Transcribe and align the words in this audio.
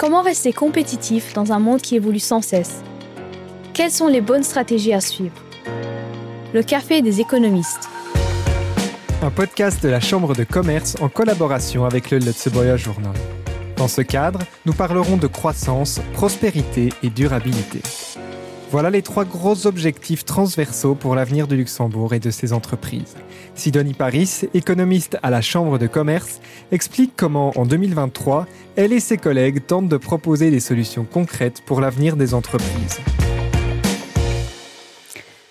Comment 0.00 0.22
rester 0.22 0.54
compétitif 0.54 1.34
dans 1.34 1.52
un 1.52 1.58
monde 1.58 1.82
qui 1.82 1.94
évolue 1.94 2.20
sans 2.20 2.40
cesse? 2.40 2.82
Quelles 3.74 3.90
sont 3.90 4.06
les 4.06 4.22
bonnes 4.22 4.42
stratégies 4.42 4.94
à 4.94 5.00
suivre? 5.02 5.34
Le 6.54 6.62
café 6.62 7.02
des 7.02 7.20
économistes. 7.20 7.86
Un 9.20 9.28
podcast 9.28 9.82
de 9.82 9.90
la 9.90 10.00
Chambre 10.00 10.34
de 10.34 10.44
commerce 10.44 10.96
en 11.02 11.10
collaboration 11.10 11.84
avec 11.84 12.10
le 12.10 12.16
Lutzeboya 12.16 12.78
Journal. 12.78 13.12
Dans 13.76 13.88
ce 13.88 14.00
cadre, 14.00 14.40
nous 14.64 14.72
parlerons 14.72 15.18
de 15.18 15.26
croissance, 15.26 16.00
prospérité 16.14 16.88
et 17.02 17.10
durabilité. 17.10 17.82
Voilà 18.70 18.88
les 18.90 19.02
trois 19.02 19.24
gros 19.24 19.66
objectifs 19.66 20.24
transversaux 20.24 20.94
pour 20.94 21.16
l'avenir 21.16 21.48
du 21.48 21.56
Luxembourg 21.56 22.14
et 22.14 22.20
de 22.20 22.30
ses 22.30 22.52
entreprises. 22.52 23.16
Sidonie 23.56 23.94
Paris, 23.94 24.42
économiste 24.54 25.18
à 25.24 25.30
la 25.30 25.40
Chambre 25.40 25.76
de 25.76 25.88
commerce, 25.88 26.40
explique 26.70 27.14
comment, 27.16 27.50
en 27.58 27.66
2023, 27.66 28.46
elle 28.76 28.92
et 28.92 29.00
ses 29.00 29.16
collègues 29.16 29.66
tentent 29.66 29.88
de 29.88 29.96
proposer 29.96 30.52
des 30.52 30.60
solutions 30.60 31.04
concrètes 31.04 31.62
pour 31.66 31.80
l'avenir 31.80 32.16
des 32.16 32.32
entreprises. 32.32 33.00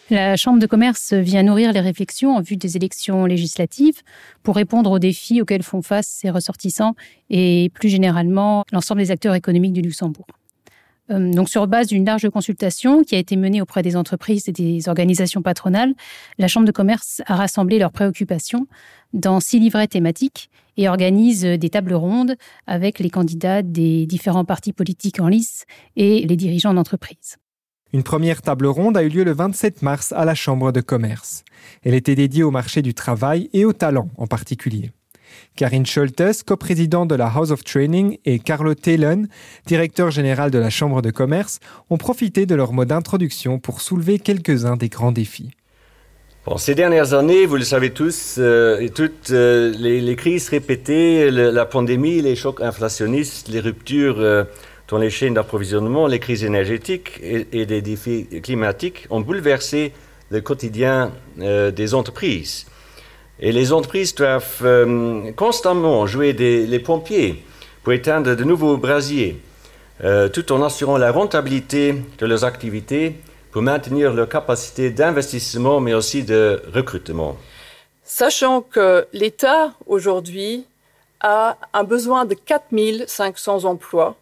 La 0.10 0.38
Chambre 0.38 0.60
de 0.60 0.66
commerce 0.66 1.12
vient 1.12 1.44
nourrir 1.44 1.74
les 1.74 1.82
réflexions 1.82 2.38
en 2.38 2.41
vue 2.41 2.55
des 2.55 2.77
élections 2.77 3.26
législatives 3.26 4.02
pour 4.44 4.55
répondre 4.55 4.91
aux 4.91 4.99
défis 4.99 5.41
auxquels 5.41 5.63
font 5.63 5.82
face 5.82 6.08
ses 6.08 6.30
ressortissants 6.30 6.96
et 7.30 7.70
plus 7.74 7.90
généralement 7.90 8.63
l'ensemble 8.72 9.02
des 9.02 9.12
acteurs 9.12 9.36
économiques 9.36 9.74
du 9.74 9.82
Luxembourg. 9.82 10.38
Euh, 11.12 11.31
donc, 11.31 11.49
sur 11.49 11.68
base 11.68 11.88
d'une 11.88 12.05
large 12.05 12.30
consultation 12.30 13.04
qui 13.04 13.16
a 13.16 13.18
été 13.18 13.36
menée 13.36 13.62
auprès 13.62 13.81
des 13.81 13.95
entreprises 13.95 14.48
et 14.48 14.52
des 14.52 14.88
organisations 14.90 15.41
patronales, 15.41 15.94
la 16.38 16.48
Chambre 16.48 16.68
de 16.68 16.72
commerce 16.72 17.22
a 17.26 17.35
rassemblé 17.35 17.80
leurs 17.80 17.91
préoccupations 17.91 18.68
dans 19.13 19.40
six 19.40 19.59
livrets 19.59 19.88
thématiques 19.88 20.49
et 20.77 20.88
organise 20.88 21.41
des 21.41 21.70
tables 21.70 21.94
rondes 21.94 22.35
avec 22.68 22.99
les 22.99 23.09
candidats 23.09 23.62
des 23.62 24.05
différents 24.05 24.45
partis 24.45 24.73
politiques 24.73 25.20
en 25.20 25.27
lice 25.27 25.65
et 25.96 26.26
les 26.26 26.35
dirigeants 26.35 26.74
d'entreprise. 26.74 27.37
Une 27.91 28.04
première 28.04 28.43
table 28.43 28.68
ronde 28.68 28.96
a 28.98 29.04
eu 29.04 29.10
lieu 29.10 29.24
le 29.24 29.34
27 29.34 29.82
mars 29.82 30.12
à 30.12 30.24
la 30.24 30.35
Chambre 30.35 30.71
de 30.71 30.80
commerce. 30.80 31.43
Elle 31.84 31.96
était 31.96 32.15
dédiée 32.15 32.43
au 32.43 32.52
marché 32.52 32.84
du 32.84 32.93
travail 32.93 33.49
et 33.52 33.65
au 33.65 33.74
talent 33.74 34.10
en 34.18 34.27
particulier. 34.27 34.91
Karine 35.55 35.85
Scholtes, 35.85 36.44
coprésidente 36.46 37.10
de 37.10 37.16
la 37.16 37.27
House 37.27 37.52
of 37.52 37.63
Training, 37.63 38.18
et 38.26 38.40
Carlo 38.40 38.76
Thelen, 38.76 39.27
directeur 39.66 40.12
général 40.12 40.52
de 40.52 40.60
la 40.60 40.70
Chambre 40.70 41.02
de 41.02 41.12
commerce, 41.12 41.60
ont 41.90 41.98
profité 41.98 42.46
de 42.46 42.55
leur 42.55 42.74
mot 42.74 42.86
d'introduction 42.86 43.60
pour 43.60 43.82
soulever 43.82 44.20
quelques-uns 44.20 44.77
des 44.77 44.90
grands 44.90 45.12
défis. 45.12 45.52
Ces 46.58 46.74
dernières 46.74 47.13
années, 47.13 47.46
vous 47.46 47.58
le 47.58 47.63
savez 47.63 47.91
tous, 47.91 48.36
euh, 48.40 48.80
et 48.80 48.90
toutes 48.90 49.30
euh, 49.30 49.71
les, 49.77 50.02
les, 50.02 50.16
crises 50.16 50.49
répétées, 50.49 51.30
la 51.30 51.66
pandémie, 51.66 52.21
les 52.21 52.36
chocs 52.36 52.62
inflationnistes, 52.62 53.49
les 53.49 53.60
ruptures 53.60 54.20
euh, 54.20 54.46
dans 54.88 54.98
les 54.98 55.12
chaînes 55.12 55.36
d'approvisionnement, 55.36 56.08
les 56.08 56.18
crises 56.18 56.43
énergétiques 56.43 57.20
et, 57.21 57.46
et, 57.52 57.66
des 57.68 57.82
défis 57.82 58.27
climatiques 58.41 59.05
ont 59.12 59.21
bouleversé 59.21 59.93
le 60.32 60.41
quotidien 60.41 61.12
des 61.38 61.93
entreprises. 61.93 62.66
Et 63.41 63.51
les 63.51 63.71
entreprises 63.71 64.13
doivent 64.16 64.62
euh, 64.63 65.31
constamment 65.34 66.06
jouer 66.06 66.34
les 66.34 66.79
pompiers 66.79 67.44
pour 67.84 67.94
éteindre 67.94 68.35
de 68.35 68.44
nouveaux 68.44 68.78
brasiers, 68.78 69.40
euh, 70.03 70.28
tout 70.29 70.51
en 70.51 70.62
assurant 70.63 70.97
la 70.97 71.12
rentabilité 71.12 71.96
de 72.18 72.25
leurs 72.25 72.44
activités 72.44 73.16
pour 73.51 73.62
maintenir 73.62 74.13
leur 74.13 74.29
capacité 74.29 74.90
d'investissement, 74.90 75.79
mais 75.79 75.94
aussi 75.94 76.23
de 76.23 76.62
recrutement. 76.73 77.38
Sachant 78.03 78.62
que 78.62 79.07
l'État, 79.13 79.74
aujourd'hui, 79.88 80.66
a 81.22 81.57
un 81.74 81.84
besoin 81.84 82.25
de 82.25 82.34
4500 82.34 83.66
emplois 83.66 84.16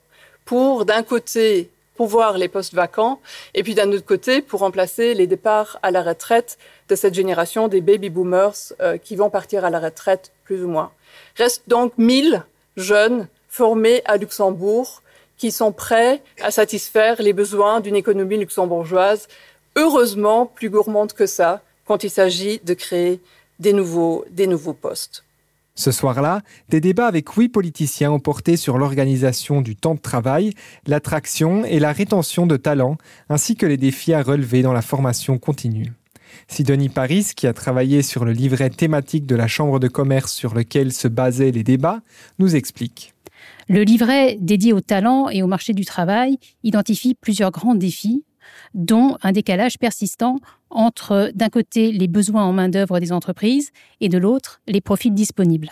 pour, 0.46 0.86
d'un 0.86 1.04
côté, 1.04 1.70
pouvoir 1.98 2.38
les 2.38 2.48
postes 2.48 2.74
vacants, 2.74 3.20
et 3.54 3.64
puis 3.64 3.76
d'un 3.76 3.92
autre 3.92 4.06
côté, 4.06 4.42
pour 4.42 4.62
remplacer 4.62 5.14
les 5.14 5.28
départs 5.28 5.80
à 5.84 5.92
la 5.92 6.04
retraite 6.04 6.58
de 6.88 6.96
cette 6.96 7.14
génération 7.14 7.68
des 7.68 7.82
baby 7.82 8.10
boomers 8.10 8.74
euh, 8.80 8.98
qui 8.98 9.16
vont 9.16 9.30
partir 9.30 9.66
à 9.66 9.70
la 9.70 9.80
retraite 9.80 10.32
plus 10.46 10.64
ou 10.64 10.70
moins. 10.70 10.92
Restent 11.36 11.68
donc 11.68 11.94
1000 11.98 12.44
jeunes 12.78 13.28
formés 13.50 14.02
à 14.06 14.18
Luxembourg 14.18 15.02
qui 15.38 15.52
sont 15.52 15.72
prêts 15.72 16.22
à 16.42 16.52
satisfaire 16.52 17.22
les 17.22 17.34
besoins 17.34 17.80
d'une 17.80 17.96
économie 17.96 18.38
luxembourgeoise, 18.38 19.28
heureusement 19.76 20.46
plus 20.46 20.70
gourmande 20.70 21.14
que 21.14 21.26
ça, 21.26 21.62
quand 21.86 22.04
il 22.04 22.10
s'agit 22.10 22.60
de 22.64 22.74
créer 22.74 23.20
des 23.60 23.74
des 24.30 24.48
nouveaux 24.48 24.74
postes. 24.74 25.24
Ce 25.78 25.92
soir-là, 25.92 26.42
des 26.70 26.82
débats 26.82 27.06
avec 27.06 27.30
huit 27.30 27.50
politiciens 27.50 28.12
ont 28.12 28.20
porté 28.20 28.58
sur 28.58 28.80
l'organisation 28.80 29.62
du 29.62 29.76
temps 29.76 29.94
de 29.94 30.00
travail, 30.00 30.54
l'attraction 30.88 31.64
et 31.66 31.80
la 31.80 31.92
rétention 31.92 32.48
de 32.48 32.58
talents, 32.58 32.98
ainsi 33.30 33.56
que 33.56 33.68
les 33.68 33.78
défis 33.78 34.12
à 34.14 34.24
relever 34.24 34.64
dans 34.64 34.74
la 34.74 34.82
formation 34.82 35.38
continue. 35.38 35.94
Sidonie 36.48 36.90
Paris, 36.90 37.28
qui 37.36 37.46
a 37.46 37.54
travaillé 37.54 38.02
sur 38.02 38.26
le 38.26 38.32
livret 38.32 38.72
thématique 38.72 39.28
de 39.28 39.36
la 39.36 39.48
Chambre 39.48 39.80
de 39.80 39.88
commerce 39.88 40.34
sur 40.34 40.56
lequel 40.56 40.92
se 40.92 41.08
basaient 41.08 41.52
les 41.52 41.64
débats, 41.64 42.02
nous 42.40 42.56
explique. 42.56 43.14
Le 43.70 43.84
livret 43.84 44.38
dédié 44.42 44.74
au 44.74 44.82
talent 44.82 45.30
et 45.30 45.44
au 45.44 45.48
marché 45.48 45.74
du 45.74 45.86
travail 45.86 46.40
identifie 46.64 47.14
plusieurs 47.14 47.52
grands 47.52 47.76
défis, 47.76 48.24
dont 48.74 49.18
un 49.22 49.32
décalage 49.32 49.78
persistant 49.78 50.38
entre, 50.70 51.32
d'un 51.34 51.50
côté, 51.50 51.92
les 51.92 52.08
besoins 52.08 52.44
en 52.44 52.54
main-d'œuvre 52.54 53.00
des 53.00 53.12
entreprises 53.12 53.72
et 54.02 54.10
de 54.10 54.18
l'autre, 54.18 54.62
les 54.68 54.82
profits 54.82 55.12
disponibles. 55.12 55.72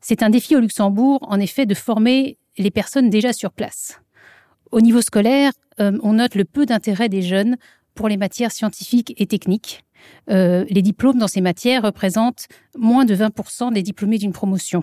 C'est 0.00 0.22
un 0.22 0.30
défi 0.30 0.56
au 0.56 0.60
Luxembourg, 0.60 1.20
en 1.22 1.40
effet, 1.40 1.66
de 1.66 1.74
former 1.74 2.38
les 2.58 2.70
personnes 2.70 3.10
déjà 3.10 3.32
sur 3.32 3.52
place. 3.52 4.00
Au 4.72 4.80
niveau 4.80 5.00
scolaire, 5.00 5.52
euh, 5.80 5.98
on 6.02 6.14
note 6.14 6.34
le 6.34 6.44
peu 6.44 6.66
d'intérêt 6.66 7.08
des 7.08 7.22
jeunes 7.22 7.56
pour 7.94 8.08
les 8.08 8.16
matières 8.16 8.52
scientifiques 8.52 9.14
et 9.16 9.26
techniques. 9.26 9.84
Euh, 10.30 10.64
les 10.68 10.82
diplômes 10.82 11.18
dans 11.18 11.28
ces 11.28 11.40
matières 11.40 11.82
représentent 11.82 12.46
moins 12.76 13.04
de 13.04 13.14
20% 13.14 13.72
des 13.72 13.82
diplômés 13.82 14.18
d'une 14.18 14.32
promotion. 14.32 14.82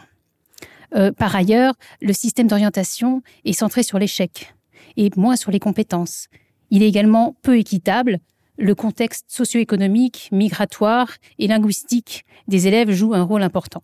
Euh, 0.95 1.11
par 1.11 1.35
ailleurs, 1.35 1.73
le 2.01 2.13
système 2.13 2.47
d'orientation 2.47 3.21
est 3.45 3.53
centré 3.53 3.83
sur 3.83 3.99
l'échec 3.99 4.53
et 4.97 5.09
moins 5.15 5.35
sur 5.35 5.51
les 5.51 5.59
compétences. 5.59 6.27
Il 6.73 6.81
est 6.81 6.87
également 6.87 7.35
peu 7.43 7.59
équitable. 7.59 8.17
Le 8.57 8.73
contexte 8.73 9.25
socio-économique, 9.27 10.29
migratoire 10.31 11.11
et 11.37 11.45
linguistique 11.45 12.25
des 12.47 12.67
élèves 12.67 12.89
joue 12.89 13.13
un 13.13 13.21
rôle 13.21 13.43
important. 13.43 13.83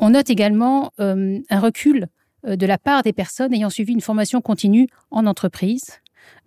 On 0.00 0.10
note 0.10 0.30
également 0.30 0.90
euh, 0.98 1.38
un 1.48 1.60
recul 1.60 2.08
euh, 2.44 2.56
de 2.56 2.66
la 2.66 2.76
part 2.76 3.04
des 3.04 3.12
personnes 3.12 3.54
ayant 3.54 3.70
suivi 3.70 3.92
une 3.92 4.00
formation 4.00 4.40
continue 4.40 4.88
en 5.12 5.26
entreprise. 5.26 6.00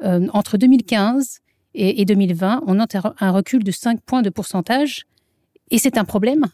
Euh, 0.03 0.27
entre 0.33 0.57
2015 0.57 1.39
et, 1.73 2.01
et 2.01 2.05
2020, 2.05 2.63
on 2.67 2.75
note 2.75 2.97
un 3.17 3.31
recul 3.31 3.63
de 3.63 3.71
5 3.71 4.01
points 4.01 4.23
de 4.23 4.29
pourcentage. 4.29 5.05
Et 5.71 5.77
c'est 5.77 5.97
un 5.97 6.05
problème 6.05 6.47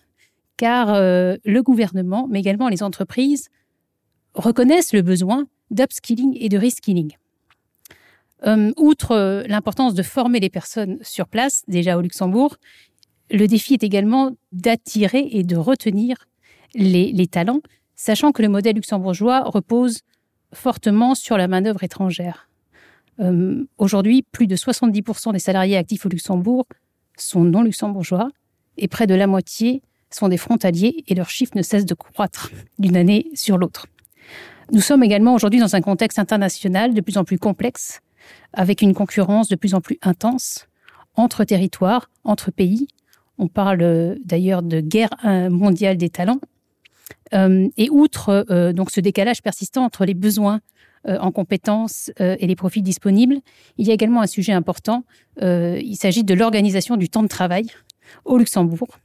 car 0.57 0.93
le 0.93 1.61
gouvernement, 1.61 2.27
mais 2.29 2.41
également 2.41 2.67
les 2.67 2.83
entreprises, 2.83 3.47
reconnaissent 4.33 4.91
le 4.91 5.01
besoin 5.01 5.47
d'upskilling 5.71 6.35
et 6.37 6.49
de 6.49 6.57
reskilling. 6.57 7.13
Euh, 8.45 8.71
outre 8.77 9.11
euh, 9.11 9.43
l'importance 9.47 9.93
de 9.93 10.03
former 10.03 10.39
les 10.39 10.49
personnes 10.49 10.97
sur 11.01 11.27
place, 11.27 11.63
déjà 11.67 11.97
au 11.97 12.01
Luxembourg, 12.01 12.55
le 13.31 13.47
défi 13.47 13.73
est 13.73 13.83
également 13.83 14.31
d'attirer 14.51 15.27
et 15.31 15.43
de 15.43 15.55
retenir 15.55 16.15
les, 16.73 17.27
talents, 17.27 17.61
sachant 17.95 18.31
que 18.31 18.41
le 18.41 18.49
modèle 18.49 18.75
luxembourgeois 18.75 19.41
repose 19.41 20.01
fortement 20.53 21.15
sur 21.15 21.37
la 21.37 21.47
main-d'œuvre 21.47 21.83
étrangère. 21.83 22.49
Euh, 23.19 23.65
Aujourd'hui, 23.77 24.23
plus 24.23 24.47
de 24.47 24.55
70% 24.55 25.33
des 25.33 25.39
salariés 25.39 25.77
actifs 25.77 26.05
au 26.05 26.09
Luxembourg 26.09 26.65
sont 27.17 27.43
non 27.43 27.61
luxembourgeois 27.61 28.29
et 28.77 28.87
près 28.87 29.07
de 29.07 29.15
la 29.15 29.27
moitié 29.27 29.81
sont 30.09 30.27
des 30.27 30.37
frontaliers 30.37 31.03
et 31.07 31.15
leur 31.15 31.29
chiffre 31.29 31.51
ne 31.55 31.61
cesse 31.61 31.85
de 31.85 31.93
croître 31.93 32.51
d'une 32.79 32.95
année 32.95 33.29
sur 33.35 33.57
l'autre. 33.57 33.87
Nous 34.71 34.81
sommes 34.81 35.03
également 35.03 35.33
aujourd'hui 35.33 35.59
dans 35.59 35.75
un 35.75 35.81
contexte 35.81 36.19
international 36.19 36.93
de 36.93 37.01
plus 37.01 37.17
en 37.17 37.23
plus 37.23 37.37
complexe, 37.37 38.01
avec 38.53 38.81
une 38.81 38.93
concurrence 38.93 39.47
de 39.47 39.55
plus 39.55 39.73
en 39.73 39.81
plus 39.81 39.97
intense 40.01 40.67
entre 41.15 41.43
territoires, 41.43 42.09
entre 42.23 42.51
pays. 42.51 42.87
On 43.37 43.47
parle 43.47 44.17
d'ailleurs 44.23 44.63
de 44.63 44.81
guerre 44.81 45.11
mondiale 45.23 45.97
des 45.97 46.09
talents. 46.09 46.39
Euh, 47.33 47.67
et 47.77 47.89
outre 47.89 48.45
euh, 48.49 48.73
ce 48.89 49.01
décalage 49.01 49.41
persistant 49.41 49.83
entre 49.83 50.05
les 50.05 50.13
besoins 50.13 50.61
euh, 51.07 51.17
en 51.19 51.31
compétences 51.31 52.11
euh, 52.19 52.35
et 52.39 52.47
les 52.47 52.57
profits 52.57 52.81
disponibles, 52.81 53.39
il 53.77 53.87
y 53.87 53.91
a 53.91 53.93
également 53.93 54.21
un 54.21 54.27
sujet 54.27 54.51
important. 54.51 55.05
Euh, 55.41 55.79
il 55.81 55.95
s'agit 55.95 56.25
de 56.25 56.33
l'organisation 56.33 56.97
du 56.97 57.07
temps 57.07 57.23
de 57.23 57.29
travail 57.29 57.67
au 58.25 58.37
Luxembourg 58.37 58.99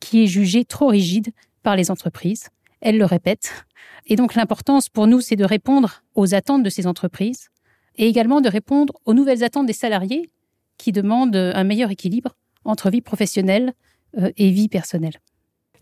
qui 0.00 0.24
est 0.24 0.26
jugé 0.26 0.64
trop 0.64 0.88
rigide 0.88 1.28
par 1.62 1.76
les 1.76 1.92
entreprises. 1.92 2.48
Elles 2.80 2.98
le 2.98 3.04
répètent. 3.04 3.64
Et 4.06 4.16
donc 4.16 4.34
l'importance 4.34 4.88
pour 4.88 5.06
nous, 5.06 5.20
c'est 5.20 5.36
de 5.36 5.44
répondre 5.44 6.02
aux 6.16 6.34
attentes 6.34 6.64
de 6.64 6.68
ces 6.70 6.88
entreprises 6.88 7.50
et 7.96 8.06
également 8.08 8.40
de 8.40 8.48
répondre 8.48 8.94
aux 9.04 9.14
nouvelles 9.14 9.44
attentes 9.44 9.66
des 9.66 9.72
salariés 9.72 10.30
qui 10.78 10.92
demandent 10.92 11.36
un 11.36 11.64
meilleur 11.64 11.90
équilibre 11.90 12.36
entre 12.64 12.90
vie 12.90 13.00
professionnelle 13.00 13.72
euh, 14.18 14.30
et 14.36 14.50
vie 14.50 14.68
personnelle. 14.68 15.20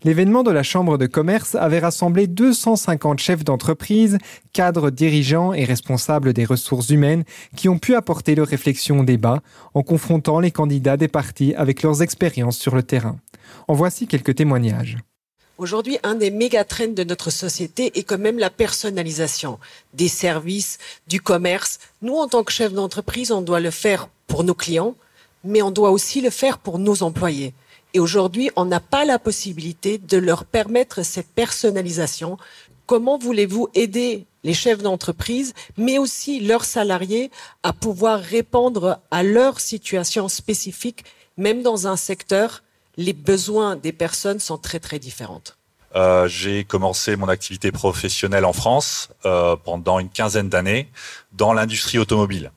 L'événement 0.03 0.43
de 0.43 0.51
la 0.51 0.61
Chambre 0.61 0.97
de 0.97 1.07
commerce 1.07 1.55
avait 1.55 1.79
rassemblé 1.79 2.27
250 2.27 3.17
chefs 3.19 3.43
d'entreprise, 3.43 4.19
cadres, 4.53 4.91
dirigeants 4.91 5.53
et 5.53 5.63
responsables 5.63 6.33
des 6.33 6.45
ressources 6.45 6.89
humaines 6.89 7.23
qui 7.55 7.69
ont 7.69 7.79
pu 7.79 7.95
apporter 7.95 8.35
leur 8.35 8.47
réflexion 8.47 8.99
au 8.99 9.03
débat 9.03 9.41
en 9.73 9.81
confrontant 9.81 10.39
les 10.39 10.51
candidats 10.51 10.97
des 10.97 11.07
partis 11.07 11.55
avec 11.55 11.81
leurs 11.81 12.03
expériences 12.03 12.57
sur 12.57 12.75
le 12.75 12.83
terrain. 12.83 13.17
En 13.67 13.73
voici 13.73 14.05
quelques 14.05 14.35
témoignages. 14.35 14.97
Aujourd'hui, 15.57 15.97
un 16.03 16.15
des 16.15 16.31
mégatrends 16.31 16.89
de 16.89 17.05
notre 17.05 17.29
société 17.29 17.97
est 17.97 18.03
quand 18.03 18.17
même 18.17 18.39
la 18.39 18.49
personnalisation 18.49 19.57
des 19.93 20.09
services, 20.09 20.79
du 21.07 21.21
commerce. 21.21 21.79
Nous, 22.01 22.15
en 22.15 22.27
tant 22.27 22.43
que 22.43 22.51
chefs 22.51 22.73
d'entreprise, 22.73 23.31
on 23.31 23.41
doit 23.41 23.61
le 23.61 23.71
faire 23.71 24.09
pour 24.27 24.43
nos 24.43 24.53
clients, 24.53 24.95
mais 25.45 25.61
on 25.61 25.71
doit 25.71 25.91
aussi 25.91 26.19
le 26.19 26.29
faire 26.29 26.57
pour 26.57 26.77
nos 26.77 27.03
employés. 27.03 27.53
Et 27.93 28.01
aujourd'hui, 28.01 28.51
on 28.57 28.65
n'a 28.65 28.81
pas 28.81 29.05
la 29.05 29.17
possibilité 29.17 29.97
de 29.97 30.17
leur 30.17 30.43
permettre 30.43 31.03
cette 31.03 31.29
personnalisation. 31.29 32.37
Comment 32.85 33.17
voulez-vous 33.17 33.69
aider 33.75 34.25
les 34.43 34.53
chefs 34.53 34.83
d'entreprise, 34.83 35.53
mais 35.77 35.97
aussi 35.99 36.41
leurs 36.41 36.65
salariés 36.65 37.31
à 37.63 37.71
pouvoir 37.71 38.19
répondre 38.19 38.99
à 39.09 39.23
leur 39.23 39.61
situation 39.61 40.27
spécifique, 40.27 41.05
même 41.37 41.61
dans 41.61 41.87
un 41.87 41.95
secteur 41.95 42.61
les 42.97 43.13
besoins 43.13 43.75
des 43.75 43.91
personnes 43.91 44.39
sont 44.39 44.57
très 44.57 44.79
très 44.79 44.99
différentes. 44.99 45.57
Euh, 45.95 46.27
j'ai 46.27 46.65
commencé 46.65 47.15
mon 47.15 47.29
activité 47.29 47.71
professionnelle 47.71 48.43
en 48.43 48.53
France 48.53 49.09
euh, 49.25 49.55
pendant 49.55 49.99
une 49.99 50.09
quinzaine 50.09 50.49
d'années 50.49 50.89
dans 51.31 51.53
l'industrie 51.53 51.97
automobile. 51.99 52.51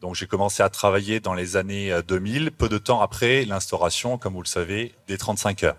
Donc 0.00 0.14
j'ai 0.14 0.26
commencé 0.26 0.62
à 0.62 0.70
travailler 0.70 1.20
dans 1.20 1.34
les 1.34 1.56
années 1.56 1.94
2000, 2.08 2.46
euh, 2.46 2.50
peu 2.50 2.68
de 2.68 2.78
temps 2.78 3.00
après 3.00 3.44
l'instauration, 3.44 4.16
comme 4.16 4.34
vous 4.34 4.42
le 4.42 4.48
savez, 4.48 4.94
des 5.08 5.18
35 5.18 5.64
heures. 5.64 5.76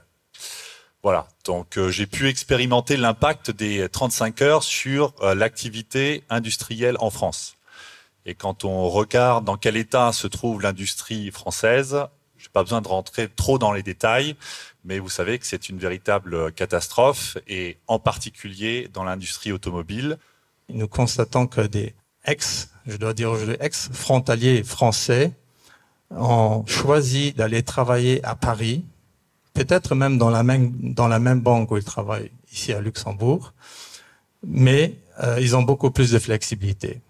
Voilà, 1.03 1.27
donc 1.45 1.79
euh, 1.79 1.89
j'ai 1.89 2.05
pu 2.05 2.29
expérimenter 2.29 2.95
l'impact 2.95 3.49
des 3.49 3.89
35 3.89 4.41
heures 4.43 4.63
sur 4.63 5.15
euh, 5.21 5.33
l'activité 5.33 6.23
industrielle 6.29 6.95
en 6.99 7.09
France. 7.09 7.55
Et 8.27 8.35
quand 8.35 8.65
on 8.65 8.87
regarde 8.87 9.43
dans 9.43 9.57
quel 9.57 9.77
état 9.77 10.11
se 10.13 10.27
trouve 10.27 10.61
l'industrie 10.61 11.31
française, 11.31 12.05
je 12.41 12.47
n'ai 12.47 12.51
pas 12.51 12.63
besoin 12.63 12.81
de 12.81 12.87
rentrer 12.87 13.29
trop 13.29 13.59
dans 13.59 13.71
les 13.71 13.83
détails, 13.83 14.35
mais 14.83 14.97
vous 14.97 15.09
savez 15.09 15.37
que 15.37 15.45
c'est 15.45 15.69
une 15.69 15.77
véritable 15.77 16.51
catastrophe, 16.53 17.37
et 17.47 17.77
en 17.87 17.99
particulier 17.99 18.89
dans 18.91 19.03
l'industrie 19.03 19.51
automobile. 19.51 20.17
Nous 20.69 20.87
constatons 20.87 21.45
que 21.45 21.61
des 21.61 21.93
ex, 22.25 22.69
je 22.87 22.97
dois 22.97 23.13
dire 23.13 23.29
aujourd'hui 23.31 23.57
ex-frontaliers 23.59 24.63
français 24.63 25.33
ont 26.09 26.65
choisi 26.65 27.31
d'aller 27.33 27.61
travailler 27.61 28.23
à 28.25 28.35
Paris, 28.35 28.83
peut-être 29.53 29.93
même 29.93 30.17
dans 30.17 30.31
la 30.31 30.43
même 30.43 30.93
dans 30.93 31.07
la 31.07 31.19
même 31.19 31.41
banque 31.41 31.69
où 31.71 31.77
ils 31.77 31.83
travaillent 31.83 32.31
ici 32.51 32.73
à 32.73 32.81
Luxembourg, 32.81 33.53
mais 34.45 34.95
euh, 35.23 35.37
ils 35.39 35.55
ont 35.55 35.61
beaucoup 35.61 35.91
plus 35.91 36.11
de 36.11 36.19
flexibilité. 36.19 37.01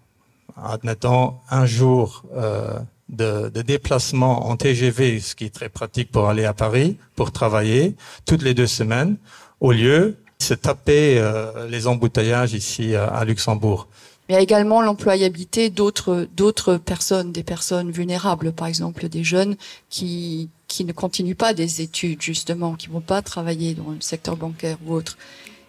Admettons 0.56 1.38
un 1.50 1.64
jour 1.64 2.24
euh, 2.34 2.78
de, 3.12 3.48
de, 3.48 3.62
déplacement 3.62 4.48
en 4.48 4.56
TGV, 4.56 5.20
ce 5.20 5.34
qui 5.34 5.44
est 5.44 5.54
très 5.54 5.68
pratique 5.68 6.10
pour 6.10 6.28
aller 6.28 6.44
à 6.44 6.54
Paris 6.54 6.96
pour 7.14 7.30
travailler 7.30 7.94
toutes 8.26 8.42
les 8.42 8.54
deux 8.54 8.66
semaines, 8.66 9.16
au 9.60 9.72
lieu 9.72 10.16
de 10.40 10.44
se 10.44 10.54
taper 10.54 11.18
euh, 11.18 11.68
les 11.68 11.86
embouteillages 11.86 12.54
ici 12.54 12.96
à 12.96 13.24
Luxembourg 13.24 13.86
mais 14.28 14.34
il 14.34 14.36
y 14.36 14.38
a 14.38 14.42
également 14.42 14.82
l'employabilité 14.82 15.68
d'autres 15.68 16.28
d'autres 16.36 16.76
personnes, 16.76 17.32
des 17.32 17.42
personnes 17.42 17.90
vulnérables, 17.90 18.52
par 18.52 18.68
exemple 18.68 19.08
des 19.08 19.24
jeunes 19.24 19.56
qui 19.90 20.48
qui 20.68 20.84
ne 20.84 20.92
continuent 20.92 21.34
pas 21.34 21.54
des 21.54 21.82
études 21.82 22.22
justement, 22.22 22.74
qui 22.74 22.88
vont 22.88 23.00
pas 23.00 23.20
travailler 23.20 23.74
dans 23.74 23.90
le 23.90 24.00
secteur 24.00 24.36
bancaire 24.36 24.78
ou 24.86 24.94
autre. 24.94 25.18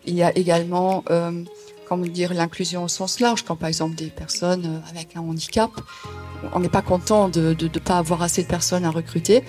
Il 0.05 0.15
y 0.15 0.23
a 0.23 0.37
également 0.37 1.03
euh, 1.09 1.43
comment 1.87 2.05
dire 2.05 2.33
l'inclusion 2.33 2.83
au 2.83 2.87
sens 2.87 3.19
large, 3.19 3.43
quand 3.43 3.55
par 3.55 3.69
exemple 3.69 3.95
des 3.95 4.07
personnes 4.07 4.65
euh, 4.65 4.89
avec 4.89 5.15
un 5.15 5.21
handicap, 5.21 5.71
on 6.53 6.59
n'est 6.59 6.69
pas 6.69 6.81
content 6.81 7.29
de 7.29 7.55
ne 7.59 7.79
pas 7.79 7.97
avoir 7.97 8.21
assez 8.21 8.43
de 8.43 8.47
personnes 8.47 8.85
à 8.85 8.91
recruter, 8.91 9.43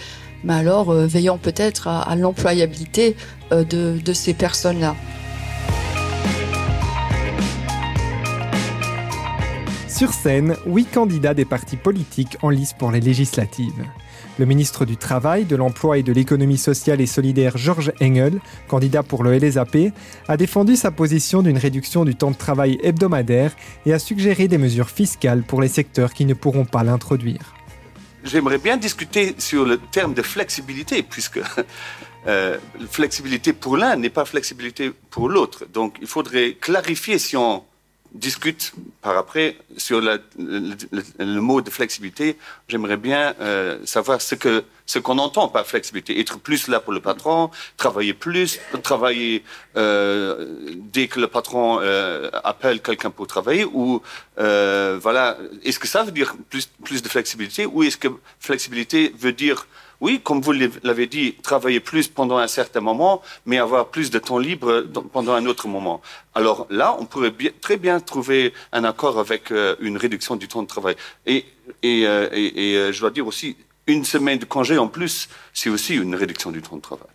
mais 0.45 0.55
alors 0.55 0.91
euh, 0.91 1.07
veillons 1.07 1.39
peut-être 1.39 1.89
à, 1.89 2.03
à 2.03 2.17
l'employabilité 2.17 3.17
euh, 3.53 3.65
de, 3.65 3.99
de 4.05 4.13
ces 4.13 4.35
personnes-là. 4.35 4.95
Sur 9.89 10.13
scène, 10.13 10.57
huit 10.67 10.91
candidats 10.91 11.35
des 11.35 11.45
partis 11.45 11.77
politiques 11.77 12.37
en 12.43 12.51
lice 12.51 12.73
pour 12.73 12.91
les 12.91 13.01
législatives. 13.01 13.85
Le 14.37 14.47
ministre 14.47 14.85
du 14.85 14.97
Travail, 14.97 15.45
de 15.45 15.55
l'Emploi 15.55 15.99
et 15.99 16.03
de 16.03 16.13
l'Économie 16.13 16.59
sociale 16.59 17.01
et 17.01 17.07
solidaire 17.07 17.57
Georges 17.57 17.93
Engel, 18.03 18.41
candidat 18.67 19.05
pour 19.05 19.23
le 19.23 19.39
LSAP, 19.39 19.93
a 20.27 20.37
défendu 20.37 20.75
sa 20.75 20.91
position 20.91 21.41
d'une 21.41 21.57
réduction 21.57 22.05
du 22.05 22.17
temps 22.17 22.33
de 22.33 22.37
travail 22.37 22.79
hebdomadaire 22.83 23.53
et 23.87 23.93
a 23.93 24.01
suggéré 24.01 24.49
des 24.49 24.59
mesures 24.59 24.91
fiscales 24.91 25.45
pour 25.45 25.63
les 25.63 25.69
secteurs 25.69 26.13
qui 26.13 26.25
ne 26.25 26.35
pourront 26.35 26.65
pas 26.65 26.83
l'introduire. 26.83 27.55
J'aimerais 28.25 28.59
bien 28.59 28.77
discuter 28.77 29.37
sur 29.39 29.65
le 29.65 29.79
terme 29.79 30.15
de 30.15 30.23
flexibilité, 30.23 31.05
puisque 31.05 31.41
euh, 32.27 32.59
flexibilité 32.91 33.53
pour 33.53 33.77
l'un 33.77 33.95
n'est 33.95 34.11
pas 34.11 34.25
flexibilité 34.25 34.91
pour 35.11 35.29
l'autre. 35.29 35.65
Donc 35.73 35.97
il 36.01 36.09
faudrait 36.09 36.55
clarifier 36.55 37.21
si 37.21 37.37
on 37.37 37.63
discute 38.15 38.73
par 39.03 39.19
après 39.19 39.57
sur 39.77 40.01
le, 40.01 40.21
mot 41.41 41.61
de 41.61 41.71
flexibilité. 41.71 42.39
J'aimerais 42.69 42.97
bien 42.97 43.35
euh, 43.41 43.79
savoir 43.85 44.21
ce 44.21 44.37
que 44.37 44.65
ce 44.87 44.99
qu'on 44.99 45.19
entend 45.19 45.49
par 45.49 45.67
flexibilité. 45.67 46.21
Être 46.21 46.39
plus 46.39 46.69
là 46.69 46.81
pour 46.81 46.93
le 46.93 47.01
patron, 47.01 47.51
travailler 47.77 48.15
plus, 48.15 48.61
travailler 48.83 49.43
euh, 49.77 50.75
dès 50.77 51.09
que 51.09 51.21
le 51.21 51.29
patron 51.29 51.81
euh, 51.81 52.31
appelle 52.45 52.81
quelqu'un 52.81 53.11
pour 53.11 53.27
travailler, 53.27 53.65
ou 53.65 54.03
euh, 54.39 54.99
voilà. 55.01 55.39
Est-ce 55.65 55.79
que 55.79 55.89
ça 55.89 56.03
veut 56.03 56.13
dire 56.13 56.35
plus 56.51 56.69
plus 56.85 57.03
de 57.03 57.09
flexibilité, 57.09 57.67
ou 57.67 57.83
est-ce 57.83 57.97
que 57.97 58.09
flexibilité 58.39 59.13
veut 59.19 59.33
dire 59.33 59.67
oui, 60.05 60.21
comme 60.23 60.43
vous 60.43 60.53
l'avez 60.53 61.07
dit, 61.07 61.35
travailler 61.43 61.81
plus 61.81 62.09
pendant 62.09 62.37
un 62.37 62.47
certain 62.47 62.83
moment, 62.83 63.23
mais 63.47 63.57
avoir 63.57 63.89
plus 63.89 64.11
de 64.11 64.19
temps 64.19 64.37
libre 64.37 64.83
pendant 65.15 65.33
un 65.33 65.47
autre 65.47 65.67
moment. 65.67 66.03
Alors 66.35 66.67
là, 66.69 66.95
on 67.01 67.07
pourrait 67.07 67.33
très 67.63 67.79
bien 67.79 68.01
trouver 68.01 68.53
un 68.73 68.85
accord 68.85 69.19
avec 69.19 69.51
euh, 69.51 69.77
une 69.81 69.97
réduction 69.97 70.37
du 70.37 70.47
temps 70.47 70.63
de 70.63 70.67
travail. 70.67 70.97
Et, 71.25 71.47
euh, 71.85 72.29
euh, 72.35 72.93
je 72.93 73.01
dois 73.01 73.11
dire 73.11 73.27
aussi, 73.27 73.57
une 73.87 74.05
semaine 74.05 74.39
de 74.39 74.45
congé 74.45 74.77
en 74.77 74.89
plus, 74.89 75.31
c'est 75.55 75.71
aussi 75.71 75.95
une 75.95 76.15
réduction 76.15 76.51
du 76.51 76.61
temps 76.61 76.77
de 76.77 76.83
travail. 76.83 77.09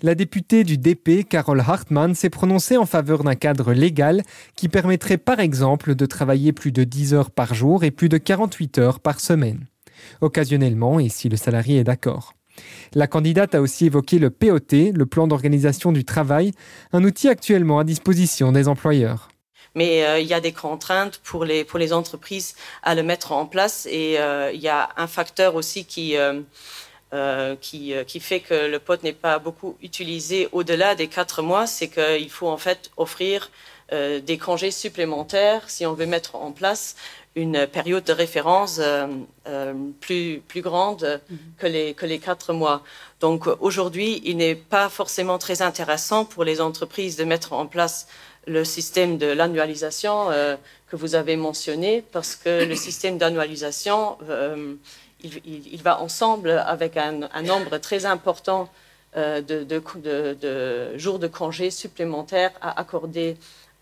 La 0.00 0.14
députée 0.14 0.64
du 0.64 0.78
DP, 0.78 1.28
Carole 1.28 1.60
Hartmann, 1.60 2.14
s'est 2.14 2.30
prononcée 2.30 2.78
en 2.78 2.86
faveur 2.86 3.24
d'un 3.24 3.34
cadre 3.34 3.74
légal 3.74 4.22
qui 4.56 4.70
permettrait 4.70 5.18
par 5.18 5.38
exemple 5.38 5.94
de 5.94 6.06
travailler 6.06 6.54
plus 6.54 6.72
de 6.72 6.84
10 6.84 7.12
heures 7.12 7.30
par 7.30 7.52
jour 7.52 7.84
et 7.84 7.90
plus 7.90 8.08
de 8.08 8.16
48 8.16 8.78
heures 8.78 9.00
par 9.00 9.20
semaine 9.20 9.66
occasionnellement 10.20 11.00
et 11.00 11.08
si 11.08 11.28
le 11.28 11.36
salarié 11.36 11.78
est 11.78 11.84
d'accord. 11.84 12.34
La 12.94 13.06
candidate 13.06 13.54
a 13.54 13.60
aussi 13.60 13.86
évoqué 13.86 14.18
le 14.18 14.30
POT, 14.30 14.92
le 14.94 15.06
plan 15.06 15.26
d'organisation 15.26 15.92
du 15.92 16.04
travail, 16.04 16.52
un 16.92 17.04
outil 17.04 17.28
actuellement 17.28 17.78
à 17.78 17.84
disposition 17.84 18.52
des 18.52 18.68
employeurs. 18.68 19.28
Mais 19.74 20.04
euh, 20.04 20.18
il 20.20 20.26
y 20.26 20.34
a 20.34 20.40
des 20.40 20.52
contraintes 20.52 21.18
pour 21.24 21.46
les, 21.46 21.64
pour 21.64 21.78
les 21.78 21.94
entreprises 21.94 22.54
à 22.82 22.94
le 22.94 23.02
mettre 23.02 23.32
en 23.32 23.46
place 23.46 23.86
et 23.90 24.18
euh, 24.18 24.52
il 24.52 24.60
y 24.60 24.68
a 24.68 24.90
un 24.98 25.06
facteur 25.06 25.54
aussi 25.54 25.86
qui, 25.86 26.14
euh, 26.16 27.56
qui, 27.56 27.94
qui 28.06 28.20
fait 28.20 28.40
que 28.40 28.70
le 28.70 28.78
pot 28.78 29.02
n'est 29.02 29.14
pas 29.14 29.38
beaucoup 29.38 29.76
utilisé 29.82 30.48
au-delà 30.52 30.94
des 30.94 31.08
quatre 31.08 31.40
mois, 31.40 31.66
c'est 31.66 31.88
qu'il 31.88 32.30
faut 32.30 32.48
en 32.48 32.58
fait 32.58 32.90
offrir 32.98 33.50
euh, 33.92 34.20
des 34.20 34.38
congés 34.38 34.70
supplémentaires 34.70 35.68
si 35.68 35.86
on 35.86 35.94
veut 35.94 36.06
mettre 36.06 36.34
en 36.36 36.52
place 36.52 36.96
une 37.34 37.66
période 37.66 38.04
de 38.04 38.12
référence 38.12 38.78
euh, 38.78 39.06
euh, 39.48 39.72
plus, 40.00 40.42
plus 40.46 40.60
grande 40.60 41.02
mm 41.02 41.34
-hmm. 41.34 41.38
que, 41.60 41.66
les, 41.66 41.94
que 41.94 42.06
les 42.06 42.18
quatre 42.18 42.52
mois. 42.52 42.82
Donc 43.20 43.46
aujourd'hui, 43.60 44.20
il 44.24 44.36
n'est 44.36 44.54
pas 44.76 44.88
forcément 44.88 45.38
très 45.38 45.62
intéressant 45.62 46.24
pour 46.32 46.44
les 46.44 46.60
entreprises 46.60 47.16
de 47.16 47.24
mettre 47.24 47.52
en 47.52 47.66
place 47.66 48.06
le 48.46 48.64
système 48.64 49.12
de 49.18 49.28
l'annualisation 49.38 50.16
euh, 50.30 50.56
que 50.88 50.96
vous 50.96 51.14
avez 51.14 51.36
mentionné, 51.36 52.02
parce 52.12 52.36
que 52.36 52.64
le 52.72 52.76
système 52.86 53.16
d'annualisation, 53.18 53.98
il, 55.26 55.32
il, 55.52 55.62
il 55.76 55.82
va 55.82 55.94
ensemble 56.06 56.50
avec 56.76 56.96
un, 56.96 57.14
un 57.38 57.42
nombre 57.52 57.78
très 57.78 58.02
important 58.04 58.62
de, 59.16 59.40
de, 59.72 59.78
de, 60.08 60.16
de 60.46 60.54
jours 61.04 61.18
de 61.24 61.28
congés 61.40 61.70
supplémentaires 61.84 62.54
à 62.60 62.70
accorder 62.82 63.36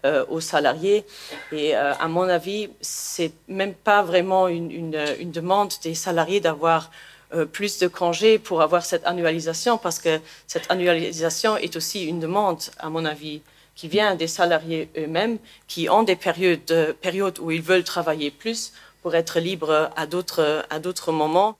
euh, 0.06 0.24
aux 0.28 0.40
salariés. 0.40 1.04
Et 1.52 1.76
euh, 1.76 1.92
à 1.94 2.08
mon 2.08 2.28
avis, 2.28 2.70
c'est 2.80 3.32
même 3.48 3.74
pas 3.74 4.02
vraiment 4.02 4.48
une, 4.48 4.70
une, 4.70 5.04
une 5.18 5.30
demande 5.30 5.72
des 5.82 5.94
salariés 5.94 6.40
d'avoir 6.40 6.90
euh, 7.34 7.44
plus 7.44 7.78
de 7.78 7.86
congés 7.86 8.38
pour 8.38 8.62
avoir 8.62 8.84
cette 8.84 9.06
annualisation, 9.06 9.76
parce 9.76 9.98
que 9.98 10.20
cette 10.46 10.70
annualisation 10.70 11.56
est 11.56 11.76
aussi 11.76 12.06
une 12.06 12.18
demande, 12.18 12.60
à 12.78 12.88
mon 12.88 13.04
avis, 13.04 13.42
qui 13.74 13.88
vient 13.88 14.14
des 14.14 14.26
salariés 14.26 14.88
eux-mêmes, 14.96 15.38
qui 15.68 15.88
ont 15.88 16.02
des 16.02 16.16
périodes, 16.16 16.96
périodes 17.00 17.38
où 17.38 17.50
ils 17.50 17.62
veulent 17.62 17.84
travailler 17.84 18.30
plus 18.30 18.72
pour 19.02 19.14
être 19.14 19.38
libres 19.38 19.90
à 19.96 20.06
d'autres 20.06 21.12
moments. 21.12 21.56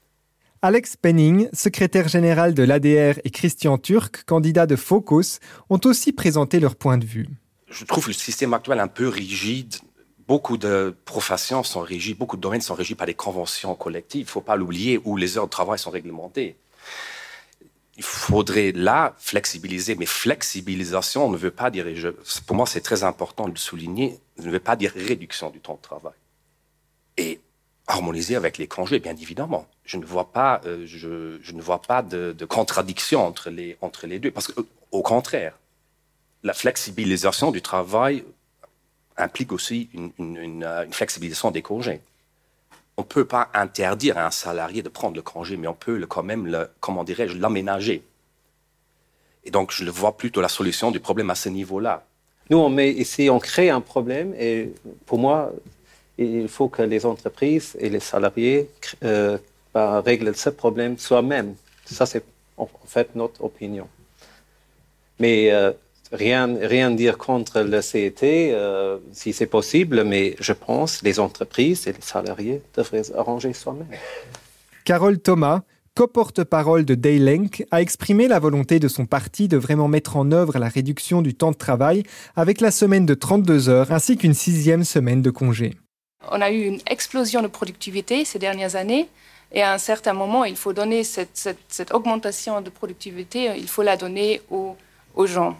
Alex 0.62 0.94
Penning, 0.94 1.48
secrétaire 1.54 2.08
général 2.08 2.52
de 2.52 2.62
l'ADR, 2.62 3.18
et 3.24 3.30
Christian 3.30 3.78
Turc, 3.78 4.24
candidat 4.24 4.66
de 4.66 4.76
Focus, 4.76 5.40
ont 5.70 5.80
aussi 5.84 6.12
présenté 6.12 6.60
leur 6.60 6.76
point 6.76 6.98
de 6.98 7.06
vue. 7.06 7.28
Je 7.70 7.84
trouve 7.84 8.08
le 8.08 8.12
système 8.12 8.52
actuel 8.52 8.80
un 8.80 8.88
peu 8.88 9.08
rigide. 9.08 9.76
Beaucoup 10.26 10.58
de 10.58 10.94
professions 11.04 11.62
sont 11.62 11.80
régies, 11.80 12.14
beaucoup 12.14 12.36
de 12.36 12.42
domaines 12.42 12.60
sont 12.60 12.74
régis 12.74 12.96
par 12.96 13.06
des 13.06 13.14
conventions 13.14 13.74
collectives. 13.74 14.22
Il 14.22 14.24
ne 14.24 14.30
faut 14.30 14.40
pas 14.40 14.56
l'oublier, 14.56 15.00
où 15.04 15.16
les 15.16 15.38
heures 15.38 15.46
de 15.46 15.50
travail 15.50 15.78
sont 15.78 15.90
réglementées. 15.90 16.56
Il 17.96 18.02
faudrait 18.02 18.72
là 18.72 19.14
flexibiliser, 19.18 19.94
mais 19.94 20.06
flexibilisation 20.06 21.30
ne 21.30 21.36
veut 21.36 21.50
pas 21.50 21.70
dire, 21.70 21.86
pour 22.46 22.56
moi 22.56 22.66
c'est 22.66 22.80
très 22.80 23.04
important 23.04 23.44
de 23.44 23.50
le 23.50 23.56
souligner, 23.56 24.18
ne 24.38 24.50
veut 24.50 24.60
pas 24.60 24.76
dire 24.76 24.92
réduction 24.94 25.50
du 25.50 25.60
temps 25.60 25.74
de 25.74 25.82
travail. 25.82 26.14
Et 27.16 27.40
harmoniser 27.86 28.36
avec 28.36 28.58
les 28.58 28.66
congés, 28.66 29.00
bien 29.00 29.16
évidemment. 29.16 29.66
Je 29.84 29.96
ne 29.96 30.04
vois 30.04 30.32
pas, 30.32 30.60
euh, 30.64 30.84
je, 30.86 31.52
ne 31.52 31.60
vois 31.60 31.82
pas 31.82 32.02
de, 32.02 32.32
contradiction 32.44 33.26
entre 33.26 33.50
les, 33.50 33.76
entre 33.80 34.06
les 34.06 34.18
deux. 34.18 34.30
Parce 34.30 34.48
qu'au 34.48 34.64
au 34.92 35.02
contraire, 35.02 35.59
la 36.42 36.54
flexibilisation 36.54 37.50
du 37.50 37.62
travail 37.62 38.24
implique 39.16 39.52
aussi 39.52 39.90
une, 40.18 40.64
euh, 40.64 40.86
flexibilisation 40.90 41.50
des 41.50 41.62
congés. 41.62 42.00
On 42.96 43.02
ne 43.02 43.06
peut 43.06 43.24
pas 43.24 43.50
interdire 43.54 44.18
à 44.18 44.26
un 44.26 44.30
salarié 44.30 44.82
de 44.82 44.88
prendre 44.88 45.16
le 45.16 45.22
congé, 45.22 45.56
mais 45.56 45.68
on 45.68 45.74
peut 45.74 45.96
le, 45.96 46.06
quand 46.06 46.22
même, 46.22 46.46
le, 46.46 46.68
comment 46.80 47.04
dirais-je, 47.04 47.36
l'aménager. 47.38 48.02
Et 49.44 49.50
donc, 49.50 49.72
je 49.72 49.84
vois 49.90 50.16
plutôt 50.16 50.40
la 50.40 50.48
solution 50.48 50.90
du 50.90 51.00
problème 51.00 51.30
à 51.30 51.34
ce 51.34 51.48
niveau-là. 51.48 52.04
Nous, 52.50 52.58
on 52.58 52.68
met 52.68 52.90
ici, 52.90 53.30
on 53.30 53.38
crée 53.38 53.70
un 53.70 53.80
problème, 53.80 54.34
et 54.38 54.72
pour 55.06 55.18
moi, 55.18 55.52
il 56.18 56.48
faut 56.48 56.68
que 56.68 56.82
les 56.82 57.06
entreprises 57.06 57.76
et 57.78 57.88
les 57.88 58.00
salariés 58.00 58.68
euh, 59.04 59.38
bah, 59.72 60.00
règlent 60.00 60.34
ce 60.34 60.50
problème 60.50 60.98
soi-même. 60.98 61.54
Ça, 61.86 62.04
c'est 62.06 62.24
en 62.56 62.68
fait 62.86 63.14
notre 63.14 63.42
opinion. 63.42 63.88
Mais 65.18 65.50
euh, 65.52 65.72
rien, 66.12 66.56
rien 66.60 66.90
dire 66.90 67.18
contre 67.18 67.60
le 67.60 67.80
CET, 67.82 68.22
euh, 68.22 68.98
si 69.12 69.32
c'est 69.32 69.46
possible, 69.46 70.04
mais 70.04 70.36
je 70.40 70.52
pense 70.52 70.98
que 70.98 71.04
les 71.04 71.20
entreprises 71.20 71.86
et 71.86 71.92
les 71.92 72.00
salariés 72.00 72.62
devraient 72.76 73.10
arranger 73.16 73.52
soi-même. 73.52 73.86
Carole 74.84 75.18
Thomas, 75.18 75.60
co-porte-parole 75.94 76.84
de 76.84 76.94
Daylenk, 76.94 77.64
a 77.70 77.80
exprimé 77.80 78.28
la 78.28 78.38
volonté 78.38 78.78
de 78.78 78.88
son 78.88 79.06
parti 79.06 79.48
de 79.48 79.56
vraiment 79.56 79.88
mettre 79.88 80.16
en 80.16 80.32
œuvre 80.32 80.58
la 80.58 80.68
réduction 80.68 81.22
du 81.22 81.34
temps 81.34 81.50
de 81.50 81.56
travail 81.56 82.02
avec 82.36 82.60
la 82.60 82.70
semaine 82.70 83.06
de 83.06 83.14
32 83.14 83.68
heures 83.68 83.92
ainsi 83.92 84.16
qu'une 84.16 84.34
sixième 84.34 84.84
semaine 84.84 85.22
de 85.22 85.30
congé. 85.30 85.74
On 86.30 86.40
a 86.40 86.50
eu 86.50 86.64
une 86.64 86.80
explosion 86.86 87.42
de 87.42 87.48
productivité 87.48 88.24
ces 88.24 88.38
dernières 88.38 88.76
années. 88.76 89.08
Et 89.52 89.62
à 89.62 89.72
un 89.72 89.78
certain 89.78 90.12
moment, 90.12 90.44
il 90.44 90.56
faut 90.56 90.72
donner 90.72 91.02
cette, 91.02 91.92
augmentation 91.92 92.60
de 92.60 92.70
productivité, 92.70 93.50
il 93.56 93.66
faut 93.66 93.82
la 93.82 93.96
donner 93.96 94.40
aux, 94.50 94.76
gens. 95.26 95.58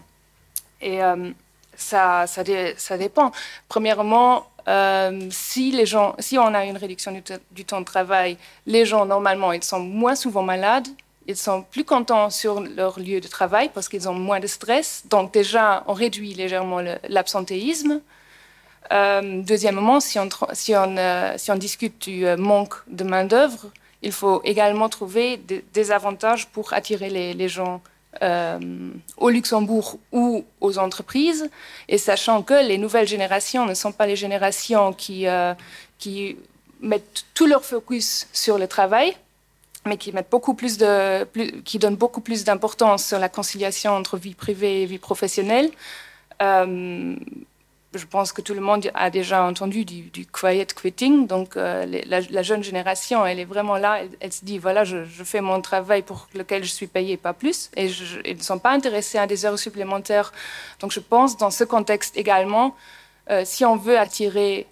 Et 0.81 1.03
euh, 1.03 1.31
ça, 1.75 2.25
ça, 2.27 2.97
dépend. 2.97 3.31
Premièrement, 3.67 4.47
euh, 4.67 5.27
si, 5.31 5.73
on 5.95 6.53
a 6.53 6.65
une 6.65 6.77
réduction 6.77 7.11
du, 7.51 7.65
temps 7.65 7.79
de 7.79 7.85
travail, 7.85 8.37
les 8.65 8.85
gens, 8.85 9.05
normalement, 9.05 9.51
ils 9.51 9.63
sont 9.63 9.79
moins 9.79 10.15
souvent 10.15 10.43
malades, 10.43 10.87
ils 11.27 11.37
sont 11.37 11.63
plus 11.63 11.85
contents 11.85 12.29
sur 12.29 12.61
leur 12.61 12.99
lieu 12.99 13.21
de 13.21 13.27
travail 13.27 13.69
parce 13.73 13.87
qu'ils 13.87 14.09
ont 14.09 14.13
moins 14.13 14.39
de 14.39 14.47
stress. 14.47 15.03
Donc 15.09 15.33
déjà, 15.33 15.83
on 15.87 15.93
réduit 15.93 16.33
légèrement 16.33 16.81
l'absentéisme. 17.07 18.01
Euh, 18.91 19.41
deuxièmement, 19.43 19.99
si 19.99 20.19
on, 20.19 21.55
discute 21.55 22.09
du 22.09 22.25
manque 22.37 22.75
de 22.87 23.03
main-d'œuvre, 23.03 23.67
il 24.01 24.11
faut 24.11 24.41
également 24.43 24.89
trouver 24.89 25.37
des, 25.37 25.91
avantages 25.91 26.47
pour 26.47 26.73
attirer 26.73 27.09
les 27.09 27.49
gens 27.49 27.81
au 28.21 29.29
Luxembourg 29.29 29.99
ou 30.11 30.45
aux 30.59 30.77
entreprises, 30.77 31.49
et 31.87 31.97
sachant 31.97 32.43
que 32.43 32.67
les 32.67 32.77
nouvelles 32.77 33.07
générations 33.07 33.65
ne 33.65 33.73
sont 33.73 33.91
pas 33.91 34.05
les 34.05 34.15
générations 34.15 34.93
qui, 34.93 35.25
qui 35.97 36.37
mettent 36.81 37.25
tout 37.33 37.47
leur 37.47 37.63
focus 37.63 38.27
sur 38.33 38.57
le 38.57 38.67
travail, 38.67 39.15
mais 39.85 39.97
qui 39.97 40.11
mettent 40.11 40.29
beaucoup 40.29 40.53
plus 40.53 40.77
de, 40.77 41.25
qui 41.61 41.79
donnent 41.79 41.95
beaucoup 41.95 42.21
plus 42.21 42.43
d'importance 42.43 43.05
sur 43.05 43.17
la 43.17 43.29
conciliation 43.29 43.91
entre 43.93 44.17
vie 44.17 44.35
privée 44.35 44.83
et 44.83 44.85
vie 44.85 44.99
professionnelle 44.99 45.71
je 47.93 48.05
pense 48.05 48.31
que 48.31 48.41
tout 48.41 48.53
le 48.53 48.61
monde 48.61 48.89
a 48.93 49.09
déjà 49.09 49.43
entendu 49.43 49.83
du, 49.83 50.25
quiet 50.25 50.67
quitting. 50.67 51.27
Donc, 51.27 51.57
euh, 51.57 51.85
la, 52.05 52.41
jeune 52.41 52.63
génération, 52.63 53.25
elle 53.25 53.39
est 53.39 53.45
vraiment 53.45 53.77
là. 53.77 54.01
Elle, 54.19 54.31
se 54.31 54.45
dit 54.45 54.57
voilà, 54.57 54.83
je, 54.83 55.03
fais 55.23 55.41
mon 55.41 55.61
travail 55.61 56.01
pour 56.01 56.27
lequel 56.33 56.63
je 56.63 56.71
suis 56.71 56.87
payée, 56.87 57.17
pas 57.17 57.33
plus. 57.33 57.69
Et 57.75 57.87
ils 58.25 58.37
ne 58.37 58.41
sont 58.41 58.59
pas 58.59 58.71
intéressés 58.71 59.17
à 59.17 59.27
des 59.27 59.45
heures 59.45 59.59
supplémentaires. 59.59 60.31
Donc, 60.79 60.91
je 60.91 61.01
pense, 61.01 61.37
dans 61.37 61.51
ce 61.51 61.65
contexte 61.65 62.15
également, 62.15 62.75
euh, 63.29 63.43
si 63.45 63.65
on 63.65 63.75
veut 63.75 63.99
attirer 63.99 64.67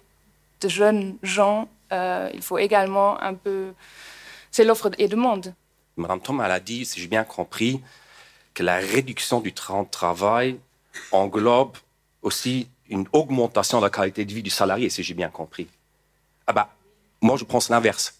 de 0.62 0.68
jeunes 0.68 1.16
gens, 1.22 1.68
euh, 1.92 2.30
il 2.32 2.42
faut 2.42 2.58
également 2.58 3.20
un 3.22 3.34
peu. 3.34 3.72
C'est 4.50 4.64
l'offre 4.64 4.90
et 4.98 5.08
demande. 5.08 5.54
Madame 5.96 6.20
Thomas 6.20 6.44
a 6.44 6.60
dit, 6.60 6.86
si 6.86 7.00
j'ai 7.00 7.06
bien 7.06 7.24
compris, 7.24 7.82
que 8.54 8.62
la 8.62 8.76
réduction 8.76 9.40
du 9.40 9.52
temps 9.52 9.82
de 9.82 9.90
travail 9.90 10.58
englobe 11.12 11.76
aussi 12.22 12.68
une 12.90 13.06
augmentation 13.12 13.78
de 13.78 13.84
la 13.84 13.90
qualité 13.90 14.24
de 14.24 14.32
vie 14.32 14.42
du 14.42 14.50
salarié, 14.50 14.90
si 14.90 15.02
j'ai 15.02 15.14
bien 15.14 15.30
compris. 15.30 15.68
Ah 16.46 16.52
bah, 16.52 16.74
moi, 17.22 17.36
je 17.36 17.44
pense 17.44 17.70
l'inverse. 17.70 18.14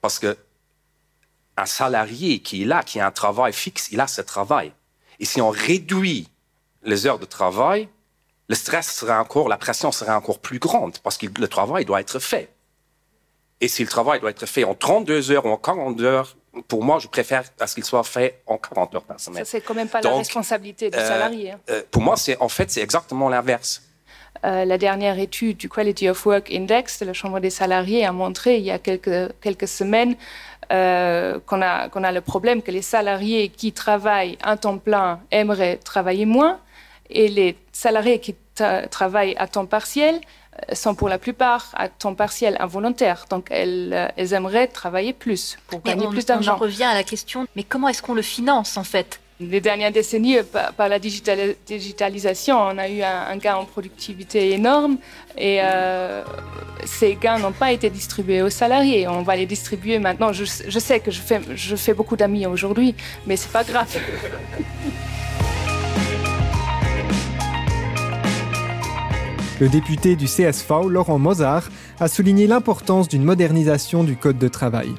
Parce 0.00 0.18
que 0.18 0.36
un 1.56 1.66
salarié 1.66 2.40
qui 2.40 2.62
est 2.62 2.64
là, 2.64 2.82
qui 2.82 3.00
a 3.00 3.06
un 3.06 3.10
travail 3.10 3.52
fixe, 3.52 3.88
il 3.92 4.00
a 4.00 4.06
ce 4.06 4.22
travail. 4.22 4.72
Et 5.20 5.24
si 5.24 5.40
on 5.40 5.50
réduit 5.50 6.28
les 6.82 7.06
heures 7.06 7.18
de 7.18 7.24
travail, 7.24 7.88
le 8.48 8.54
stress 8.54 8.92
serait 8.92 9.16
encore, 9.16 9.48
la 9.48 9.56
pression 9.56 9.92
serait 9.92 10.12
encore 10.12 10.38
plus 10.38 10.58
grande 10.58 10.98
parce 10.98 11.16
que 11.16 11.26
le 11.26 11.48
travail 11.48 11.84
doit 11.84 12.00
être 12.00 12.18
fait. 12.18 12.52
Et 13.60 13.68
si 13.68 13.82
le 13.82 13.88
travail 13.88 14.20
doit 14.20 14.30
être 14.30 14.46
fait 14.46 14.64
en 14.64 14.74
32 14.74 15.30
heures 15.30 15.46
ou 15.46 15.50
en 15.50 15.56
40 15.56 16.00
heures, 16.00 16.36
pour 16.68 16.84
moi, 16.84 16.98
je 16.98 17.08
préfère 17.08 17.44
à 17.58 17.66
ce 17.66 17.74
qu'il 17.74 17.84
soit 17.84 18.04
fait 18.04 18.42
en 18.46 18.58
40 18.58 18.94
heures 18.94 19.04
par 19.04 19.18
semaine. 19.18 19.44
Ça, 19.44 19.50
c'est 19.50 19.60
quand 19.60 19.74
même 19.74 19.88
pas 19.88 20.00
la 20.00 20.16
responsabilité 20.16 20.90
du 20.90 20.98
euh, 20.98 21.08
salarié. 21.08 21.52
Hein. 21.52 21.60
Euh, 21.70 21.82
pour 21.90 22.02
moi, 22.02 22.16
c'est 22.16 22.36
en 22.38 22.48
fait, 22.48 22.70
c'est 22.70 22.82
exactement 22.82 23.28
l'inverse. 23.28 23.82
Euh, 24.44 24.64
la 24.64 24.78
dernière 24.78 25.18
étude 25.18 25.56
du 25.56 25.68
Quality 25.68 26.08
of 26.10 26.26
Work 26.26 26.52
Index 26.52 27.00
de 27.00 27.06
la 27.06 27.12
Chambre 27.12 27.40
des 27.40 27.50
salariés 27.50 28.04
a 28.04 28.12
montré 28.12 28.58
il 28.58 28.64
y 28.64 28.70
a 28.70 28.78
quelques, 28.78 29.32
quelques 29.40 29.68
semaines 29.68 30.16
euh, 30.70 31.38
qu'on 31.46 31.62
a, 31.62 31.88
a 31.88 32.12
le 32.12 32.20
problème 32.20 32.60
que 32.60 32.70
les 32.70 32.82
salariés 32.82 33.48
qui 33.48 33.72
travaillent 33.72 34.36
un 34.42 34.56
temps 34.56 34.78
plein 34.78 35.20
aimeraient 35.30 35.76
travailler 35.76 36.26
moins 36.26 36.58
et 37.10 37.28
les 37.28 37.56
salariés 37.72 38.18
qui 38.18 38.34
travaillent 38.90 39.36
à 39.36 39.46
temps 39.46 39.66
partiel 39.66 40.16
euh, 40.16 40.74
sont 40.74 40.94
pour 40.94 41.08
la 41.08 41.18
plupart 41.18 41.70
à 41.74 41.88
temps 41.88 42.14
partiel 42.14 42.56
involontaire. 42.60 43.26
Donc, 43.30 43.48
elles, 43.50 44.12
elles 44.16 44.32
aimeraient 44.32 44.68
travailler 44.68 45.12
plus 45.12 45.56
pour 45.68 45.80
gagner 45.80 46.06
plus 46.08 46.26
d'argent. 46.26 46.52
On 46.52 46.56
en 46.56 46.58
revient 46.58 46.84
à 46.84 46.94
la 46.94 47.02
question, 47.02 47.46
mais 47.56 47.62
comment 47.62 47.88
est-ce 47.88 48.02
qu'on 48.02 48.14
le 48.14 48.22
finance 48.22 48.76
en 48.76 48.84
fait? 48.84 49.20
Les 49.40 49.60
dernières 49.60 49.90
décennies, 49.90 50.36
par, 50.76 50.88
la 50.88 50.98
digitalisation, 50.98 52.56
on 52.56 52.78
a 52.78 52.88
eu 52.88 53.02
un, 53.02 53.36
gain 53.36 53.56
en 53.56 53.64
productivité 53.64 54.52
énorme 54.52 54.96
et 55.36 55.58
euh, 55.60 56.22
ces 56.84 57.16
gains 57.16 57.38
n'ont 57.38 57.52
pas 57.52 57.72
été 57.72 57.90
distribués 57.90 58.42
aux 58.42 58.50
salariés. 58.50 59.08
On 59.08 59.22
va 59.22 59.34
les 59.34 59.46
distribuer 59.46 59.98
maintenant. 59.98 60.32
Je, 60.32 60.44
sais 60.44 61.00
que 61.00 61.10
je 61.10 61.20
fais, 61.20 61.40
je 61.54 61.76
fais 61.76 61.94
beaucoup 61.94 62.16
d'amis 62.16 62.46
aujourd'hui, 62.46 62.94
mais 63.26 63.36
c'est 63.36 63.50
pas 63.50 63.64
grave. 63.64 63.88
Le 69.60 69.68
député 69.68 70.16
du 70.16 70.26
CSV, 70.26 70.88
Laurent 70.88 71.18
Mozart, 71.18 71.70
a 71.98 72.08
souligné 72.08 72.46
l'importance 72.46 73.08
d'une 73.08 73.24
modernisation 73.24 74.04
du 74.04 74.16
Code 74.16 74.38
de 74.38 74.48
travail. 74.48 74.94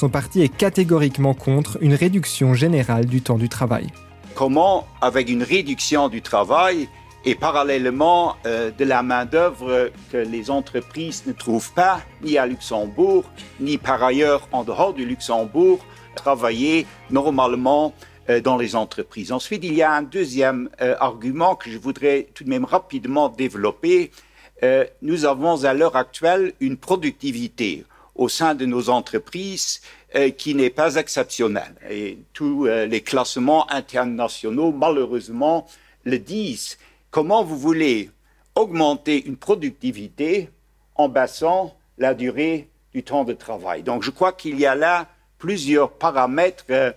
Son 0.00 0.08
parti 0.08 0.40
est 0.40 0.48
catégoriquement 0.48 1.34
contre 1.34 1.76
une 1.82 1.92
réduction 1.92 2.54
générale 2.54 3.04
du 3.04 3.20
temps 3.20 3.36
du 3.36 3.50
travail. 3.50 3.88
Comment, 4.34 4.86
avec 5.02 5.28
une 5.28 5.42
réduction 5.42 6.08
du 6.08 6.22
travail 6.22 6.88
et 7.26 7.34
parallèlement 7.34 8.36
euh, 8.46 8.70
de 8.70 8.86
la 8.86 9.02
main-d'œuvre 9.02 9.90
que 10.10 10.16
les 10.16 10.50
entreprises 10.50 11.24
ne 11.26 11.32
trouvent 11.32 11.74
pas, 11.74 12.00
ni 12.24 12.38
à 12.38 12.46
Luxembourg, 12.46 13.24
ni 13.60 13.76
par 13.76 14.02
ailleurs 14.02 14.48
en 14.52 14.64
dehors 14.64 14.94
du 14.94 15.04
Luxembourg, 15.04 15.84
travailler 16.14 16.86
normalement 17.10 17.92
euh, 18.30 18.40
dans 18.40 18.56
les 18.56 18.76
entreprises. 18.76 19.32
Ensuite, 19.32 19.64
il 19.64 19.74
y 19.74 19.82
a 19.82 19.92
un 19.92 20.00
deuxième 20.00 20.70
euh, 20.80 20.96
argument 20.98 21.56
que 21.56 21.68
je 21.68 21.76
voudrais 21.76 22.28
tout 22.32 22.44
de 22.44 22.48
même 22.48 22.64
rapidement 22.64 23.28
développer. 23.28 24.12
nous 25.02 25.26
avons 25.26 25.64
à 25.64 25.74
l'heure 25.74 25.96
actuelle 25.96 26.54
une 26.60 26.78
productivité 26.78 27.84
au 28.20 28.28
sein 28.28 28.54
de 28.54 28.66
nos 28.66 28.90
entreprises 28.90 29.80
euh, 30.14 30.28
qui 30.28 30.54
n'est 30.54 30.70
pas 30.70 30.96
exceptionnel. 30.96 31.74
Et 31.88 32.18
tous 32.34 32.66
euh, 32.66 32.84
les 32.84 33.00
classements 33.00 33.68
internationaux, 33.72 34.72
malheureusement, 34.72 35.66
le 36.04 36.18
disent. 36.18 36.76
Comment 37.10 37.42
vous 37.42 37.58
voulez 37.58 38.10
augmenter 38.54 39.24
une 39.26 39.38
productivité 39.38 40.50
en 40.96 41.08
baissant 41.08 41.74
la 41.96 42.12
durée 42.12 42.68
du 42.92 43.02
temps 43.02 43.24
de 43.24 43.32
travail? 43.32 43.82
Donc 43.82 44.02
je 44.02 44.10
crois 44.10 44.32
qu'il 44.32 44.60
y 44.60 44.66
a 44.66 44.74
là 44.74 45.08
plusieurs 45.38 45.90
paramètres 45.90 46.66
euh, 46.68 46.92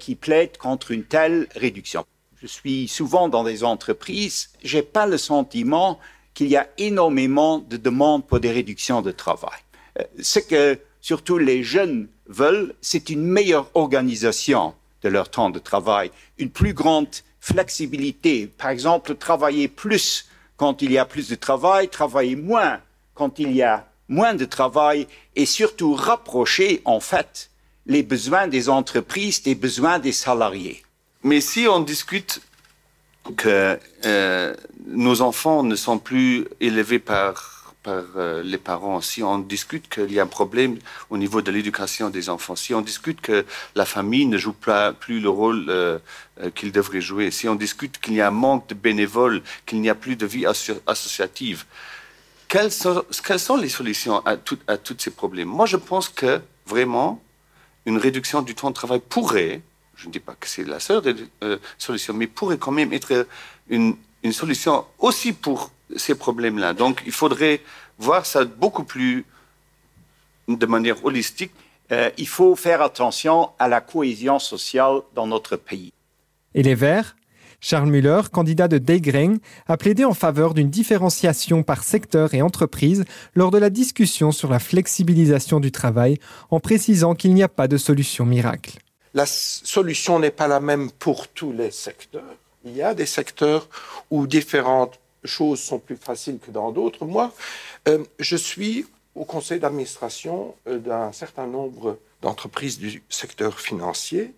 qui 0.00 0.16
plaident 0.16 0.56
contre 0.56 0.90
une 0.90 1.04
telle 1.04 1.46
réduction. 1.54 2.04
Je 2.42 2.48
suis 2.48 2.88
souvent 2.88 3.28
dans 3.28 3.44
des 3.44 3.62
entreprises, 3.62 4.50
j'ai 4.64 4.82
pas 4.82 5.06
le 5.06 5.18
sentiment 5.18 6.00
qu'il 6.34 6.48
y 6.48 6.56
a 6.56 6.66
énormément 6.78 7.60
de 7.60 7.76
demandes 7.76 8.26
pour 8.26 8.40
des 8.40 8.50
réductions 8.50 9.02
de 9.02 9.12
travail. 9.12 9.63
Euh, 9.98 10.02
ce 10.20 10.38
que 10.38 10.78
surtout 11.00 11.38
les 11.38 11.62
jeunes 11.62 12.08
veulent, 12.26 12.74
c'est 12.80 13.10
une 13.10 13.24
meilleure 13.24 13.70
organisation 13.74 14.74
de 15.02 15.08
leur 15.08 15.30
temps 15.30 15.50
de 15.50 15.58
travail, 15.58 16.10
une 16.38 16.50
plus 16.50 16.72
grande 16.72 17.08
flexibilité. 17.40 18.46
Par 18.46 18.70
exemple, 18.70 19.14
travailler 19.14 19.68
plus 19.68 20.28
quand 20.56 20.80
il 20.82 20.92
y 20.92 20.98
a 20.98 21.04
plus 21.04 21.28
de 21.28 21.34
travail, 21.34 21.88
travailler 21.88 22.36
moins 22.36 22.80
quand 23.14 23.38
il 23.38 23.52
y 23.52 23.62
a 23.62 23.86
moins 24.08 24.34
de 24.34 24.44
travail 24.44 25.06
et 25.36 25.46
surtout 25.46 25.94
rapprocher 25.94 26.80
en 26.84 27.00
fait 27.00 27.50
les 27.86 28.02
besoins 28.02 28.48
des 28.48 28.68
entreprises 28.68 29.42
des 29.42 29.54
besoins 29.54 29.98
des 29.98 30.12
salariés. 30.12 30.82
Mais 31.22 31.40
si 31.40 31.66
on 31.68 31.80
discute 31.80 32.40
que 33.36 33.78
euh, 34.04 34.54
nos 34.86 35.22
enfants 35.22 35.62
ne 35.62 35.76
sont 35.76 35.98
plus 35.98 36.46
élevés 36.60 36.98
par, 36.98 37.53
par 37.84 38.02
euh, 38.16 38.42
les 38.42 38.58
parents, 38.58 39.00
si 39.00 39.22
on 39.22 39.38
discute 39.38 39.88
qu'il 39.88 40.10
y 40.10 40.18
a 40.18 40.22
un 40.24 40.32
problème 40.40 40.78
au 41.10 41.18
niveau 41.18 41.42
de 41.42 41.50
l'éducation 41.52 42.10
des 42.10 42.28
enfants, 42.30 42.56
si 42.56 42.74
on 42.74 42.80
discute 42.80 43.20
que 43.20 43.44
la 43.76 43.84
famille 43.84 44.26
ne 44.26 44.38
joue 44.38 44.56
plus 44.98 45.20
le 45.20 45.28
rôle 45.28 45.66
euh, 45.68 45.98
euh 46.40 46.50
qu'il 46.50 46.72
devrait 46.72 47.02
jouer, 47.02 47.30
si 47.30 47.46
on 47.46 47.54
discute 47.54 48.00
qu'il 48.00 48.14
y 48.14 48.22
a 48.22 48.28
un 48.28 48.38
manque 48.46 48.66
de 48.70 48.74
bénévoles, 48.74 49.42
qu'il 49.66 49.80
n'y 49.82 49.90
a 49.90 49.94
plus 49.94 50.16
de 50.16 50.26
vie 50.26 50.46
asso 50.46 50.72
associative, 50.86 51.66
quelles 52.48 52.72
sont, 52.72 53.56
les 53.60 53.68
solutions 53.68 54.18
à, 54.24 54.36
tous 54.36 54.96
ces 54.98 55.10
problèmes? 55.10 55.48
Moi, 55.48 55.66
je 55.66 55.76
pense 55.76 56.08
que 56.08 56.40
vraiment, 56.66 57.22
une 57.84 57.98
réduction 57.98 58.42
du 58.42 58.54
temps 58.54 58.70
de 58.70 58.74
travail 58.74 59.00
pourrait, 59.06 59.60
je 59.96 60.06
ne 60.06 60.12
dis 60.12 60.20
pas 60.20 60.34
que 60.40 60.48
c'est 60.48 60.64
la 60.64 60.80
seule 60.80 61.02
euh, 61.42 61.58
solution, 61.76 62.14
mais 62.14 62.28
pourrait 62.28 62.58
quand 62.58 62.72
même 62.72 62.92
être 62.92 63.26
une 63.68 63.96
solution 64.32 64.86
aussi 64.98 65.32
pour 65.32 65.73
ces 65.96 66.14
problèmes-là. 66.14 66.74
Donc, 66.74 67.02
il 67.06 67.12
faudrait 67.12 67.60
voir 67.98 68.26
ça 68.26 68.44
beaucoup 68.44 68.84
plus 68.84 69.24
de 70.48 70.66
manière 70.66 71.04
holistique. 71.04 71.52
Euh, 71.92 72.10
il 72.18 72.28
faut 72.28 72.56
faire 72.56 72.82
attention 72.82 73.50
à 73.58 73.68
la 73.68 73.80
cohésion 73.80 74.38
sociale 74.38 75.00
dans 75.14 75.26
notre 75.26 75.56
pays. 75.56 75.92
Et 76.54 76.62
les 76.62 76.74
Verts? 76.74 77.16
Charles 77.60 77.88
Muller, 77.88 78.20
candidat 78.30 78.68
de 78.68 78.76
Deigreng, 78.76 79.38
a 79.66 79.78
plaidé 79.78 80.04
en 80.04 80.12
faveur 80.12 80.52
d'une 80.52 80.68
différenciation 80.68 81.62
par 81.62 81.82
secteur 81.82 82.34
et 82.34 82.42
entreprise 82.42 83.04
lors 83.34 83.50
de 83.50 83.56
la 83.56 83.70
discussion 83.70 84.32
sur 84.32 84.50
la 84.50 84.58
flexibilisation 84.58 85.60
du 85.60 85.72
travail, 85.72 86.18
en 86.50 86.60
précisant 86.60 87.14
qu'il 87.14 87.32
n'y 87.32 87.42
a 87.42 87.48
pas 87.48 87.66
de 87.66 87.78
solution 87.78 88.26
miracle. 88.26 88.78
La 89.14 89.24
solution 89.24 90.18
n'est 90.18 90.30
pas 90.30 90.46
la 90.46 90.60
même 90.60 90.90
pour 90.90 91.28
tous 91.28 91.52
les 91.52 91.70
secteurs. 91.70 92.36
Il 92.66 92.76
y 92.76 92.82
a 92.82 92.92
des 92.92 93.06
secteurs 93.06 93.68
où 94.10 94.26
différentes 94.26 95.00
choses 95.24 95.60
sont 95.60 95.78
plus 95.78 95.96
faciles 95.96 96.38
que 96.38 96.50
dans 96.50 96.70
d'autres. 96.72 97.04
Moi, 97.04 97.32
euh, 97.88 98.04
je 98.18 98.36
suis 98.36 98.86
au 99.14 99.24
conseil 99.24 99.60
d'administration 99.60 100.54
euh, 100.66 100.78
d'un 100.78 101.12
certain 101.12 101.46
nombre 101.46 101.98
d'entreprises 102.22 102.78
du 102.78 103.02
secteur 103.08 103.60
financier. 103.60 104.34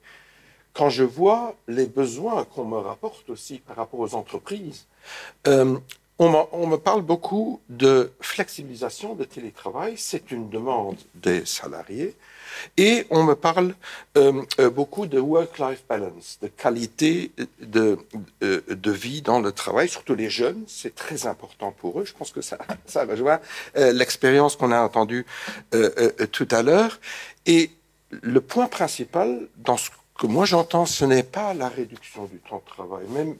Quand 0.72 0.90
je 0.90 1.04
vois 1.04 1.56
les 1.68 1.86
besoins 1.86 2.44
qu'on 2.44 2.64
me 2.64 2.76
rapporte 2.76 3.30
aussi 3.30 3.58
par 3.58 3.76
rapport 3.76 4.00
aux 4.00 4.14
entreprises, 4.14 4.86
euh, 5.46 5.78
on, 6.18 6.46
on, 6.52 6.66
me 6.66 6.76
parle 6.76 7.02
beaucoup 7.02 7.60
de 7.68 8.12
flexibilisation 8.20 9.14
de 9.14 9.24
télétravail, 9.24 9.94
c'est 9.96 10.30
une 10.30 10.48
demande 10.48 10.96
des 11.14 11.44
salariés, 11.44 12.14
et 12.76 13.06
on 13.10 13.24
me 13.24 13.34
parle 13.34 13.74
euh, 14.16 14.42
euh, 14.60 14.70
beaucoup 14.70 15.06
de 15.06 15.18
work-life 15.18 15.84
balance, 15.88 16.38
de 16.42 16.48
qualité 16.48 17.32
de, 17.60 17.98
euh, 18.42 18.60
de, 18.68 18.90
vie 18.90 19.22
dans 19.22 19.40
le 19.40 19.52
travail, 19.52 19.88
surtout 19.88 20.14
les 20.14 20.30
jeunes, 20.30 20.64
c'est 20.66 20.94
très 20.94 21.26
important 21.26 21.72
pour 21.72 22.00
eux. 22.00 22.04
Je 22.04 22.12
pense 22.12 22.30
que 22.30 22.40
ça, 22.40 22.58
ça 22.86 23.04
rejoint 23.04 23.40
euh, 23.76 23.92
l'expérience 23.92 24.56
qu'on 24.56 24.72
a 24.72 24.80
entendue 24.80 25.26
tout 26.32 26.48
à 26.50 26.62
l'heure. 26.62 27.00
Et 27.46 27.70
le 28.10 28.40
point 28.40 28.66
principal 28.66 29.48
dans 29.56 29.76
ce 29.76 29.90
que 30.18 30.26
moi 30.26 30.44
j'entends, 30.44 30.86
ce 30.86 31.04
n'est 31.04 31.22
pas 31.22 31.54
la 31.54 31.68
réduction 31.68 32.24
du 32.24 32.38
temps 32.38 32.62
de 32.64 32.70
travail. 32.70 33.06
Même, 33.08 33.36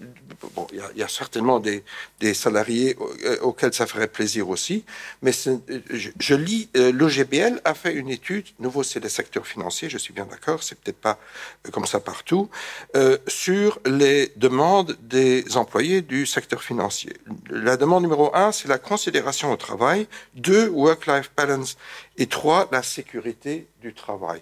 bon, 0.55 0.67
il 0.73 0.83
y, 0.95 1.01
y, 1.01 1.03
a 1.03 1.09
certainement 1.09 1.59
des, 1.59 1.85
des 2.21 2.35
salariés 2.35 2.97
euh, 3.25 3.39
auxquels 3.41 3.73
ça 3.73 3.87
ferait 3.87 4.09
plaisir 4.09 4.49
aussi, 4.49 4.85
mais 5.23 5.33
je, 5.33 6.11
je, 6.19 6.35
lis, 6.35 6.69
euh, 6.77 6.93
l'OGBL 6.93 7.61
a 7.65 7.75
fait 7.75 7.95
une 7.95 8.09
étude, 8.09 8.47
nouveau 8.59 8.83
c'est 8.83 9.01
les 9.01 9.09
secteurs 9.09 9.47
financiers, 9.47 9.89
je 9.89 9.99
suis 9.99 10.13
bien 10.13 10.27
d'accord, 10.27 10.63
c'est 10.63 10.79
peut-être 10.79 11.01
pas 11.01 11.19
euh, 11.67 11.71
comme 11.71 11.87
ça 11.87 12.01
partout, 12.01 12.51
euh, 12.95 13.19
sur 13.27 13.79
les 13.87 14.33
demandes 14.37 14.97
des 15.01 15.57
employés 15.57 16.03
du 16.03 16.27
secteur 16.27 16.63
financier. 16.63 17.15
La 17.51 17.77
demande 17.77 18.03
numéro 18.03 18.35
un, 18.35 18.53
c'est 18.53 18.69
la 18.69 18.79
considération 18.79 19.53
au 19.53 19.57
travail, 19.57 20.07
deux, 20.35 20.69
work-life 20.69 21.31
balance, 21.37 21.77
et 22.19 22.27
trois, 22.27 22.69
la 22.73 22.83
sécurité 22.83 23.67
du 23.87 23.95
travail. 23.95 24.41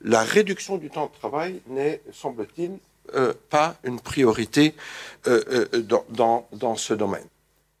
La 0.00 0.22
réduction 0.22 0.78
du 0.78 0.88
temps 0.90 1.06
de 1.12 1.18
travail 1.20 1.60
n'est, 1.68 2.00
semble-t-il, 2.12 2.72
euh, 3.14 3.34
pas 3.50 3.76
une 3.84 4.00
priorité 4.00 4.74
euh, 5.26 5.68
euh, 5.74 5.82
dans, 5.82 6.04
dans, 6.10 6.48
dans 6.52 6.76
ce 6.76 6.94
domaine. 6.94 7.28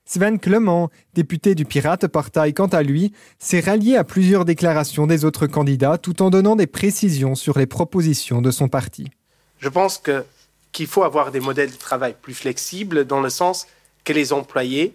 Sven 0.04 0.38
Clement, 0.38 0.88
député 1.14 1.56
du 1.56 1.64
Pirate 1.64 2.06
Party, 2.06 2.54
quant 2.54 2.72
à 2.80 2.82
lui, 2.84 3.12
s'est 3.40 3.60
rallié 3.60 3.96
à 3.96 4.04
plusieurs 4.04 4.44
déclarations 4.44 5.06
des 5.08 5.24
autres 5.24 5.48
candidats 5.48 5.98
tout 5.98 6.22
en 6.22 6.30
donnant 6.30 6.54
des 6.54 6.68
précisions 6.68 7.34
sur 7.34 7.58
les 7.58 7.66
propositions 7.66 8.40
de 8.40 8.52
son 8.52 8.68
parti. 8.68 9.10
Je 9.58 9.68
pense 9.68 9.98
que 9.98 10.24
qu'il 10.72 10.86
faut 10.86 11.04
avoir 11.04 11.32
des 11.32 11.40
modèles 11.40 11.72
de 11.72 11.76
travail 11.88 12.14
plus 12.20 12.34
flexibles 12.34 13.06
dans 13.06 13.22
le 13.22 13.30
sens 13.30 13.66
que 14.04 14.12
les 14.12 14.34
employés, 14.34 14.94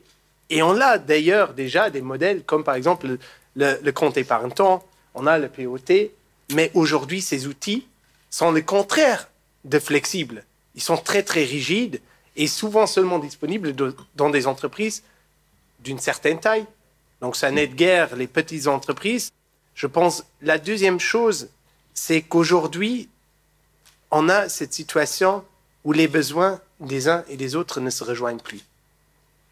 et 0.52 0.62
on 0.62 0.80
a 0.80 1.00
d'ailleurs 1.00 1.54
déjà 1.56 1.90
des 1.90 2.02
modèles 2.02 2.44
comme 2.44 2.64
par 2.64 2.76
exemple 2.76 3.08
le, 3.08 3.20
le, 3.56 3.80
le 3.84 3.92
compte 3.92 4.16
épargne-temps, 4.18 4.86
on 5.14 5.28
a 5.28 5.38
le 5.38 5.50
POT, 5.50 6.12
mais 6.54 6.72
aujourd'hui 6.74 7.22
ces 7.22 7.48
outils 7.48 7.88
sont 8.30 8.52
le 8.52 8.62
contraire 8.62 9.30
de 9.66 9.80
flexibles. 9.80 10.44
Ils 10.76 10.82
sont 10.82 10.98
très 10.98 11.24
très 11.24 11.44
rigides 11.44 12.02
et 12.36 12.48
souvent 12.48 12.88
seulement 12.88 13.20
disponibles 13.20 13.76
dans 14.16 14.30
des 14.30 14.48
entreprises 14.48 15.04
d'une 15.80 16.00
certaine 16.00 16.40
taille. 16.40 16.66
Donc 17.20 17.36
ça 17.36 17.52
n'aide 17.52 17.76
guère 17.76 18.16
les 18.16 18.28
petites 18.28 18.68
entreprises. 18.68 19.32
Je 19.76 19.88
pense 19.88 20.24
la 20.42 20.58
deuxième 20.58 21.00
chose, 21.00 21.50
c'est 21.94 22.22
qu'aujourd'hui, 22.22 23.10
on 24.12 24.30
a 24.30 24.50
cette 24.50 24.74
situation 24.74 25.44
où 25.84 25.94
les 25.94 26.08
besoins 26.08 26.60
des 26.80 27.08
uns 27.08 27.24
et 27.30 27.38
des 27.38 27.56
autres 27.56 27.80
ne 27.80 27.90
se 27.90 28.04
rejoignent 28.04 28.40
plus. 28.40 28.62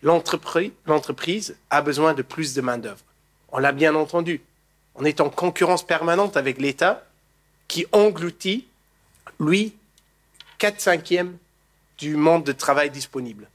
L'entreprise 0.01 1.55
a 1.69 1.81
besoin 1.81 2.13
de 2.13 2.21
plus 2.21 2.53
de 2.53 2.61
main-d'œuvre. 2.61 3.03
On 3.51 3.59
l'a 3.59 3.71
bien 3.71 3.95
entendu. 3.95 4.41
On 4.99 5.05
est 5.05 5.21
en 5.21 5.29
concurrence 5.29 5.83
permanente 5.83 6.35
avec 6.35 6.59
l'État 6.59 7.05
qui 7.69 7.85
engloutit, 7.93 8.67
lui, 9.39 9.73
4 10.57 10.81
cinquièmes 10.81 11.37
du 11.97 12.17
monde 12.17 12.43
de 12.43 12.51
travail 12.51 12.89
disponible. 12.89 13.47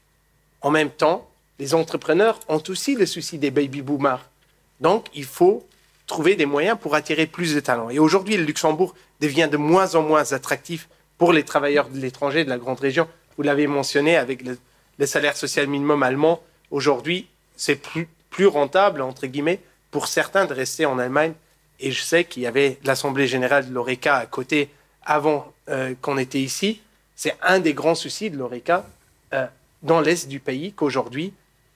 En 0.61 0.71
même 0.71 0.89
temps, 0.89 1.29
les 1.59 1.75
entrepreneurs 1.75 2.39
ont 2.47 2.63
aussi 2.67 2.95
le 2.95 3.05
souci 3.05 3.37
des 3.37 3.51
baby 3.51 3.83
boomers. 3.83 4.27
Donc, 4.81 5.05
il 5.13 5.25
faut 5.25 5.67
trouver 6.07 6.35
des 6.35 6.47
moyens 6.47 6.79
pour 6.81 6.95
attirer 6.95 7.27
plus 7.27 7.53
de 7.53 7.59
talents. 7.59 7.91
Et 7.91 7.99
aujourd'hui, 7.99 8.37
le 8.37 8.43
Luxembourg 8.43 8.95
devient 9.21 9.47
de 9.51 9.57
moins 9.57 9.93
en 9.93 10.01
moins 10.01 10.33
attractif 10.33 10.89
pour 11.19 11.31
les 11.31 11.43
travailleurs 11.43 11.89
de 11.89 11.99
l'étranger, 11.99 12.43
de 12.43 12.49
la 12.49 12.57
grande 12.57 12.79
région. 12.79 13.07
Vous 13.37 13.43
l'avez 13.43 13.67
mentionné 13.67 14.17
avec 14.17 14.43
le, 14.43 15.05
salaire 15.05 15.37
social 15.37 15.67
minimum 15.67 16.01
allemand. 16.01 16.41
Aujourd'hui, 16.71 17.27
c'est 17.55 17.79
plus 18.31 18.47
rentable, 18.47 19.01
entre 19.01 19.27
guillemets, 19.27 19.59
pour 19.95 20.09
certains 20.09 20.43
de 20.43 20.53
rester 20.53 20.85
en 20.85 20.99
Allemagne. 20.99 21.31
Et 21.79 21.93
je 21.93 22.03
sais 22.03 22.25
qu'il 22.25 22.43
y 22.43 22.47
avait 22.47 22.79
l'Assemblée 22.83 23.27
générale 23.27 23.69
de 23.69 23.73
l'ORECA 23.73 24.17
à 24.17 24.25
côté 24.25 24.69
avant 25.05 25.53
euh, 25.69 25.93
qu'on 26.01 26.17
était 26.17 26.41
ici. 26.41 26.81
C'est 27.15 27.37
un 27.41 27.59
des 27.59 27.73
grands 27.73 27.95
soucis 27.95 28.29
de 28.29 28.35
l'ORECA 28.35 28.85
euh, 29.31 29.45
dans 29.83 30.01
l'est 30.01 30.27
du 30.27 30.41
pays 30.41 30.73
qu'aujourd'hui, 30.73 31.31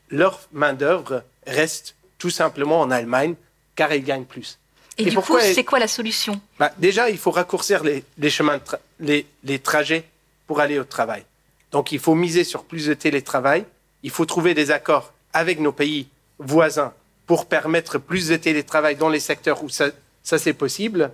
leur 0.09 0.41
main-d'œuvre 0.51 1.23
reste 1.47 1.95
tout 2.17 2.29
simplement 2.29 2.81
en 2.81 2.91
Allemagne 2.91 3.35
car 3.77 3.93
ils 3.93 4.03
gagnent 4.03 4.25
plus. 4.25 4.59
Et, 4.97 5.03
Et 5.03 5.11
du 5.11 5.15
coup, 5.15 5.39
c'est 5.39 5.63
quoi 5.63 5.79
la 5.79 5.87
solution? 5.87 6.41
Bah, 6.59 6.73
Déjà, 6.77 7.09
il 7.09 7.17
faut 7.17 7.31
raccourcir 7.31 7.85
les, 7.85 8.03
les 8.17 8.29
chemins, 8.29 8.59
les, 8.99 9.25
les 9.45 9.59
trajets 9.59 10.03
pour 10.45 10.59
aller 10.59 10.77
au 10.77 10.83
travail. 10.83 11.23
Donc, 11.71 11.93
il 11.93 11.99
faut 11.99 12.15
miser 12.15 12.43
sur 12.43 12.65
plus 12.65 12.85
de 12.85 12.95
télétravail. 12.95 13.63
Il 14.03 14.09
faut 14.09 14.25
trouver 14.25 14.53
des 14.53 14.71
accords 14.71 15.13
avec 15.31 15.61
nos 15.61 15.71
pays 15.71 16.09
voisins 16.37 16.93
pour 17.29 17.45
permettre 17.45 17.99
plus 17.99 18.29
de 18.29 18.37
télétravail 18.37 18.95
dans 18.95 19.07
les 19.07 19.19
secteurs 19.19 19.63
où 19.63 19.69
ça, 19.69 19.91
c'est 20.23 20.53
possible. 20.53 21.11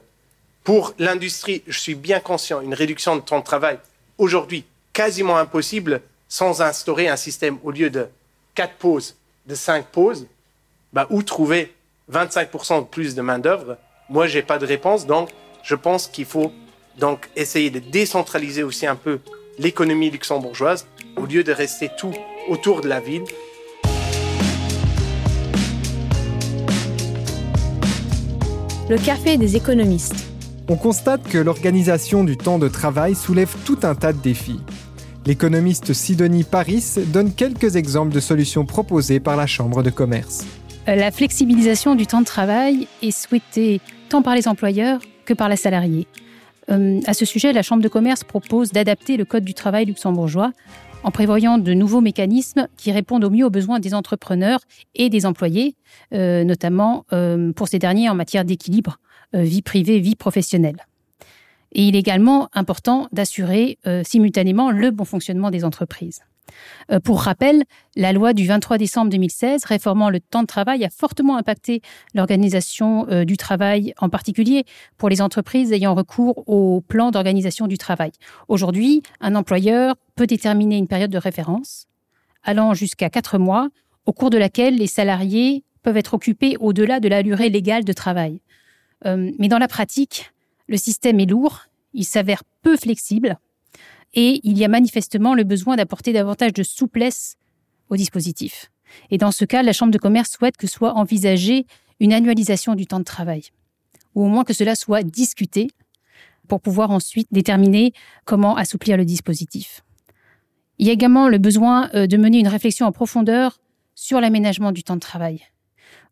Pour 0.63 0.93
l'industrie, 0.97 1.61
je 1.67 1.77
suis 1.77 1.93
bien 1.93 2.21
conscient, 2.21 2.61
une 2.61 2.73
réduction 2.73 3.17
de 3.17 3.21
temps 3.21 3.39
de 3.39 3.43
travail 3.43 3.79
aujourd'hui 4.17 4.63
quasiment 4.93 5.37
impossible 5.37 5.99
sans 6.29 6.61
instaurer 6.61 7.09
un 7.09 7.17
système 7.17 7.57
au 7.65 7.71
lieu 7.71 7.89
de 7.89 8.07
4 8.53 8.75
pauses, 8.75 9.17
de 9.45 9.55
5 9.55 9.87
pauses, 9.87 10.25
bah, 10.93 11.05
où 11.09 11.21
trouver 11.21 11.73
25% 12.09 12.83
de 12.83 12.85
plus 12.85 13.13
de 13.13 13.21
main-d'œuvre? 13.21 13.75
Moi, 14.07 14.27
j'ai 14.27 14.41
pas 14.41 14.57
de 14.57 14.65
réponse, 14.65 15.05
donc 15.05 15.31
je 15.63 15.75
pense 15.75 16.07
qu'il 16.07 16.23
faut 16.23 16.53
donc 16.97 17.27
essayer 17.35 17.71
de 17.71 17.79
décentraliser 17.79 18.63
aussi 18.63 18.87
un 18.87 18.95
peu 18.95 19.19
l'économie 19.59 20.11
luxembourgeoise 20.11 20.87
au 21.17 21.25
lieu 21.25 21.43
de 21.43 21.51
rester 21.51 21.91
tout 21.97 22.13
autour 22.47 22.79
de 22.79 22.87
la 22.87 23.01
ville. 23.01 23.25
Le 28.87 29.03
café 29.03 29.37
des 29.37 29.55
économistes. 29.55 30.27
On 30.69 30.75
constate 30.75 31.23
que 31.23 31.39
l'organisation 31.39 32.23
du 32.23 32.37
temps 32.37 32.59
de 32.59 32.67
travail 32.67 33.15
soulève 33.15 33.51
tout 33.65 33.79
un 33.81 33.95
tas 33.95 34.13
de 34.13 34.21
défis. 34.21 34.59
L'économiste 35.25 35.93
Sidonie 35.93 36.43
Paris 36.43 36.85
donne 37.07 37.33
quelques 37.33 37.77
exemples 37.77 38.13
de 38.13 38.19
solutions 38.19 38.63
proposées 38.63 39.19
par 39.19 39.37
la 39.37 39.47
Chambre 39.47 39.81
de 39.81 39.89
commerce. 39.89 40.45
Euh, 40.87 40.93
la 40.93 41.09
flexibilisation 41.09 41.95
du 41.95 42.05
temps 42.05 42.19
de 42.19 42.27
travail 42.27 42.87
est 43.01 43.09
souhaitée 43.09 43.81
tant 44.09 44.21
par 44.21 44.35
les 44.35 44.47
employeurs 44.47 45.01
que 45.25 45.33
par 45.33 45.49
les 45.49 45.55
salariés. 45.55 46.05
Euh, 46.69 46.99
à 47.07 47.15
ce 47.15 47.25
sujet, 47.25 47.53
la 47.53 47.63
Chambre 47.63 47.81
de 47.81 47.87
commerce 47.87 48.23
propose 48.23 48.71
d'adapter 48.71 49.17
le 49.17 49.25
Code 49.25 49.45
du 49.45 49.55
travail 49.55 49.85
luxembourgeois 49.85 50.51
en 51.05 51.11
prévoyant 51.11 51.59
de 51.59 51.73
nouveaux 51.73 52.01
mécanismes 52.01 52.67
qui 52.77 52.91
répondent 52.91 53.23
au 53.23 53.29
mieux 53.29 53.45
aux 53.45 53.51
besoins 53.51 53.79
des 53.79 53.93
entrepreneurs 53.93 54.59
et 54.95 55.09
des 55.09 55.27
employés, 55.27 55.75
euh, 56.13 56.43
notamment 56.43 57.05
euh, 57.13 57.53
pour 57.53 57.67
ces 57.67 57.77
derniers 57.77 58.09
en 58.09 58.15
matière 58.15 58.43
d'équilibre 58.43 58.97
vie 59.33 59.61
privée, 59.61 59.99
vie 59.99 60.15
professionnelle. 60.15 60.77
Et 61.73 61.83
il 61.87 61.95
est 61.95 61.99
également 61.99 62.47
important 62.53 63.09
d'assurer 63.11 63.77
simultanément 64.05 64.71
le 64.71 64.91
bon 64.91 65.03
fonctionnement 65.03 65.51
des 65.51 65.65
entreprises. 65.65 66.21
Euh, 66.91 66.99
pour 66.99 67.21
rappel, 67.21 67.63
la 67.95 68.13
loi 68.13 68.33
du 68.33 68.45
23 68.45 68.77
décembre 68.77 69.09
2016 69.11 69.65
réformant 69.65 70.09
le 70.09 70.19
temps 70.19 70.41
de 70.41 70.47
travail 70.47 70.83
a 70.85 70.89
fortement 70.89 71.37
impacté 71.37 71.81
l'organisation 72.13 73.07
euh, 73.09 73.25
du 73.25 73.37
travail, 73.37 73.93
en 73.99 74.09
particulier 74.09 74.65
pour 74.97 75.09
les 75.09 75.21
entreprises 75.21 75.71
ayant 75.71 75.95
recours 75.95 76.47
au 76.47 76.81
plan 76.81 77.11
d'organisation 77.11 77.67
du 77.67 77.77
travail. 77.77 78.11
Aujourd'hui, 78.47 79.01
un 79.21 79.35
employeur 79.35 79.95
peut 80.15 80.27
déterminer 80.27 80.77
une 80.77 80.87
période 80.87 81.11
de 81.11 81.17
référence 81.17 81.87
allant 82.45 82.73
jusqu'à 82.73 83.09
quatre 83.09 83.37
mois, 83.37 83.69
au 84.05 84.13
cours 84.13 84.29
de 84.29 84.37
laquelle 84.37 84.77
les 84.77 84.87
salariés 84.87 85.63
peuvent 85.83 85.97
être 85.97 86.13
occupés 86.13 86.55
au-delà 86.59 86.99
de 86.99 87.09
la 87.09 87.23
durée 87.23 87.49
légale 87.49 87.83
de 87.83 87.93
travail. 87.93 88.39
Euh, 89.05 89.31
mais 89.39 89.47
dans 89.47 89.57
la 89.57 89.67
pratique, 89.67 90.31
le 90.67 90.77
système 90.77 91.19
est 91.19 91.25
lourd, 91.25 91.61
il 91.93 92.05
s'avère 92.05 92.43
peu 92.61 92.77
flexible 92.77 93.37
et 94.15 94.39
il 94.43 94.57
y 94.57 94.65
a 94.65 94.67
manifestement 94.67 95.35
le 95.35 95.43
besoin 95.43 95.75
d'apporter 95.75 96.13
davantage 96.13 96.53
de 96.53 96.63
souplesse 96.63 97.35
au 97.89 97.97
dispositif. 97.97 98.71
Et 99.11 99.17
dans 99.17 99.31
ce 99.31 99.45
cas, 99.45 99.61
la 99.61 99.73
Chambre 99.73 99.91
de 99.91 99.97
commerce 99.97 100.31
souhaite 100.31 100.57
que 100.57 100.67
soit 100.67 100.93
envisagée 100.93 101.65
une 101.99 102.13
annualisation 102.13 102.75
du 102.75 102.87
temps 102.87 102.99
de 102.99 103.05
travail, 103.05 103.43
ou 104.15 104.23
au 104.23 104.27
moins 104.27 104.43
que 104.43 104.53
cela 104.53 104.75
soit 104.75 105.03
discuté 105.03 105.67
pour 106.47 106.61
pouvoir 106.61 106.91
ensuite 106.91 107.27
déterminer 107.31 107.93
comment 108.23 108.55
assouplir 108.55 108.97
le 108.97 109.05
dispositif. 109.05 109.83
Il 110.77 110.87
y 110.87 110.89
a 110.89 110.93
également 110.93 111.29
le 111.29 111.37
besoin 111.37 111.89
euh, 111.93 112.07
de 112.07 112.17
mener 112.17 112.39
une 112.39 112.47
réflexion 112.47 112.85
en 112.85 112.91
profondeur 112.91 113.59
sur 113.95 114.19
l'aménagement 114.19 114.71
du 114.71 114.83
temps 114.83 114.95
de 114.95 114.99
travail. 114.99 115.41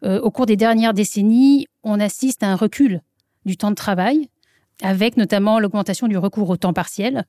Euh, 0.04 0.20
au 0.22 0.32
cours 0.32 0.46
des 0.46 0.56
dernières 0.56 0.94
décennies, 0.94 1.68
on 1.84 2.00
assiste 2.00 2.44
à 2.44 2.48
un 2.48 2.56
recul 2.56 3.02
du 3.46 3.58
temps 3.58 3.70
de 3.70 3.76
travail, 3.76 4.30
avec 4.82 5.18
notamment 5.18 5.60
l'augmentation 5.60 6.08
du 6.08 6.18
recours 6.18 6.50
au 6.50 6.58
temps 6.58 6.74
partiel, 6.74 7.26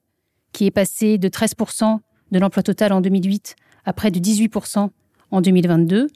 qui 0.55 0.65
est 0.65 0.71
passé 0.71 1.19
de 1.19 1.29
13% 1.29 1.99
de 2.31 2.39
l'emploi 2.39 2.63
total 2.63 2.95
en 2.95 3.03
2008 3.03 3.57
à 3.85 3.93
près 3.93 4.11
de 4.11 4.19
18% 4.19 4.89
en 5.31 5.41
2022. 5.43 6.07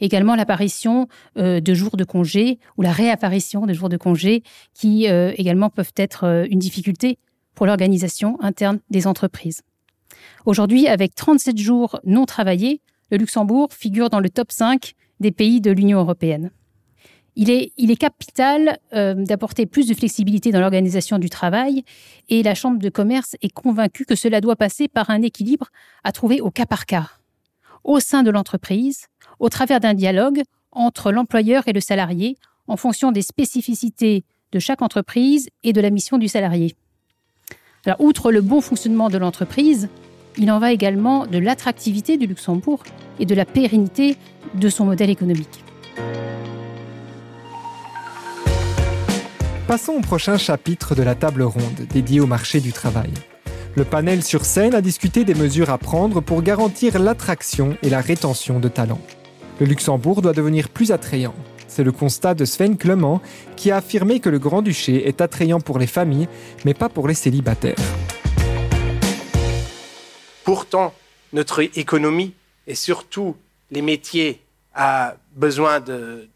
Également 0.00 0.36
l'apparition 0.36 1.08
euh, 1.36 1.60
de 1.60 1.74
jours 1.74 1.96
de 1.96 2.04
congé 2.04 2.58
ou 2.76 2.82
la 2.82 2.92
réapparition 2.92 3.66
de 3.66 3.72
jours 3.72 3.88
de 3.88 3.96
congé 3.96 4.42
qui 4.74 5.08
euh, 5.08 5.32
également 5.36 5.70
peuvent 5.70 5.92
être 5.96 6.24
euh, 6.24 6.46
une 6.50 6.58
difficulté 6.58 7.18
pour 7.54 7.66
l'organisation 7.66 8.40
interne 8.40 8.78
des 8.90 9.06
entreprises. 9.06 9.62
Aujourd'hui, 10.46 10.86
avec 10.86 11.14
37 11.14 11.58
jours 11.58 12.00
non 12.04 12.24
travaillés, 12.24 12.80
le 13.10 13.16
Luxembourg 13.16 13.68
figure 13.72 14.10
dans 14.10 14.20
le 14.20 14.30
top 14.30 14.52
5 14.52 14.92
des 15.20 15.32
pays 15.32 15.60
de 15.60 15.70
l'Union 15.70 15.98
européenne. 15.98 16.50
Il 17.40 17.50
est, 17.50 17.96
capital 17.96 18.78
euh, 18.94 19.14
d'apporter 19.14 19.64
plus 19.64 19.86
de 19.86 19.94
flexibilité 19.94 20.50
dans 20.50 20.58
l'organisation 20.58 21.20
du 21.20 21.30
travail 21.30 21.84
et 22.28 22.42
la 22.42 22.56
Chambre 22.56 22.80
de 22.80 22.88
commerce 22.88 23.36
est 23.42 23.52
convaincue 23.52 24.04
que 24.04 24.16
cela 24.16 24.40
doit 24.40 24.56
passer 24.56 24.88
par 24.88 25.08
un 25.10 25.22
équilibre 25.22 25.68
à 26.02 26.10
trouver 26.10 26.40
au 26.40 26.50
cas 26.50 26.66
par 26.66 26.84
cas, 26.84 27.08
au 27.84 28.00
sein 28.00 28.24
de 28.24 28.32
l'entreprise, 28.32 29.06
au 29.38 29.48
travers 29.50 29.78
d'un 29.78 29.94
dialogue 29.94 30.42
entre 30.72 31.12
l'employeur 31.12 31.68
et 31.68 31.72
le 31.72 31.78
salarié 31.78 32.36
en 32.66 32.76
fonction 32.76 33.12
des 33.12 33.22
spécificités 33.22 34.24
de 34.50 34.58
chaque 34.58 34.82
entreprise 34.82 35.48
et 35.62 35.72
de 35.72 35.80
la 35.80 35.90
mission 35.90 36.18
du 36.18 36.26
salarié. 36.26 36.74
Outre 38.00 38.32
le 38.32 38.40
bon 38.40 38.60
fonctionnement 38.60 39.10
de 39.10 39.16
l'entreprise, 39.16 39.88
il 40.38 40.50
en 40.50 40.58
va 40.58 40.72
également 40.72 41.24
de 41.24 41.38
l'attractivité 41.38 42.16
du 42.16 42.26
Luxembourg 42.26 42.82
et 43.20 43.26
de 43.26 43.34
la 43.36 43.44
pérennité 43.44 44.16
de 44.56 44.68
son 44.68 44.86
modèle 44.86 45.10
économique. 45.10 45.64
Passons 49.68 49.92
au 49.92 50.00
prochain 50.00 50.38
chapitre 50.38 50.94
de 50.94 51.02
la 51.02 51.14
table 51.14 51.42
ronde 51.42 51.86
dédiée 51.92 52.20
au 52.20 52.26
marché 52.26 52.58
du 52.58 52.72
travail. 52.72 53.12
Le 53.76 53.84
panel 53.84 54.22
sur 54.22 54.46
scène 54.46 54.74
a 54.74 54.80
discuté 54.80 55.26
des 55.26 55.34
mesures 55.34 55.68
à 55.68 55.76
prendre 55.76 56.22
pour 56.22 56.40
garantir 56.40 56.98
l'attraction 56.98 57.76
et 57.82 57.90
la 57.90 58.00
rétention 58.00 58.60
de 58.60 58.68
talents. 58.68 59.02
Le 59.60 59.66
Luxembourg 59.66 60.22
doit 60.22 60.32
devenir 60.32 60.70
plus 60.70 60.90
attrayant. 60.90 61.34
C'est 61.66 61.84
le 61.84 61.92
constat 61.92 62.32
de 62.32 62.46
Sven 62.46 62.78
Clement 62.78 63.20
qui 63.56 63.70
a 63.70 63.76
affirmé 63.76 64.20
que 64.20 64.30
le 64.30 64.38
Grand-Duché 64.38 65.06
est 65.06 65.20
attrayant 65.20 65.60
pour 65.60 65.78
les 65.78 65.86
familles, 65.86 66.28
mais 66.64 66.72
pas 66.72 66.88
pour 66.88 67.06
les 67.06 67.12
célibataires. 67.12 67.76
Pourtant, 70.44 70.94
notre 71.34 71.60
économie 71.78 72.32
et 72.66 72.74
surtout 72.74 73.36
les 73.70 73.82
métiers 73.82 74.40
a 74.74 75.16
besoin 75.36 75.80
de, 75.80 76.26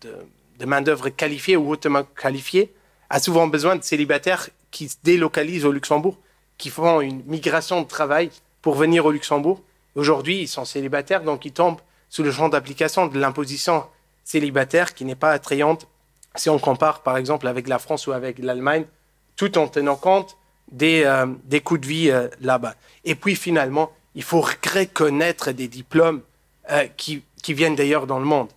main-d'œuvre 0.67 1.09
qualifiée 1.09 1.57
ou 1.57 1.71
hautement 1.71 2.03
qualifiée 2.03 2.71
a 3.13 3.21
souvent 3.21 3.47
besoin 3.47 3.77
de 3.77 3.83
célibataires 3.83 4.49
qui 4.71 4.89
se 4.89 4.97
délocalisent 5.05 5.67
au 5.67 5.71
Luxembourg, 5.71 6.17
qui 6.57 6.71
font 6.71 7.03
une 7.03 7.23
migration 7.27 7.83
de 7.83 7.87
travail 7.87 8.31
pour 8.63 8.75
venir 8.75 9.05
au 9.05 9.11
Luxembourg. 9.11 9.61
Aujourd'hui, 9.95 10.41
ils 10.41 10.49
sont 10.49 10.65
célibataires, 10.65 11.23
donc 11.23 11.45
ils 11.45 11.53
tombent 11.53 11.81
sous 12.09 12.23
le 12.23 12.33
champ 12.33 12.49
d'application 12.49 13.09
de 13.09 13.19
l'imposition 13.19 13.85
célibataire 14.25 14.95
qui 14.95 15.05
n'est 15.05 15.15
pas 15.15 15.33
attrayante 15.33 15.87
si 16.37 16.49
on 16.49 16.59
compare 16.59 17.03
par 17.03 17.19
exemple 17.19 17.47
avec 17.49 17.69
la 17.69 17.79
France 17.79 18.07
ou 18.07 18.13
avec 18.13 18.39
l'Allemagne, 18.39 18.87
tout 19.37 19.59
en 19.59 19.69
tenant 19.69 19.97
compte 19.97 20.39
des, 20.71 21.03
euh, 21.05 21.27
des 21.45 21.61
coûts 21.61 21.77
de 21.77 21.87
vie 21.87 22.11
euh, 22.11 22.29
là-bas. 22.41 22.75
Et 23.05 23.15
puis 23.15 23.37
finalement, 23.37 23.93
il 24.15 24.23
faut 24.23 24.41
reconnaître 24.41 25.53
des 25.53 25.69
diplômes 25.69 26.23
euh, 26.71 26.87
qui, 26.97 27.23
qui 27.43 27.53
viennent 27.53 27.77
d'ailleurs 27.77 28.07
dans 28.07 28.19
le 28.19 28.25
monde. 28.25 28.49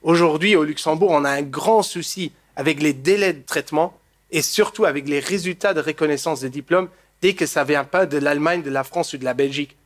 Aujourd'hui, 0.00 0.56
au 0.56 0.64
Luxembourg, 0.64 1.10
on 1.10 1.26
a 1.26 1.30
un 1.30 1.42
grand 1.42 1.82
souci 1.82 2.32
avec 2.56 2.80
les 2.80 2.94
délais 2.94 3.34
de 3.34 3.42
traitement 3.42 3.97
et 4.30 4.42
surtout 4.42 4.84
avec 4.84 5.08
les 5.08 5.20
résultats 5.20 5.74
de 5.74 5.80
reconnaissance 5.80 6.40
des 6.40 6.50
diplômes 6.50 6.88
dès 7.22 7.34
que 7.34 7.46
ça 7.46 7.64
vient 7.64 7.84
pas 7.84 8.06
de 8.06 8.18
l'Allemagne, 8.18 8.62
de 8.62 8.70
la 8.70 8.84
France 8.84 9.12
ou 9.12 9.18
de 9.18 9.24
la 9.24 9.34
Belgique. 9.34 9.76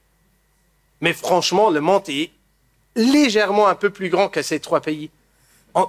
Mais 1.00 1.12
franchement, 1.12 1.70
le 1.70 1.80
monde 1.80 2.08
est 2.08 2.30
légèrement 2.94 3.68
un 3.68 3.74
peu 3.74 3.90
plus 3.90 4.08
grand 4.08 4.28
que 4.28 4.42
ces 4.42 4.60
trois 4.60 4.80
pays. 4.80 5.10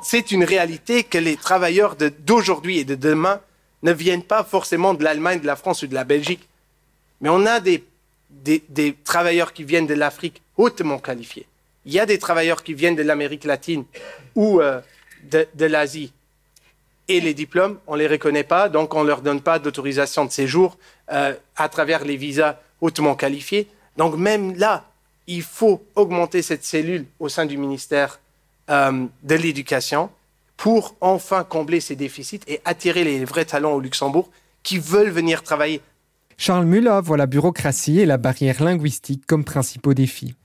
C'est 0.01 0.31
une 0.31 0.45
réalité 0.45 1.03
que 1.03 1.17
les 1.17 1.35
travailleurs 1.35 1.97
d'aujourd'hui 2.19 2.79
et 2.79 2.85
de 2.85 2.95
demain 2.95 3.41
ne 3.81 3.91
viennent 3.91 4.23
pas 4.23 4.43
forcément 4.43 4.93
de 4.93 5.03
l'Allemagne, 5.03 5.41
de 5.41 5.45
la 5.45 5.57
France 5.57 5.83
ou 5.83 5.87
de 5.87 5.93
la 5.93 6.05
Belgique. 6.05 6.47
Mais 7.19 7.29
on 7.29 7.45
a 7.45 7.59
des, 7.59 7.83
travailleurs 9.03 9.51
qui 9.51 9.65
viennent 9.65 9.87
de 9.87 9.93
l'Afrique 9.93 10.41
hautement 10.55 10.99
qualifiés. 10.99 11.45
Il 11.85 11.91
y 11.91 11.99
a 11.99 12.05
des 12.05 12.17
travailleurs 12.17 12.63
qui 12.63 12.73
viennent 12.73 12.95
de 12.95 13.03
l'Amérique 13.03 13.43
latine 13.43 13.83
ou 14.35 14.61
euh, 14.61 14.79
de 15.23 15.65
l'Asie 15.65 16.13
et 17.07 17.19
les 17.19 17.33
diplômes, 17.33 17.77
on 17.87 17.95
les 17.95 18.07
reconnaît 18.07 18.43
pas, 18.43 18.69
donc 18.69 18.93
on 18.93 19.03
leur 19.03 19.21
donne 19.21 19.41
pas 19.41 19.59
d'autorisation 19.59 20.25
de 20.25 20.31
séjour 20.31 20.77
euh, 21.11 21.33
à 21.55 21.69
travers 21.69 22.05
les 22.05 22.15
visas 22.15 22.57
hautement 22.81 23.15
qualifiés. 23.15 23.67
Donc 23.97 24.15
même 24.15 24.55
là, 24.55 24.85
il 25.27 25.41
faut 25.41 25.83
augmenter 25.95 26.41
cette 26.41 26.63
cellule 26.63 27.05
au 27.19 27.29
sein 27.29 27.45
du 27.45 27.57
ministère 27.57 28.19
euh, 28.69 29.05
de 29.23 29.35
l'Éducation 29.35 30.09
pour 30.57 30.95
enfin 31.01 31.43
combler 31.43 31.79
ces 31.79 31.95
déficits 31.95 32.41
et 32.47 32.61
attirer 32.65 33.03
les 33.03 33.25
vrais 33.25 33.45
talents 33.45 33.73
au 33.73 33.79
Luxembourg 33.79 34.29
qui 34.63 34.79
veulent 34.79 35.09
venir 35.09 35.43
travailler. 35.43 35.81
Charles 36.37 36.65
Muller 36.65 36.99
voit 37.03 37.17
la 37.17 37.25
bureaucratie 37.25 37.99
et 37.99 38.05
la 38.05 38.17
barrière 38.17 38.63
linguistique 38.63 39.25
comme 39.25 39.43
principaux 39.43 39.93
défis. 39.93 40.35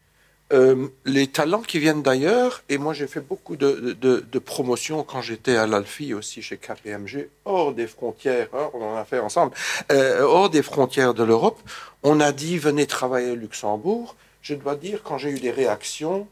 Euh, 0.52 0.88
les 1.04 1.26
talents 1.26 1.61
qui 1.61 1.78
viennent 1.78 2.02
d'ailleurs, 2.02 2.62
et 2.70 2.78
moi 2.78 2.94
j'ai 2.94 3.06
fait 3.06 3.20
beaucoup 3.20 3.56
de, 3.56 3.94
de, 4.00 4.38
promotions 4.38 5.02
quand 5.02 5.20
j'étais 5.20 5.56
à 5.56 5.66
l'Alfi 5.66 6.14
aussi 6.14 6.40
chez 6.40 6.56
KPMG, 6.56 7.28
hors 7.44 7.74
des 7.74 7.87
frontières, 7.87 8.48
hein, 8.54 8.70
on 8.72 8.82
en 8.82 8.96
a 8.96 9.04
fait 9.04 9.18
ensemble, 9.18 9.52
euh, 9.92 10.22
hors 10.22 10.48
des 10.48 10.62
frontières 10.62 11.12
de 11.12 11.22
l'Europe, 11.22 11.61
on 12.02 12.18
a 12.20 12.32
dit 12.32 12.56
venez 12.56 12.87
travailler 12.87 13.32
au 13.32 13.34
Luxembourg. 13.34 14.16
Je 14.40 14.54
dois 14.54 14.76
dire, 14.76 15.02
quand 15.02 15.18
j'ai 15.18 15.30
eu 15.30 15.40
des 15.40 15.50
réactions, 15.50 16.26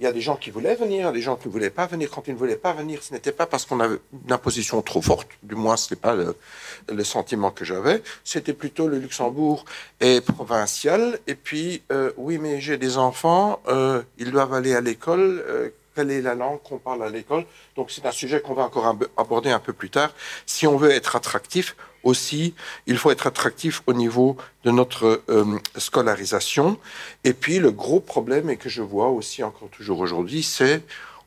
Il 0.00 0.04
y 0.04 0.06
a 0.06 0.12
des 0.12 0.20
gens 0.20 0.36
qui 0.36 0.50
voulaient 0.50 0.74
venir, 0.74 1.12
des 1.12 1.22
gens 1.22 1.36
qui 1.36 1.48
ne 1.48 1.52
voulaient 1.52 1.70
pas 1.70 1.86
venir. 1.86 2.10
Quand 2.10 2.26
ils 2.26 2.34
ne 2.34 2.38
voulaient 2.38 2.56
pas 2.56 2.72
venir, 2.72 3.02
ce 3.02 3.12
n'était 3.12 3.32
pas 3.32 3.46
parce 3.46 3.64
qu'on 3.64 3.80
avait 3.80 3.98
une 4.24 4.32
imposition 4.32 4.82
trop 4.82 5.02
forte, 5.02 5.28
du 5.42 5.54
moins 5.54 5.76
ce 5.76 5.94
n'est 5.94 6.00
pas 6.00 6.14
le, 6.14 7.04
sentiment 7.04 7.50
que 7.50 7.64
j'avais, 7.64 8.02
c'était 8.24 8.54
plutôt 8.54 8.88
le 8.88 8.98
Luxembourg 8.98 9.64
est 10.00 10.24
provincial, 10.24 11.18
et 11.26 11.34
puis, 11.34 11.82
euh, 11.92 12.12
oui, 12.16 12.38
mais 12.38 12.60
j'ai 12.60 12.78
des 12.78 12.96
enfants, 12.96 13.60
euh, 13.68 14.02
ils 14.18 14.30
doivent 14.30 14.54
aller 14.54 14.74
à 14.74 14.80
l'école, 14.80 15.44
euh, 15.46 15.68
quelle 15.94 16.10
est 16.10 16.22
la 16.22 16.34
langue 16.34 16.60
qu'on 16.62 16.78
parle 16.78 17.04
à 17.04 17.08
l'école? 17.08 17.44
Donc 17.76 17.90
c'est 17.90 18.04
un 18.06 18.12
sujet 18.12 18.40
qu'on 18.40 18.54
va 18.54 18.64
encore 18.64 18.96
aborder 19.16 19.50
un 19.50 19.60
peu 19.60 19.72
plus 19.72 19.90
tard. 19.90 20.12
Si 20.46 20.66
on 20.66 20.76
veut 20.76 20.90
être 20.90 21.14
attractif, 21.14 21.76
aussi, 22.04 22.54
il 22.86 22.96
faut 22.98 23.10
être 23.10 23.26
attractif 23.26 23.82
au 23.86 23.92
niveau 23.92 24.36
de 24.64 24.70
notre 24.70 25.22
euh, 25.28 25.44
scolarisation. 25.76 26.78
Et 27.24 27.32
puis 27.32 27.58
le 27.58 27.70
gros 27.70 28.00
problème, 28.00 28.50
et 28.50 28.56
que 28.56 28.68
je 28.68 28.82
vois 28.82 29.08
aussi 29.08 29.42
encore 29.42 29.68
toujours 29.70 29.98
aujourd'hui, 29.98 30.42
c'est 30.42 30.82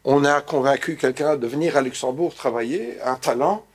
on 0.05 0.23
a 0.23 0.39
convaincu 0.41 0.95
quelqu'un 0.95 1.35
de 1.35 1.47
venir 1.47 1.75
à 1.75 1.81
Luxembourg 1.81 2.33
travailler, 2.33 2.97
un 3.03 3.15
talent, 3.15 3.65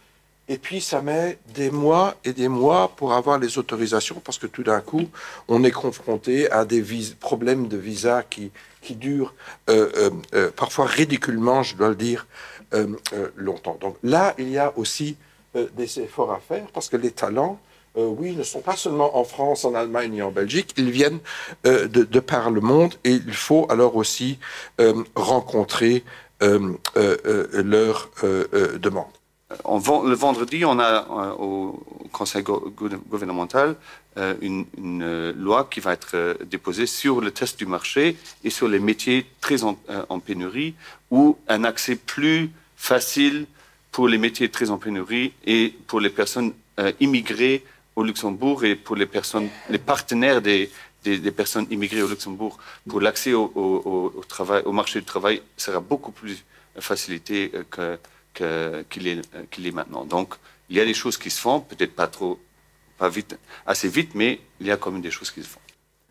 et 0.48 0.56
puis 0.56 0.80
ça 0.80 1.02
met 1.02 1.38
des 1.54 1.70
mois 1.70 2.16
et 2.24 2.32
des 2.32 2.48
mois 2.48 2.92
pour 2.96 3.12
avoir 3.12 3.38
les 3.38 3.58
autorisations, 3.58 4.20
parce 4.24 4.38
que 4.38 4.46
tout 4.46 4.62
d'un 4.62 4.80
coup, 4.80 5.08
on 5.48 5.62
est 5.62 5.70
confronté 5.70 6.50
à 6.50 6.64
des 6.64 6.82
problèmes 7.20 7.68
de 7.68 7.76
visa 7.76 8.22
qui, 8.22 8.50
qui 8.80 8.94
durent 8.96 9.34
euh, 9.68 10.10
euh, 10.34 10.50
parfois 10.50 10.86
ridiculement, 10.86 11.62
je 11.62 11.76
dois 11.76 11.90
le 11.90 11.96
dire, 11.96 12.26
longtemps. 13.36 13.76
Donc 13.78 13.96
là, 14.02 14.34
il 14.38 14.48
y 14.48 14.56
a 14.56 14.72
aussi 14.78 15.18
des 15.54 16.00
efforts 16.00 16.32
à 16.32 16.40
faire, 16.40 16.66
parce 16.72 16.88
que 16.88 16.96
les 16.96 17.10
talents, 17.10 17.58
oui, 17.94 18.34
ne 18.34 18.42
sont 18.42 18.62
pas 18.62 18.76
seulement 18.76 19.18
en 19.18 19.24
France, 19.24 19.66
en 19.66 19.74
Allemagne 19.74 20.14
et 20.14 20.22
en 20.22 20.30
Belgique, 20.30 20.72
ils 20.78 20.90
viennent 20.90 21.18
de, 21.64 21.86
de, 21.86 22.20
par 22.20 22.50
le 22.50 22.62
monde 22.62 22.94
et 23.04 23.12
il 23.12 23.34
faut 23.34 23.66
alors 23.68 23.96
aussi 23.96 24.38
rencontrer 25.14 26.02
leurs 26.40 28.10
demandes 28.80 29.12
le 30.04 30.14
vendredi, 30.14 30.64
on 30.64 30.78
a 30.78 31.06
euh, 31.10 31.32
au 31.38 31.82
Conseil 32.12 32.42
gouvernemental 32.42 33.76
euh, 34.18 34.34
une, 34.40 34.66
euh, 35.02 35.32
loi 35.36 35.68
qui 35.70 35.80
va 35.80 35.92
être 35.92 36.36
déposée 36.44 36.86
sur 36.86 37.20
le 37.20 37.30
test 37.30 37.58
du 37.58 37.66
marché 37.66 38.16
et 38.44 38.50
sur 38.50 38.68
les 38.68 38.78
métiers 38.78 39.26
très 39.40 39.64
en, 39.64 39.74
pénurie, 40.18 40.74
ou 41.10 41.36
un 41.48 41.64
accès 41.64 41.96
plus 41.96 42.50
facile 42.76 43.46
pour 43.92 44.08
les 44.08 44.18
métiers 44.18 44.48
très 44.48 44.70
en 44.70 44.78
pénurie 44.78 45.32
et 45.46 45.74
pour 45.86 46.00
les 46.00 46.10
personnes 46.10 46.52
immigrées 46.98 47.62
au 47.94 48.02
Luxembourg 48.02 48.64
et 48.64 48.74
pour 48.74 48.96
les 48.96 49.06
personnes, 49.06 49.48
les 49.68 49.78
partenaires 49.78 50.40
des, 50.40 50.70
des, 51.04 51.30
personnes 51.30 51.66
immigrées 51.70 52.02
au 52.02 52.08
Luxembourg, 52.08 52.58
pour 52.88 53.00
l'accès 53.00 53.34
au, 53.34 53.52
au, 53.54 54.24
travail, 54.26 54.62
au 54.64 54.72
marché 54.72 54.98
du 54.98 55.04
travail 55.04 55.42
sera 55.56 55.80
beaucoup 55.80 56.10
plus 56.10 56.42
facilité 56.78 57.52
que 57.70 57.98
qu'il 58.34 59.08
est, 59.08 59.20
est, 59.66 59.70
maintenant. 59.72 60.04
Donc, 60.04 60.34
il 60.70 60.76
y 60.76 60.80
a 60.80 60.84
des 60.84 60.94
choses 60.94 61.18
qui 61.18 61.30
se 61.30 61.40
font, 61.40 61.60
peut-être 61.60 61.94
pas 61.94 62.06
trop, 62.06 62.40
pas 62.98 63.08
vite, 63.08 63.36
assez 63.66 63.88
vite, 63.88 64.14
mais 64.14 64.40
il 64.60 64.66
y 64.66 64.70
a 64.70 64.76
quand 64.76 64.90
même 64.90 65.02
des 65.02 65.10
choses 65.10 65.30
qui 65.30 65.42
se 65.42 65.48
font. 65.48 65.60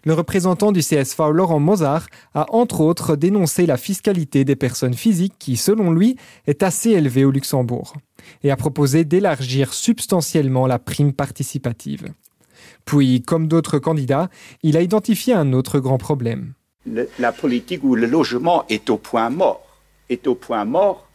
Le 0.03 0.13
représentant 0.13 0.71
du 0.71 0.81
CSV, 0.81 1.31
Laurent 1.31 1.59
Mozart, 1.59 2.07
a 2.33 2.45
entre 2.53 2.81
autres 2.81 3.15
dénoncé 3.15 3.65
la 3.65 3.77
fiscalité 3.77 4.43
des 4.45 4.55
personnes 4.55 4.95
physiques 4.95 5.35
qui, 5.37 5.57
selon 5.57 5.91
lui, 5.91 6.15
est 6.47 6.63
assez 6.63 6.91
élevée 6.91 7.23
au 7.23 7.31
Luxembourg, 7.31 7.93
et 8.43 8.51
a 8.51 8.55
proposé 8.55 9.03
d'élargir 9.03 9.73
substantiellement 9.73 10.65
la 10.65 10.79
prime 10.79 11.13
participative. 11.13 12.13
Puis, 12.85 13.21
comme 13.21 13.47
d'autres 13.47 13.79
candidats, 13.79 14.29
il 14.63 14.75
a 14.75 14.81
identifié 14.81 15.33
un 15.33 15.53
autre 15.53 15.79
grand 15.79 15.97
problème. 15.97 16.53
la 17.19 17.31
politique 17.31 17.83
où 17.83 17.95
le 17.95 18.07
logement 18.07 18.65
est 18.69 18.89
au 18.89 18.97
point 18.97 19.29
mort, 19.29 19.67
est 20.09 20.25
au 20.27 20.35
point 20.35 20.65
mort 20.65 21.07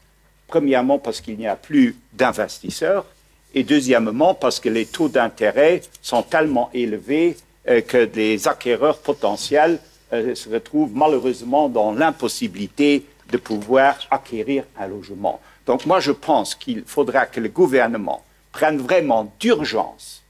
Premièrement 0.46 0.98
parce 0.98 1.20
qu'il 1.20 1.36
n'y 1.38 1.48
a 1.48 1.56
plus 1.56 1.96
d'investisseurs 2.12 3.04
et 3.54 3.64
deuxièmement 3.64 4.34
parce 4.34 4.60
que 4.60 4.68
les 4.68 4.86
taux 4.86 5.08
d'intérêt 5.08 5.82
sont 6.02 6.22
tellement 6.22 6.70
élevés 6.72 7.36
que 7.66 8.08
les 8.14 8.46
acquéreurs 8.46 8.98
potentiels 8.98 9.78
euh, 10.12 10.36
se 10.36 10.48
retrouvent 10.48 10.94
malheureusement 10.94 11.68
dans 11.68 11.90
l'impossibilité 11.90 13.04
de 13.28 13.38
pouvoir 13.38 13.98
acquérir 14.08 14.62
un 14.78 14.86
logement. 14.86 15.40
Donc 15.66 15.84
moi 15.84 15.98
je 15.98 16.12
pense 16.12 16.54
qu'il 16.54 16.84
faudra 16.84 17.26
que 17.26 17.40
le 17.40 17.48
gouvernement 17.48 18.22
prenne 18.52 18.78
vraiment 18.78 19.32
d'urgence 19.40 20.22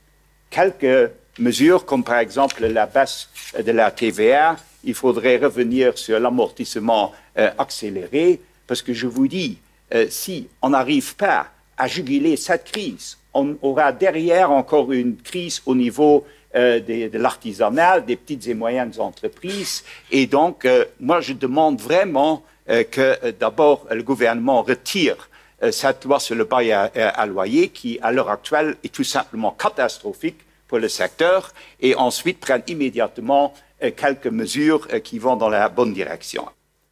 quelques 0.49 1.11
mesures 1.39 1.85
comme 1.85 2.05
par 2.05 2.21
exemple 2.21 2.67
la 2.67 2.87
baisse 2.87 3.29
de 3.63 3.71
la 3.71 3.91
TVA. 3.91 4.57
Il 4.83 4.95
faudrait 4.95 5.37
revenir 5.37 5.99
sur 5.99 6.19
l'amortissement 6.19 7.13
euh, 7.37 7.51
accéléré 7.59 8.41
parce 8.67 8.81
que 8.81 8.95
je 8.95 9.07
vous 9.07 9.29
dis, 9.29 9.59
euh, 9.93 10.07
si 10.09 10.49
on 10.63 10.71
n'arrive 10.71 11.15
pas 11.17 11.49
à 11.77 11.87
juguler 11.87 12.39
cette 12.39 12.65
crise, 12.65 13.19
on 13.35 13.57
aura 13.61 13.93
derrière 13.93 14.51
encore 14.51 14.91
une 14.91 15.19
crise 15.19 15.61
au 15.67 15.75
niveau 15.75 16.27
euh, 16.57 16.81
de 16.81 17.19
l'artisanat, 17.19 18.01
des 18.01 18.17
petites 18.17 18.47
et 18.49 18.55
moyennes 18.55 18.93
entreprises. 18.99 19.85
Et 20.11 20.27
donc, 20.27 20.65
euh, 20.65 20.85
moi, 21.01 21.21
je 21.21 21.33
demande 21.33 21.81
vraiment 21.81 22.43
que 22.91 23.31
d'abord 23.39 23.87
le 23.93 24.03
gouvernement 24.03 24.61
retire 24.63 25.29
cette 25.71 26.05
loi 26.05 26.19
sur 26.19 26.35
le 26.35 26.43
bail 26.43 26.73
à, 26.73 27.27
loyer 27.27 27.69
qui, 27.69 27.97
à 28.03 28.11
l'heure 28.11 28.29
actuelle, 28.29 28.75
est 28.83 28.93
tout 28.93 29.05
simplement 29.05 29.53
catastrophique 29.53 30.39
pour 30.67 30.81
le 30.81 30.89
secteur 30.89 31.53
et 31.81 31.95
ensuite 31.95 32.41
prenne 32.41 32.65
immédiatement 32.67 33.55
quelques 33.95 34.27
mesures 34.27 34.89
qui 35.05 35.21
vont 35.21 35.37
dans 35.37 35.49
la 35.49 35.69
bonne 35.69 35.93
direction. 35.93 36.45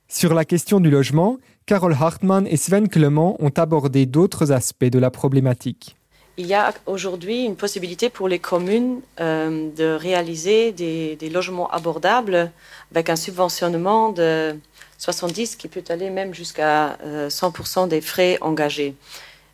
Sur 0.07 0.33
la 0.33 0.45
question 0.45 0.79
du 0.79 0.91
logement, 0.91 1.39
Carole 1.67 1.97
Hartmann 1.99 2.47
et 2.47 2.57
Sven 2.57 2.89
Clement 2.89 3.37
ont 3.43 3.53
abordé 3.57 4.07
d'autres 4.07 4.53
aspects 4.53 4.85
de 4.85 5.01
la 5.01 5.11
problématique. 5.11 5.97
Il 6.37 6.47
y 6.47 6.55
a 6.55 6.75
aujourd'hui 6.87 7.45
une 7.45 7.55
possibilité 7.55 8.11
pour 8.11 8.27
les 8.27 8.41
communes 8.41 9.01
euh, 9.21 9.71
de 9.71 9.95
réaliser 9.95 10.73
des, 10.73 11.31
logements 11.31 11.71
abordables 11.71 12.51
avec 12.91 13.09
un 13.09 13.15
subventionnement 13.15 14.11
de 14.11 14.59
70 14.99 15.55
qui 15.55 15.69
peut 15.69 15.85
aller 15.89 16.11
même 16.11 16.35
jusqu'à 16.35 16.99
100% 17.05 17.85
euh, 17.85 17.87
des 17.87 18.01
frais 18.01 18.39
engagés. 18.41 18.97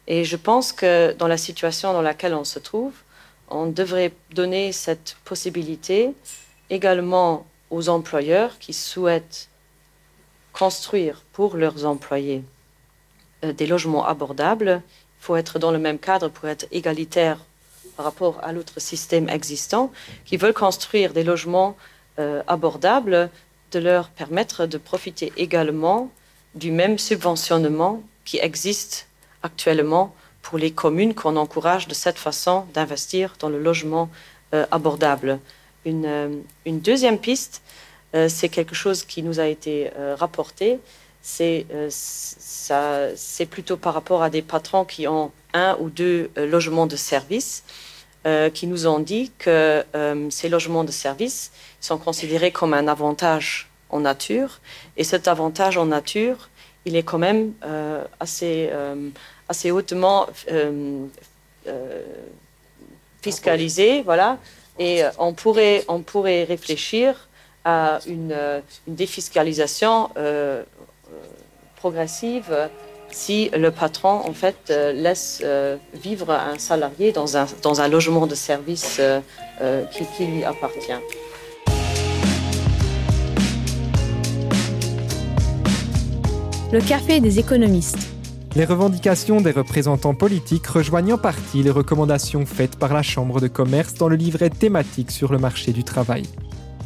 Et 0.06 0.24
je 0.24 0.36
pense 0.36 0.72
que 0.72 1.12
dans 1.12 1.28
la 1.28 1.36
situation 1.36 1.92
dans 1.92 2.00
laquelle 2.00 2.32
on 2.32 2.44
se 2.44 2.58
trouve, 2.58 2.94
on 3.50 3.66
devrait 3.66 4.12
donner 4.34 4.72
cette 4.72 5.16
possibilité 5.24 6.14
également 6.70 7.46
aux 7.70 7.90
employeurs 7.90 8.58
qui 8.58 8.72
souhaitent 8.72 9.50
construire 10.54 11.22
pour 11.32 11.56
leurs 11.56 11.84
employés 11.84 12.42
euh, 13.44 13.52
des 13.52 13.66
logements 13.66 14.06
abordables, 14.06 14.82
faut 15.20 15.37
être 15.37 15.59
dans 15.59 15.70
le 15.70 15.78
même 15.78 15.98
cadre 15.98 16.28
pour 16.28 16.48
être 16.48 16.66
égalitaire 16.72 17.38
par 17.96 18.04
rapport 18.04 18.40
à 18.42 18.52
l'autre 18.52 18.80
système 18.80 19.28
existant, 19.28 19.92
qui 20.24 20.37
veulent 20.37 20.54
construire 20.54 21.12
des 21.12 21.24
logements 21.24 21.76
euh, 22.18 22.42
abordables, 22.46 23.30
de 23.72 23.78
leur 23.78 24.09
permettre 24.09 24.66
de 24.66 24.78
profiter 24.78 25.33
également 25.37 26.11
du 26.54 26.72
même 26.72 26.98
subventionnement 26.98 28.02
qui 28.24 28.38
existe 28.38 29.06
actuellement 29.42 30.14
pour 30.42 30.59
les 30.59 30.70
communes 30.70 31.14
qu'on 31.14 31.37
encourage 31.37 31.87
de 31.87 31.94
cette 31.94 32.18
façon 32.18 32.64
d'investir 32.74 33.35
dans 33.38 33.48
le 33.48 33.62
logement 33.62 34.09
euh, 34.54 34.66
abordable. 34.70 35.38
Une, 35.85 36.42
une, 36.66 36.80
deuxième 36.80 37.18
piste, 37.18 37.62
euh, 38.14 38.28
c'est 38.28 38.48
quelque 38.48 38.74
chose 38.74 39.04
qui 39.04 39.22
nous 39.22 39.40
a 39.40 39.46
été 39.46 39.90
euh, 39.96 40.16
Euh, 41.40 41.88
c'est 41.90 43.46
plutôt 43.46 43.76
par 43.76 43.94
rapport 43.94 44.22
à 44.22 44.30
des 44.30 44.42
patrons 44.42 44.85
qui 44.85 45.06
ont 45.06 45.33
un 45.52 45.76
ou 45.80 45.90
deux 45.90 46.30
logements 46.37 46.87
de 46.87 46.96
service 46.96 47.64
qui 48.52 48.66
nous 48.66 48.87
ont 48.87 48.98
dit 48.98 49.33
que 49.38 49.83
ces 50.28 50.50
logements 50.50 50.85
de 50.85 50.90
service 50.90 51.52
sont 51.80 51.96
considérés 51.96 52.52
comme 52.52 52.74
un 52.74 52.87
avantage 52.87 53.70
en 53.88 54.00
nature. 54.00 54.61
Et 54.98 55.04
cet 55.04 55.26
avantage 55.26 55.78
en 55.78 55.87
nature, 55.87 56.50
il 56.85 56.96
est 56.96 57.02
quand 57.02 57.16
même 57.16 57.54
assez, 58.20 58.70
assez 59.48 59.70
hautement 59.70 60.28
fiscalisé. 63.22 64.02
Voilà. 64.02 64.37
Et 64.78 65.02
on, 65.18 65.33
pourrait, 65.33 65.85
on 65.88 66.02
pourrait 66.02 66.44
réfléchir 66.44 67.28
à 67.64 68.00
une, 68.06 68.33
euh, 68.33 68.61
défiscalisation 68.87 70.11
euh, 70.16 70.20
euh, 70.20 70.64
progressive 71.80 72.68
si 73.10 73.50
le 73.50 73.72
patron 73.72 74.20
en 74.24 74.32
fait 74.32 74.72
laisse 74.94 75.42
vivre 75.94 76.30
un 76.30 76.58
salarié 76.58 77.10
dans 77.10 77.36
un, 77.36 77.46
dans 77.62 77.80
un 77.80 77.88
logement 77.88 78.28
de 78.28 78.36
service 78.36 79.00
qui, 79.90 80.04
qui 80.16 80.26
lui 80.26 80.44
appartient. 80.44 80.92
Le 86.72 86.80
café 86.80 87.18
des 87.18 87.40
économistes. 87.40 88.10
Les 88.54 88.64
revendications 88.64 89.40
des 89.40 89.50
représentants 89.50 90.14
politiques 90.14 90.68
rejoignent 90.68 91.14
en 91.14 91.18
partie 91.18 91.64
les 91.64 91.70
recommandations 91.70 92.46
faites 92.46 92.76
par 92.76 92.94
la 92.94 93.02
Chambre 93.02 93.40
de 93.40 93.48
commerce 93.48 93.94
dans 93.94 94.08
le 94.08 94.14
livret 94.14 94.50
thématique 94.50 95.10
sur 95.10 95.32
le 95.32 95.38
marché 95.38 95.72
du 95.72 95.82
travail. 95.82 96.24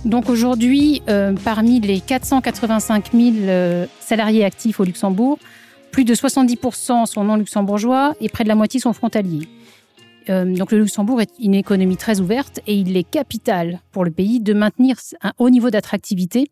Donc 0.05 0.29
aujourd'hui, 0.29 1.03
euh, 1.09 1.35
parmi 1.45 1.81
les 1.81 2.01
485 2.01 3.13
000 3.13 3.87
salariés 4.01 4.45
actifs 4.45 4.81
au 4.81 4.85
Luxembourg, 4.85 5.39
plus 5.91 6.05
de 6.05 6.15
70% 6.15 7.07
sont 7.07 7.25
non 7.25 7.37
luxembourgeois 7.37 8.15
et 8.21 8.29
près 8.29 8.45
de 8.45 8.49
la 8.49 8.55
moitié 8.55 8.81
sont 8.81 8.93
frontaliers. 8.93 9.49
donc 10.29 10.73
le 10.73 10.79
Luxembourg 10.79 11.21
est 11.21 11.31
une 11.39 11.55
économie 11.55 11.97
très 11.97 12.21
ouverte 12.21 12.61
et 12.67 12.75
il 12.75 12.97
est 12.97 13.09
capital 13.09 13.81
pour 13.93 14.05
le 14.05 14.11
pays 14.11 14.41
de 14.41 14.53
maintenir 14.55 14.97
un 15.23 15.33
haut 15.39 15.51
niveau 15.51 15.71
d'attractivité 15.71 16.51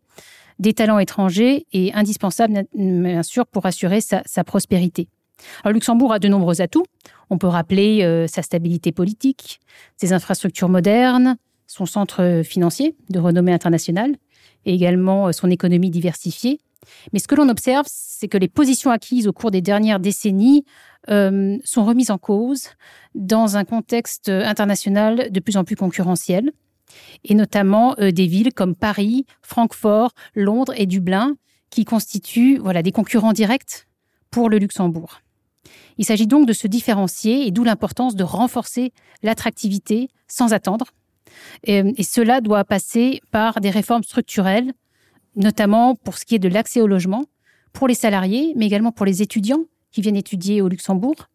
des 0.59 0.73
talents 0.73 0.99
étrangers 0.99 1.65
et 1.73 1.93
indispensable, 1.93 2.63
bien 2.73 3.23
sûr, 3.23 3.45
pour 3.45 3.65
assurer 3.65 3.99
sa, 4.01 4.43
prospérité. 4.43 5.07
Alors, 5.63 5.73
Luxembourg 5.73 6.13
a 6.13 6.19
de 6.19 6.27
nombreux 6.27 6.61
atouts. 6.61 6.85
On 7.29 7.37
peut 7.37 7.47
rappeler 7.47 8.03
euh, 8.03 8.27
sa 8.27 8.41
stabilité 8.41 8.91
politique, 8.91 9.59
ses 9.97 10.13
infrastructures 10.13 10.69
modernes, 10.69 11.37
son 11.73 11.85
centre 11.87 12.41
financier 12.45 12.95
de 13.09 13.19
renommée 13.19 13.51
internationale 13.51 14.15
et 14.65 14.73
également 14.73 15.27
euh, 15.27 15.31
son 15.31 15.49
économie 15.49 15.89
diversifiée. 15.89 16.59
Mais 17.11 17.19
ce 17.19 17.27
que 17.27 17.35
l'on 17.35 17.49
observe, 17.49 17.85
c'est 17.89 18.27
que 18.27 18.37
les 18.37 18.47
positions 18.47 18.91
acquises 18.91 19.27
au 19.27 19.33
cours 19.33 19.51
des 19.51 19.61
dernières 19.61 19.99
décennies 19.99 20.65
euh, 21.09 21.57
sont 21.63 21.83
remises 21.83 22.11
en 22.11 22.17
cause 22.17 22.69
dans 23.15 23.57
un 23.57 23.63
contexte 23.63 24.29
international 24.29 25.31
de 25.31 25.39
plus 25.39 25.57
en 25.57 25.63
plus 25.63 25.75
concurrentiel 25.75 26.51
et 27.23 27.33
notamment 27.33 27.95
euh, 27.99 28.11
des 28.11 28.27
villes 28.27 28.53
comme 28.53 28.75
Paris, 28.75 29.25
Francfort, 29.41 30.11
Londres 30.35 30.73
et 30.77 30.85
Dublin, 30.85 31.35
qui 31.71 31.85
constituent 31.85 32.59
voilà, 32.59 32.83
des 32.83 32.91
concurrents 32.91 33.33
directs 33.33 33.87
pour 34.29 34.49
le 34.49 34.59
Luxembourg. 34.59 35.21
Il 35.97 36.05
s'agit 36.05 36.27
donc 36.27 36.47
de 36.47 36.53
se 36.53 36.67
différencier 36.67 37.47
et 37.47 37.51
d'où 37.51 37.63
l'importance 37.63 38.15
de 38.15 38.23
renforcer 38.23 38.91
l'attractivité 39.23 40.09
sans 40.27 40.53
attendre. 40.53 40.87
Et, 41.63 41.83
et, 41.97 42.03
cela 42.03 42.41
doit 42.41 42.63
passer 42.63 43.21
par 43.31 43.61
des 43.61 43.69
réformes 43.69 44.03
structurelles, 44.03 44.73
notamment 45.35 45.95
pour 45.95 46.17
ce 46.17 46.25
qui 46.25 46.35
est 46.35 46.39
de 46.39 46.49
l'accès 46.49 46.81
au 46.81 46.87
logement, 46.87 47.25
pour 47.71 47.87
les 47.87 47.95
salariés, 47.95 48.53
mais 48.55 48.65
également 48.65 48.91
pour 48.91 49.05
les 49.05 49.21
étudiants 49.21 49.65
qui 49.91 50.01
viennent 50.01 50.15
étudier 50.15 50.61
au 50.61 50.67
Luxembourg. 50.67 51.29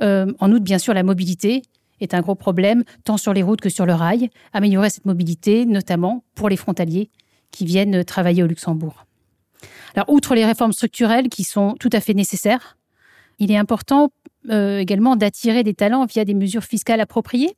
Euh, 0.00 0.32
en 0.38 0.50
outre, 0.52 0.64
bien 0.64 0.78
sûr, 0.78 0.94
la 0.94 1.02
mobilité 1.02 1.62
est 2.00 2.14
un 2.14 2.20
gros 2.20 2.34
problème, 2.34 2.84
tant 3.04 3.16
sur 3.16 3.32
les 3.32 3.42
routes 3.42 3.60
que 3.60 3.68
sur 3.68 3.86
le 3.86 3.94
rail. 3.94 4.30
Améliorer 4.52 4.90
cette 4.90 5.06
mobilité, 5.06 5.66
notamment 5.66 6.24
pour 6.34 6.48
les 6.48 6.56
frontaliers 6.56 7.10
qui 7.50 7.64
viennent 7.64 8.04
travailler 8.04 8.42
au 8.42 8.46
Luxembourg. 8.46 9.06
Alors, 9.94 10.08
outre 10.10 10.34
les 10.34 10.44
réformes 10.44 10.72
structurelles 10.72 11.28
qui 11.28 11.44
sont 11.44 11.74
tout 11.80 11.90
à 11.92 12.00
fait 12.00 12.14
nécessaires, 12.14 12.76
il 13.38 13.50
est 13.50 13.56
important 13.56 14.10
euh, 14.50 14.78
également 14.78 15.16
d'attirer 15.16 15.62
des 15.62 15.74
talents 15.74 16.06
via 16.06 16.24
des 16.24 16.34
mesures 16.34 16.64
fiscales 16.64 17.00
appropriées. 17.00 17.56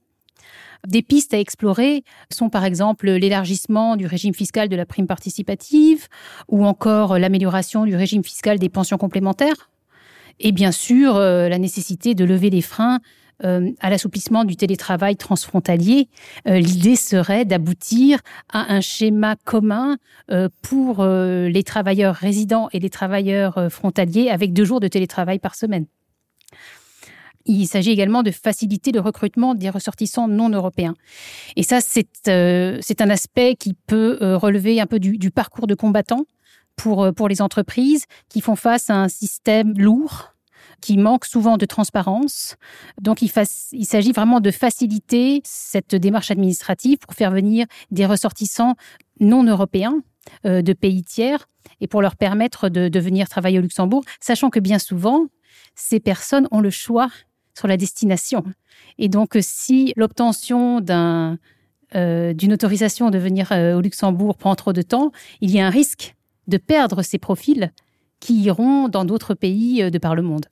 Des 0.86 1.02
pistes 1.02 1.34
à 1.34 1.38
explorer 1.38 2.04
sont 2.32 2.48
par 2.48 2.64
exemple 2.64 3.10
l'élargissement 3.10 3.96
du 3.96 4.06
régime 4.06 4.34
fiscal 4.34 4.68
de 4.68 4.76
la 4.76 4.86
prime 4.86 5.06
participative 5.06 6.08
ou 6.48 6.64
encore 6.64 7.18
l'amélioration 7.18 7.84
du 7.84 7.96
régime 7.96 8.24
fiscal 8.24 8.58
des 8.58 8.68
pensions 8.68 8.98
complémentaires. 8.98 9.70
Et 10.40 10.52
bien 10.52 10.72
sûr, 10.72 11.16
euh, 11.16 11.48
la 11.48 11.58
nécessité 11.58 12.14
de 12.14 12.24
lever 12.24 12.50
les 12.50 12.62
freins 12.62 13.00
euh, 13.44 13.70
à 13.80 13.90
l'assouplissement 13.90 14.44
du 14.44 14.56
télétravail 14.56 15.16
transfrontalier, 15.16 16.08
euh, 16.48 16.58
l'idée 16.58 16.96
serait 16.96 17.44
d'aboutir 17.44 18.20
à 18.50 18.72
un 18.72 18.80
schéma 18.80 19.36
commun 19.44 19.96
pour 20.62 21.04
les 21.04 21.62
travailleurs 21.64 22.14
résidents 22.14 22.68
et 22.72 22.78
les 22.78 22.90
travailleurs 22.90 23.66
frontaliers 23.70 24.30
avec 24.30 24.52
deux 24.52 24.64
jours 24.64 24.80
de 24.80 24.88
télétravail 24.88 25.38
par 25.38 25.54
semaine. 25.54 25.86
Il 27.46 27.66
s'agit 27.66 27.90
également 27.90 28.22
de 28.22 28.30
faciliter 28.30 28.92
le 28.92 29.00
recrutement 29.00 29.54
des 29.54 29.70
ressortissants 29.70 30.28
non 30.28 30.50
européens. 30.50 30.94
Et 31.56 31.62
ça, 31.62 31.80
c'est 31.80 33.00
un 33.00 33.10
aspect 33.10 33.56
qui 33.56 33.74
peut 33.86 34.18
relever 34.36 34.80
un 34.80 34.86
peu 34.86 35.00
du, 35.00 35.30
parcours 35.30 35.66
de 35.66 35.74
combattant 35.74 36.26
pour, 36.76 37.12
pour 37.14 37.28
les 37.28 37.40
entreprises 37.40 38.04
qui 38.28 38.40
font 38.40 38.56
face 38.56 38.90
à 38.90 38.94
un 38.94 39.08
système 39.08 39.72
lourd, 39.78 40.34
qui 40.80 40.96
manque 40.96 41.24
souvent 41.24 41.56
de 41.56 41.66
transparence. 41.66 42.56
Donc, 43.00 43.22
il, 43.22 43.30
s'agit 43.84 44.12
vraiment 44.12 44.40
de 44.40 44.50
faciliter 44.50 45.40
cette 45.44 45.94
démarche 45.94 46.30
administrative 46.30 46.98
pour 46.98 47.14
faire 47.14 47.30
venir 47.30 47.66
des 47.90 48.06
ressortissants 48.06 48.74
non 49.20 49.44
européens 49.44 50.02
euh, 50.46 50.62
de 50.62 50.72
pays 50.72 51.04
tiers 51.04 51.48
et 51.80 51.86
pour 51.86 52.02
leur 52.02 52.16
permettre 52.16 52.68
de, 52.68 52.98
venir 52.98 53.28
travailler 53.28 53.58
au 53.58 53.62
Luxembourg, 53.62 54.02
sachant 54.20 54.50
que 54.50 54.60
bien 54.60 54.78
souvent, 54.78 55.26
ces 55.74 56.00
personnes 56.00 56.48
ont 56.50 56.60
le 56.60 56.70
choix 56.70 57.10
sur 57.60 57.68
la 57.68 57.76
destination. 57.76 58.42
Et 58.98 59.08
donc, 59.08 59.38
si 59.40 59.92
l'obtention 59.96 60.84
euh, 61.94 62.32
d'une 62.32 62.52
autorisation 62.52 63.10
de 63.10 63.18
venir 63.18 63.52
euh, 63.52 63.76
au 63.76 63.80
Luxembourg 63.80 64.36
prend 64.36 64.54
trop 64.54 64.72
de 64.72 64.82
temps, 64.82 65.12
il 65.40 65.50
y 65.50 65.60
a 65.60 65.66
un 65.66 65.70
risque 65.70 66.16
de 66.48 66.56
perdre 66.56 67.02
ces 67.02 67.18
profils 67.18 67.70
qui 68.18 68.40
iront 68.42 68.88
dans 68.88 69.04
d'autres 69.04 69.34
pays 69.34 69.90
de 69.90 69.98
par 69.98 70.14
le 70.14 70.22
monde. 70.22 70.46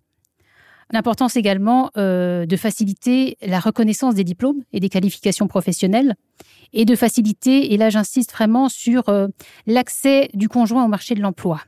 L'importance 0.90 1.36
également 1.36 1.90
euh, 1.96 2.46
de 2.46 2.56
faciliter 2.56 3.36
la 3.42 3.60
reconnaissance 3.60 4.14
des 4.14 4.24
diplômes 4.24 4.62
et 4.72 4.80
des 4.80 4.88
qualifications 4.88 5.46
professionnelles 5.46 6.14
et 6.72 6.84
de 6.86 6.96
faciliter, 6.96 7.74
et 7.74 7.76
là 7.76 7.90
j'insiste 7.90 8.32
vraiment 8.32 8.68
sur 8.68 9.08
euh, 9.08 9.28
l'accès 9.66 10.30
du 10.32 10.48
conjoint 10.48 10.84
au 10.84 10.88
marché 10.88 11.14
de 11.14 11.20
l'emploi. 11.20 11.60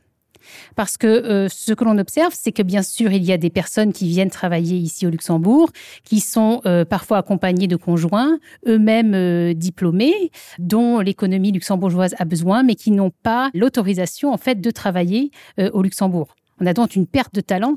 Parce 0.76 0.96
que 0.96 1.06
euh, 1.06 1.48
ce 1.48 1.72
que 1.72 1.84
l'on 1.84 1.98
observe, 1.98 2.32
c'est 2.36 2.52
que 2.52 2.62
bien 2.62 2.82
sûr, 2.82 3.12
il 3.12 3.24
y 3.24 3.32
a 3.32 3.36
des 3.36 3.50
personnes 3.50 3.92
qui 3.92 4.08
viennent 4.08 4.30
travailler 4.30 4.76
ici 4.76 5.06
au 5.06 5.10
Luxembourg, 5.10 5.70
qui 6.04 6.20
sont 6.20 6.62
parfois 6.88 7.18
accompagnées 7.18 7.66
de 7.66 7.76
conjoints, 7.76 8.38
eux-mêmes 8.66 9.54
diplômés, 9.54 10.30
dont 10.58 11.00
l'économie 11.00 11.52
luxembourgeoise 11.52 12.14
a 12.18 12.24
besoin, 12.24 12.62
mais 12.62 12.74
qui 12.74 12.90
n'ont 12.90 13.12
pas 13.22 13.50
l'autorisation 13.54 14.32
en 14.32 14.36
fait 14.36 14.60
de 14.60 14.70
travailler 14.70 15.30
au 15.72 15.82
Luxembourg. 15.82 16.34
On 16.60 16.66
a 16.66 16.72
donc 16.72 16.96
une 16.96 17.06
perte 17.06 17.34
de 17.34 17.40
talent 17.40 17.76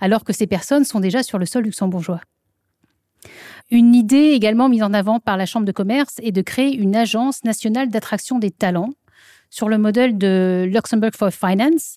alors 0.00 0.24
que 0.24 0.32
ces 0.32 0.46
personnes 0.46 0.84
sont 0.84 1.00
déjà 1.00 1.22
sur 1.22 1.38
le 1.38 1.46
sol 1.46 1.64
luxembourgeois. 1.64 2.20
Une 3.70 3.94
idée 3.94 4.32
également 4.32 4.68
mise 4.68 4.82
en 4.82 4.92
avant 4.92 5.20
par 5.20 5.36
la 5.36 5.46
Chambre 5.46 5.66
de 5.66 5.72
commerce 5.72 6.16
est 6.22 6.32
de 6.32 6.42
créer 6.42 6.74
une 6.76 6.94
agence 6.94 7.44
nationale 7.44 7.88
d'attraction 7.88 8.38
des 8.38 8.50
talents 8.50 8.90
sur 9.50 9.68
le 9.68 9.78
modèle 9.78 10.18
de 10.18 10.68
Luxembourg 10.70 11.12
for 11.16 11.30
Finance. 11.30 11.96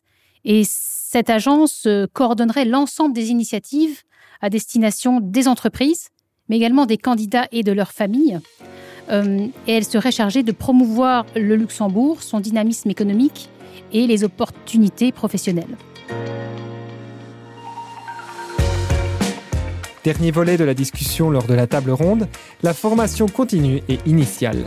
Et 0.49 0.63
cette 0.65 1.29
agence 1.29 1.83
euh, 1.87 2.07
coordonnerait 2.11 2.63
l'ensemble 2.63 3.13
des 3.13 3.31
initiatives 3.31 4.03
à 4.41 4.49
destination 4.49 5.19
des 5.21 5.49
entreprises, 5.49 6.07
mais 6.47 6.55
également 6.55 6.85
des 6.85 6.97
candidats 6.97 7.47
et 7.51 7.63
de 7.63 7.73
leurs 7.73 7.91
familles. 7.91 8.39
Euh, 9.09 9.47
et 9.67 9.73
elle 9.73 9.83
serait 9.83 10.11
chargée 10.11 10.43
de 10.43 10.53
promouvoir 10.53 11.25
le 11.35 11.57
Luxembourg, 11.57 12.23
son 12.23 12.39
dynamisme 12.39 12.89
économique 12.89 13.49
et 13.91 14.07
les 14.07 14.23
opportunités 14.23 15.11
professionnelles. 15.11 15.77
Dernier 20.05 20.31
volet 20.31 20.55
de 20.55 20.63
la 20.63 20.73
discussion 20.73 21.29
lors 21.29 21.45
de 21.45 21.53
la 21.55 21.67
table 21.67 21.91
ronde, 21.91 22.29
la 22.63 22.73
formation 22.73 23.27
continue 23.27 23.81
et 23.89 23.99
initiale. 24.05 24.63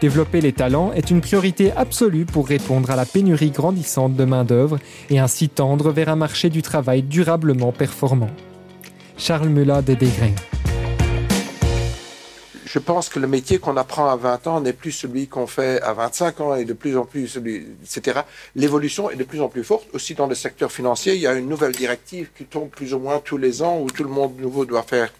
Développer 0.00 0.40
les 0.40 0.54
talents 0.54 0.92
est 0.94 1.10
une 1.10 1.20
priorité 1.20 1.72
absolue 1.72 2.24
pour 2.24 2.48
répondre 2.48 2.90
à 2.90 2.96
la 2.96 3.04
pénurie 3.04 3.50
grandissante 3.50 4.16
de 4.16 4.24
main-d'œuvre 4.24 4.78
et 5.10 5.18
ainsi 5.18 5.50
tendre 5.50 5.90
vers 5.90 6.08
un 6.08 6.16
marché 6.16 6.48
du 6.48 6.62
travail 6.62 7.02
durablement 7.02 7.70
performant. 7.70 8.30
Charles 9.18 9.48
Muller 9.48 9.80
de 9.86 9.94
Desgrains 9.94 10.34
je 12.72 12.78
pense 12.78 13.08
que 13.08 13.18
le 13.18 13.26
métier 13.26 13.58
qu'on 13.58 13.76
apprend 13.76 14.08
à 14.08 14.14
20 14.14 14.46
ans 14.46 14.60
n'est 14.60 14.72
plus 14.72 14.92
celui 14.92 15.26
qu'on 15.26 15.48
fait 15.48 15.82
à 15.82 15.92
25 15.92 16.40
ans 16.40 16.54
et 16.54 16.64
de 16.64 16.72
plus 16.72 16.96
en 16.96 17.04
plus 17.04 17.26
celui, 17.26 17.66
etc. 17.82 18.20
L'évolution 18.54 19.10
est 19.10 19.16
de 19.16 19.24
plus 19.24 19.40
en 19.40 19.48
plus 19.48 19.64
forte. 19.64 19.88
Aussi 19.92 20.14
dans 20.14 20.28
le 20.28 20.36
secteur 20.36 20.70
financier, 20.70 21.16
il 21.16 21.20
y 21.20 21.26
a 21.26 21.34
une 21.34 21.48
nouvelle 21.48 21.72
directive 21.72 22.30
qui 22.38 22.44
tombe 22.44 22.68
plus 22.68 22.94
ou 22.94 23.00
moins 23.00 23.18
tous 23.18 23.38
les 23.38 23.60
ans 23.62 23.80
où 23.80 23.90
tout 23.90 24.04
le 24.04 24.08
monde 24.08 24.38
nouveau 24.38 24.66
doit 24.66 24.84
faire 24.84 25.12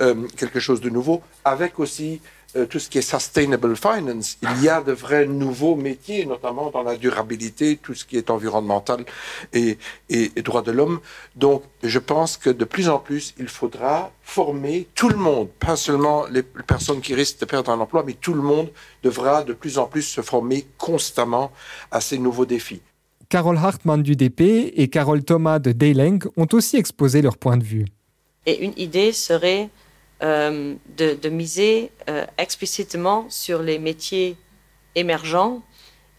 euh, 0.00 0.26
quelque 0.36 0.58
chose 0.58 0.80
de 0.80 0.90
nouveau, 0.90 1.22
avec 1.44 1.78
aussi 1.78 2.20
euh, 2.56 2.66
tout 2.66 2.78
ce 2.78 2.88
qui 2.88 2.98
est 2.98 3.02
sustainable 3.02 3.76
finance. 3.76 4.38
Il 4.42 4.62
y 4.62 4.68
a 4.68 4.80
de 4.80 4.92
vrais 4.92 5.26
nouveaux 5.26 5.76
métiers, 5.76 6.24
notamment 6.24 6.70
dans 6.70 6.82
la 6.82 6.96
durabilité, 6.96 7.76
tout 7.76 7.94
ce 7.94 8.04
qui 8.04 8.16
est 8.16 8.30
environnemental 8.30 9.04
et, 9.52 9.78
et, 10.08 10.32
et 10.34 10.42
droit 10.42 10.62
de 10.62 10.72
l'homme. 10.72 11.00
Donc, 11.36 11.62
je 11.82 11.98
pense 11.98 12.36
que 12.36 12.50
de 12.50 12.64
plus 12.64 12.88
en 12.88 12.98
plus, 12.98 13.34
il 13.38 13.48
faudra 13.48 14.10
former 14.22 14.88
tout 14.94 15.08
le 15.08 15.16
monde, 15.16 15.48
pas 15.58 15.76
seulement 15.76 16.26
les 16.26 16.42
personnes 16.42 17.00
qui 17.00 17.14
risquent 17.14 17.40
de 17.40 17.44
perdre 17.44 17.70
un 17.70 17.80
emploi, 17.80 18.02
mais 18.06 18.14
tout 18.14 18.34
le 18.34 18.42
monde 18.42 18.70
devra 19.02 19.44
de 19.44 19.52
plus 19.52 19.78
en 19.78 19.86
plus 19.86 20.02
se 20.02 20.22
former 20.22 20.66
constamment 20.78 21.52
à 21.90 22.00
ces 22.00 22.18
nouveaux 22.18 22.46
défis. 22.46 22.80
Carole 23.28 23.58
Hartmann 23.58 24.02
du 24.02 24.16
DP 24.16 24.72
et 24.74 24.88
Carole 24.88 25.22
Thomas 25.22 25.58
de 25.58 25.72
Dayleng 25.72 26.20
ont 26.38 26.48
aussi 26.52 26.76
exposé 26.78 27.20
leur 27.20 27.36
point 27.36 27.58
de 27.58 27.64
vue. 27.64 27.84
Et 28.46 28.64
une 28.64 28.72
idée 28.78 29.12
serait 29.12 29.68
euh, 30.20 30.74
de, 30.96 31.28
miser 31.28 31.92
euh, 32.08 32.26
explicitement 32.38 33.26
sur 33.30 33.62
les 33.62 33.78
métiers 33.78 34.36
émergents 34.96 35.62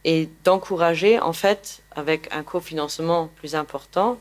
et 0.05 0.29
d'encourager, 0.45 1.19
en 1.19 1.33
fait, 1.33 1.81
avec 1.91 2.33
un 2.33 2.43
cofinancement 2.43 3.29
plus 3.35 3.55
important, 3.55 4.17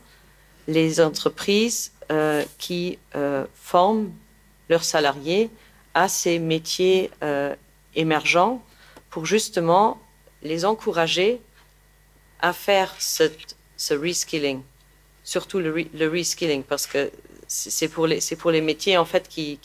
les 0.67 0.99
entreprises 0.99 1.93
euh, 2.11 2.43
qui 2.57 2.99
forment 3.53 4.11
leurs 4.67 4.83
salariés 4.83 5.49
à 5.93 6.09
ces 6.09 6.39
métiers 6.39 7.09
émergents 7.95 8.61
pour 9.09 9.25
justement 9.25 9.97
les 10.43 10.65
encourager 10.65 11.41
à 12.41 12.51
faire 12.51 12.93
ce, 12.99 13.93
reskilling, 13.93 14.61
surtout 15.23 15.59
le, 15.59 15.73
le 15.93 16.07
reskilling, 16.09 16.63
parce 16.63 16.85
que 16.85 17.09
c'est 17.49 17.87
pour, 17.87 18.05
les, 18.05 18.61
métiers 18.61 18.97
en 18.97 19.05
fait 19.05 19.27
qui, 19.27 19.59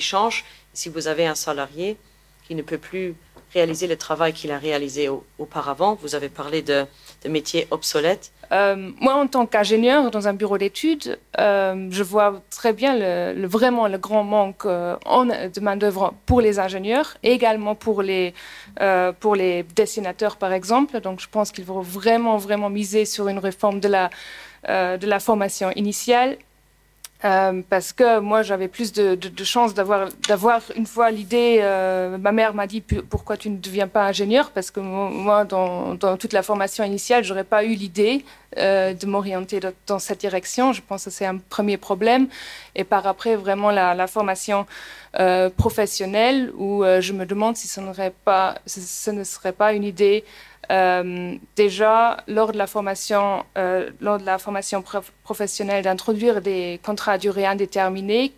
changent. 0.00 0.44
Si 0.72 0.88
vous 0.88 1.08
avez 1.08 1.26
un 1.26 1.34
salarié 1.34 1.96
qui 2.46 2.54
ne 2.54 2.62
peut 2.62 2.78
plus 2.78 3.14
réaliser 3.52 3.88
le 3.88 3.96
travail 3.96 4.32
qu'il 4.32 4.52
a 4.52 4.58
réalisé 4.58 5.08
auparavant, 5.38 5.98
vous 6.00 6.14
avez 6.14 6.28
parlé 6.28 6.62
de, 6.62 6.86
métiers 7.28 7.66
obsolètes. 7.72 8.30
Euh, 8.52 8.92
moi, 9.00 9.14
en 9.14 9.26
tant 9.26 9.44
qu'ingénieur 9.46 10.12
dans 10.12 10.28
un 10.28 10.34
bureau 10.34 10.56
d'études, 10.56 11.18
euh, 11.40 11.88
je 11.90 12.04
vois 12.04 12.42
très 12.50 12.72
bien 12.72 12.96
le, 13.34 13.46
vraiment 13.48 13.88
le 13.88 13.98
grand 13.98 14.22
manque 14.22 14.64
euh, 14.64 14.94
de 15.52 15.60
main-d'œuvre 15.60 16.14
pour 16.26 16.40
les 16.40 16.60
ingénieurs 16.60 17.16
et 17.24 17.32
également 17.32 17.74
pour 17.74 18.02
les, 18.02 18.34
dessinateurs, 19.74 20.36
par 20.36 20.52
exemple. 20.52 21.00
Donc, 21.00 21.18
je 21.18 21.26
pense 21.28 21.50
qu'il 21.50 21.64
faut 21.64 21.80
vraiment, 21.80 22.36
vraiment 22.36 22.70
miser 22.70 23.04
sur 23.04 23.26
une 23.26 23.40
réforme 23.40 23.80
de 23.80 23.88
la 23.88 25.20
formation 25.20 25.72
initiale 25.72 26.36
euh, 27.26 27.62
parce 27.68 27.92
que 27.92 28.20
moi, 28.20 28.42
j'avais 28.42 28.68
plus 28.68 28.92
de, 28.92 29.14
de, 29.14 29.44
chances 29.44 29.74
d'avoir, 29.74 30.08
une 30.76 30.86
fois 30.86 31.10
l'idée. 31.10 31.58
Euh, 31.60 32.18
ma 32.18 32.30
mère 32.30 32.54
m'a 32.54 32.66
dit 32.66 32.80
pourquoi 32.80 33.36
tu 33.36 33.50
ne 33.50 33.56
deviens 33.56 33.88
pas 33.88 34.04
ingénieur? 34.04 34.50
Parce 34.52 34.70
que 34.70 34.80
moi, 34.80 35.44
dans, 35.44 35.96
toute 36.16 36.32
la 36.32 36.42
formation 36.42 36.84
initiale, 36.84 37.24
j'aurais 37.24 37.44
pas 37.44 37.64
eu 37.64 37.74
l'idée 37.74 38.24
euh, 38.58 38.94
de 38.94 39.06
m'orienter 39.06 39.60
dans, 39.86 39.98
cette 39.98 40.20
direction. 40.20 40.72
Je 40.72 40.82
pense 40.86 41.04
que 41.06 41.10
c'est 41.10 41.26
un 41.26 41.38
premier 41.38 41.78
problème. 41.78 42.28
Et 42.76 42.84
par 42.84 43.06
après, 43.06 43.34
vraiment 43.34 43.70
la, 43.70 44.06
formation 44.06 44.66
professionnelle, 45.56 46.52
où 46.56 46.84
je 46.84 47.12
me 47.12 47.24
demande 47.24 47.56
si 47.56 47.66
ce 47.68 47.80
ne 49.10 49.24
serait 49.24 49.52
pas 49.52 49.72
une 49.72 49.84
idée 49.84 50.24
euh, 50.70 51.34
déjà, 51.54 52.18
lors 52.26 52.52
de 52.52 52.58
la 52.58 52.66
formation, 52.66 53.44
euh, 53.56 53.90
lors 54.00 54.18
de 54.18 54.24
la 54.24 54.38
formation 54.38 54.82
professionnelle, 55.22 55.84
d'introduire 55.84 56.40
des 56.40 56.80
contrats 56.82 57.12
à 57.12 57.18
durée 57.18 57.46
indéterminée. 57.46 58.32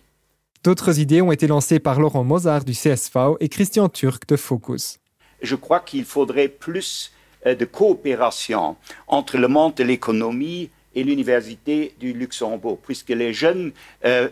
D'autres 0.63 0.99
idées 0.99 1.21
ont 1.21 1.31
été 1.31 1.47
lancées 1.47 1.79
par 1.79 1.99
Laurent 1.99 2.23
Mozart 2.23 2.65
du 2.65 2.73
CSV 2.73 3.35
et 3.39 3.49
Christian 3.49 3.89
Turc 3.89 4.27
de 4.27 4.35
Focus. 4.35 4.99
Je 5.41 5.55
crois 5.55 5.79
qu'il 5.79 6.03
faudrait 6.03 6.49
plus 6.49 7.11
euh, 7.45 7.55
de 7.55 7.65
coopération 7.65 8.75
entre 9.07 9.37
le 9.37 9.47
monde 9.47 9.75
de 9.75 9.83
l'économie 9.83 10.69
et 10.95 11.03
l'Université 11.03 11.93
du 11.99 12.13
Luxembourg, 12.13 12.79
puisque 12.81 13.09
les 13.09 13.31
jeunes 13.31 13.71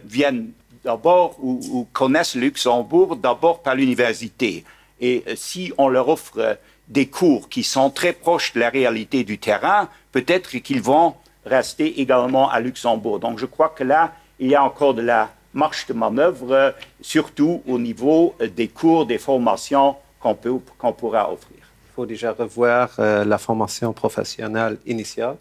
viennent 0.05 0.49
d'abord 0.83 1.37
ou, 1.39 1.59
ou, 1.71 1.87
connaissent 1.93 2.35
Luxembourg 2.35 3.15
d'abord 3.15 3.61
par 3.61 3.75
l'université. 3.75 4.65
Et 4.99 5.23
si 5.35 5.71
on 5.77 5.87
leur 5.87 6.09
offre 6.09 6.57
des 6.87 7.07
cours 7.07 7.49
qui 7.49 7.63
sont 7.63 7.89
très 7.89 8.13
proches 8.13 8.53
de 8.53 8.59
la 8.59 8.69
réalité 8.69 9.23
du 9.23 9.37
terrain, 9.37 9.89
peut-être 10.11 10.57
qu'ils 10.57 10.81
vont 10.81 11.15
rester 11.45 12.01
également 12.01 12.49
à 12.49 12.59
Luxembourg. 12.59 13.19
Donc 13.19 13.39
je 13.39 13.45
crois 13.45 13.69
que 13.69 13.83
là, 13.83 14.13
il 14.39 14.49
y 14.49 14.55
a 14.55 14.63
encore 14.63 14.93
de 14.93 15.01
la 15.01 15.29
marche 15.53 15.87
de 15.87 15.93
manœuvre, 15.93 16.75
surtout 17.01 17.61
au 17.67 17.79
niveau 17.79 18.35
des 18.55 18.67
cours, 18.67 19.05
des 19.05 19.17
formations 19.17 19.95
qu'on 20.19 20.37
qu'on 20.77 20.93
pourra 20.93 21.31
offrir. 21.31 21.57
Il 21.59 21.93
faut 21.95 22.05
déjà 22.05 22.31
revoir 22.31 22.91
euh, 22.99 23.25
la 23.25 23.39
formation 23.39 23.91
professionnelle 23.91 24.77
initiale. 24.85 25.37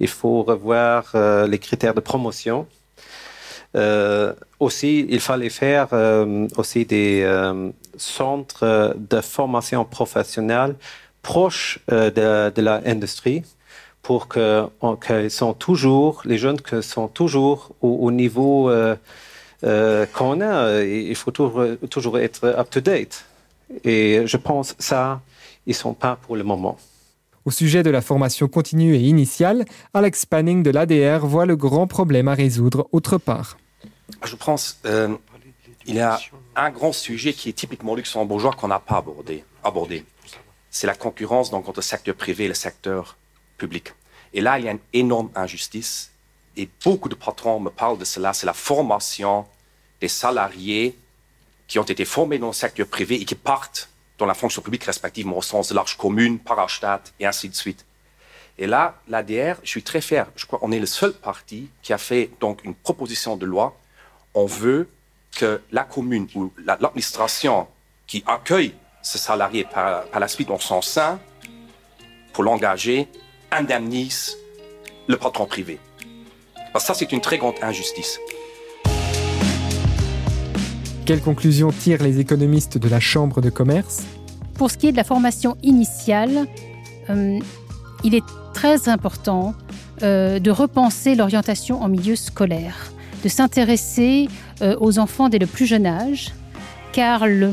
Il 0.00 0.08
faut 0.08 0.42
revoir 0.42 1.12
euh, 1.14 1.46
les 1.46 1.60
critères 1.60 1.94
de 1.94 2.00
promotion. 2.00 2.66
Euh, 3.76 4.32
aussi, 4.60 5.06
il 5.08 5.20
fallait 5.20 5.50
faire 5.50 5.88
aussi 6.56 6.84
des 6.84 7.26
centres 7.96 8.94
de 8.96 9.20
formation 9.20 9.84
professionnelle 9.84 10.76
proches 11.24 11.80
euh, 11.90 12.10
de, 12.10 12.54
de 12.54 12.62
l'industrie 12.62 13.42
pour 14.02 14.28
que, 14.28 14.66
que 15.00 15.28
sont 15.28 15.54
toujours, 15.54 16.22
les 16.24 16.38
jeunes 16.38 16.60
que 16.60 16.82
sont 16.82 17.08
toujours 17.08 17.70
au, 17.80 18.12
niveau 18.12 18.68
euh, 18.68 18.94
euh, 19.64 20.04
qu'on 20.12 20.42
a. 20.42 20.82
Il 20.82 21.16
faut 21.16 21.30
toujours, 21.32 21.64
toujours 21.90 22.18
être 22.18 22.44
up-to-date. 22.44 23.24
Et 23.82 24.22
je 24.26 24.36
pense 24.36 24.76
ça, 24.78 25.22
ils 25.66 25.70
ne 25.70 25.74
sont 25.74 25.94
pas 25.94 26.16
pour 26.16 26.36
le 26.36 26.44
moment. 26.44 26.76
Au 27.46 27.50
sujet 27.50 27.82
de 27.82 27.90
la 27.90 28.02
formation 28.02 28.46
continue 28.46 28.94
et 28.94 29.00
initiale, 29.00 29.64
Alex 29.94 30.26
Panning 30.26 30.62
de 30.62 30.70
l'ADR 30.70 31.26
voit 31.26 31.46
le 31.46 31.56
grand 31.56 31.86
problème 31.86 32.28
à 32.28 32.34
résoudre 32.34 32.86
autre 32.92 33.16
part. 33.16 33.56
Je 34.22 34.36
pense 34.36 34.80
il 35.86 35.96
y 35.96 36.00
a 36.00 36.18
un 36.56 36.70
grand 36.70 36.92
sujet 36.92 37.32
qui 37.32 37.48
est 37.48 37.52
typiquement 37.52 37.94
luxembourgeois 37.94 38.52
qu'on 38.52 38.68
n'a 38.68 38.80
pas 38.80 39.04
abordé. 39.62 40.04
C'est 40.70 40.86
la 40.86 40.94
concurrence 40.94 41.50
donc, 41.50 41.68
entre 41.68 41.78
le 41.78 41.82
secteur 41.82 42.14
privé 42.14 42.44
et 42.44 42.48
le 42.48 42.54
secteur 42.54 43.16
public. 43.58 43.92
Et 44.32 44.40
là, 44.40 44.58
il 44.58 44.64
y 44.64 44.68
a 44.68 44.72
une 44.72 44.80
énorme 44.92 45.30
injustice. 45.34 46.10
Et 46.56 46.68
beaucoup 46.84 47.08
de 47.08 47.14
patrons 47.14 47.60
me 47.60 47.70
parlent 47.70 47.98
de 47.98 48.04
cela. 48.04 48.32
C'est 48.32 48.46
la 48.46 48.54
formation 48.54 49.46
des 50.00 50.08
salariés 50.08 50.96
qui 51.66 51.78
ont 51.78 51.84
été 51.84 52.04
formés 52.04 52.38
dans 52.38 52.48
le 52.48 52.52
secteur 52.52 52.86
privé 52.86 53.20
et 53.20 53.24
qui 53.24 53.34
partent 53.34 53.88
dans 54.18 54.26
la 54.26 54.34
fonction 54.34 54.62
publique, 54.62 54.84
respectivement 54.84 55.36
au 55.36 55.42
sens 55.42 55.68
de 55.68 55.74
l'arche 55.74 55.96
commune, 55.96 56.38
Parastadt 56.38 57.12
et 57.18 57.26
ainsi 57.26 57.48
de 57.48 57.54
suite. 57.54 57.84
Et 58.58 58.66
là, 58.66 59.00
l'ADR, 59.08 59.56
je 59.62 59.68
suis 59.68 59.82
très 59.82 60.00
fier. 60.00 60.26
Je 60.36 60.46
crois 60.46 60.58
qu'on 60.58 60.70
est 60.70 60.78
le 60.78 60.86
seul 60.86 61.12
parti 61.12 61.68
qui 61.82 61.92
a 61.92 61.98
fait 61.98 62.30
donc 62.40 62.62
une 62.64 62.74
proposition 62.74 63.36
de 63.36 63.46
loi. 63.46 63.76
On 64.36 64.46
veut 64.46 64.88
que 65.36 65.60
la 65.70 65.84
commune 65.84 66.26
ou 66.34 66.52
l'administration 66.66 67.68
qui 68.08 68.24
accueille 68.26 68.74
ce 69.00 69.16
salarié 69.16 69.64
par, 69.64 70.06
la 70.18 70.26
suite 70.26 70.48
dans 70.48 70.58
son 70.58 70.82
sein 70.82 71.20
pour 72.32 72.42
l'engager 72.42 73.06
indemnise 73.52 74.36
le 75.06 75.16
patron 75.16 75.46
privé. 75.46 75.78
Parce 76.72 76.84
que 76.84 76.88
ça, 76.88 76.94
c'est 76.94 77.12
une 77.12 77.20
très 77.20 77.38
grande 77.38 77.54
injustice. 77.62 78.18
Quelles 81.06 81.22
conclusions 81.22 81.70
tirent 81.70 82.02
les 82.02 82.18
économistes 82.18 82.76
de 82.76 82.88
la 82.88 82.98
Chambre 82.98 83.40
de 83.40 83.50
commerce? 83.50 84.02
Pour 84.54 84.68
ce 84.68 84.78
qui 84.78 84.88
est 84.88 84.92
de 84.92 84.96
la 84.96 85.04
formation 85.04 85.56
initiale, 85.62 86.48
euh, 87.08 87.38
il 88.02 88.16
est 88.16 88.24
très 88.52 88.88
important 88.88 89.54
euh, 90.02 90.40
de 90.40 90.50
repenser 90.50 91.14
l'orientation 91.14 91.80
en 91.80 91.88
milieu 91.88 92.16
scolaire 92.16 92.93
de 93.24 93.28
s'intéresser 93.30 94.28
euh, 94.60 94.76
aux 94.78 94.98
enfants 94.98 95.30
dès 95.30 95.38
le 95.38 95.46
plus 95.46 95.64
jeune 95.64 95.86
âge, 95.86 96.32
car 96.92 97.26
le, 97.26 97.50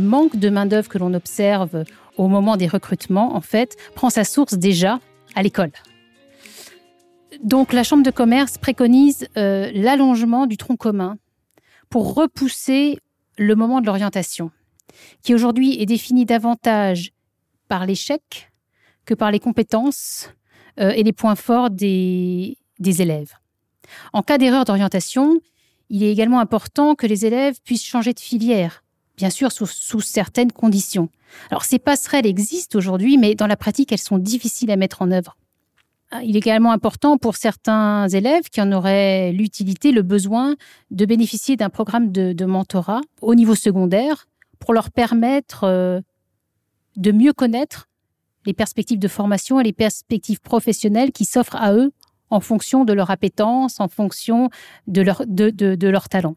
manque 0.00 0.36
de 0.36 0.50
main-d'œuvre 0.50 0.88
que 0.88 0.98
l'on 0.98 1.14
observe 1.14 1.84
au 2.18 2.28
moment 2.28 2.56
des 2.56 2.68
recrutements, 2.68 3.34
en 3.34 3.40
fait, 3.40 3.76
prend 3.94 4.10
sa 4.10 4.24
source 4.24 4.54
déjà 4.54 5.00
à 5.34 5.42
l'école. 5.42 5.72
Donc 7.42 7.72
la 7.72 7.84
Chambre 7.84 8.02
de 8.02 8.10
commerce 8.10 8.58
préconise 8.58 9.26
euh, 9.36 9.70
l'allongement 9.72 10.46
du 10.46 10.56
tronc 10.58 10.76
commun 10.76 11.16
pour 11.88 12.14
repousser 12.14 12.98
le 13.38 13.54
moment 13.54 13.80
de 13.80 13.86
l'orientation, 13.86 14.50
qui 15.22 15.34
aujourd'hui 15.34 15.80
est 15.80 15.86
défini 15.86 16.26
davantage 16.26 17.12
par 17.68 17.86
l'échec 17.86 18.52
que 19.06 19.14
par 19.14 19.30
les 19.30 19.40
compétences 19.40 20.30
euh, 20.80 20.90
et 20.90 21.02
les 21.02 21.12
points 21.12 21.36
forts 21.36 21.70
des 21.70 22.56
élèves. 22.78 23.32
En 24.12 24.22
cas 24.22 24.38
d'erreur 24.38 24.64
d'orientation, 24.64 25.40
il 25.90 26.02
est 26.02 26.12
également 26.12 26.40
important 26.40 26.94
que 26.94 27.06
les 27.06 27.24
élèves 27.26 27.56
puissent 27.64 27.84
changer 27.84 28.12
de 28.12 28.20
filière, 28.20 28.84
bien 29.16 29.30
sûr 29.30 29.50
sous, 29.52 30.00
certaines 30.00 30.52
conditions. 30.52 31.08
Alors 31.50 31.64
ces 31.64 31.78
passerelles 31.78 32.26
existent 32.26 32.78
aujourd'hui, 32.78 33.18
mais 33.18 33.34
dans 33.34 33.46
la 33.46 33.56
pratique, 33.56 33.92
elles 33.92 33.98
sont 33.98 34.18
difficiles 34.18 34.70
à 34.70 34.76
mettre 34.76 35.02
en 35.02 35.10
œuvre. 35.10 35.36
Il 36.22 36.36
est 36.36 36.38
également 36.38 36.72
important 36.72 37.18
pour 37.18 37.36
certains 37.36 38.08
élèves 38.08 38.48
qui 38.48 38.62
en 38.62 38.72
auraient 38.72 39.30
l'utilité, 39.32 39.92
le 39.92 40.00
besoin 40.00 40.56
de 40.90 41.04
bénéficier 41.04 41.56
d'un 41.56 41.68
programme 41.68 42.12
de, 42.12 42.44
mentorat 42.46 43.02
au 43.20 43.34
niveau 43.34 43.54
secondaire 43.54 44.26
pour 44.58 44.72
leur 44.72 44.90
permettre 44.90 45.64
euh, 45.64 46.00
de 46.96 47.12
mieux 47.12 47.34
connaître 47.34 47.88
les 48.46 48.54
perspectives 48.54 48.98
de 48.98 49.08
formation 49.08 49.60
et 49.60 49.64
les 49.64 49.74
perspectives 49.74 50.40
professionnelles 50.40 51.12
qui 51.12 51.26
s'offrent 51.26 51.56
à 51.56 51.74
eux 51.74 51.92
en 52.30 52.40
fonction 52.40 52.84
de 52.84 52.92
leur 52.92 53.10
appétence, 53.10 53.80
en 53.80 53.88
fonction 53.88 54.50
de 54.86 55.02
leur, 55.02 55.22
de, 55.26 55.50
talent. 56.08 56.34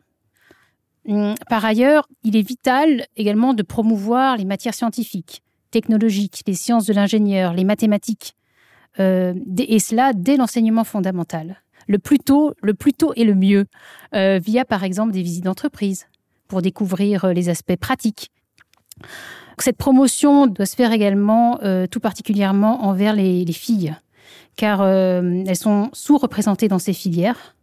Hum, 1.08 1.36
par 1.50 1.66
ailleurs, 1.66 2.08
il 2.24 2.36
est 2.36 2.48
vital 2.48 3.06
également 3.16 3.54
de 3.54 3.64
promouvoir 3.64 4.38
les 4.38 4.46
matières 4.46 4.76
scientifiques, 4.76 5.42
technologiques, 5.72 6.44
les 6.48 6.54
sciences 6.54 6.86
de 6.86 6.94
l'ingénieur, 6.94 7.54
les 7.54 7.64
mathématiques, 7.64 8.36
euh, 9.00 9.34
et 9.58 9.80
cela 9.80 10.14
dès 10.14 10.38
l'enseignement 10.38 10.84
fondamental. 10.84 11.62
Le 11.88 11.98
plus 11.98 12.20
tôt, 12.20 12.54
le 12.62 12.74
plus 12.74 12.94
tôt 12.94 13.14
et 13.16 13.24
le 13.24 13.36
mieux, 13.36 13.66
euh, 14.14 14.40
via 14.44 14.66
par 14.66 14.84
exemple 14.84 15.12
des 15.12 15.22
visites 15.22 15.46
d'entreprise 15.46 16.08
pour 16.48 16.62
découvrir 16.62 17.26
euh, 17.26 17.34
les 17.34 17.50
aspects 17.50 17.78
pratiques. 17.78 18.30
Cette 19.58 19.78
promotion 19.78 20.48
doit 20.48 20.66
se 20.66 20.76
faire 20.76 20.92
également 20.92 21.60
tout 21.92 22.00
particulièrement 22.00 22.86
envers 22.86 23.16
les 23.16 23.46
filles 23.52 23.96
car 24.56 24.82
euh, 24.82 25.44
elles 25.48 25.56
sont 25.56 25.90
sous-représentées 25.94 26.68
dans 26.68 26.80
ces 26.80 26.94
filières. 26.94 27.56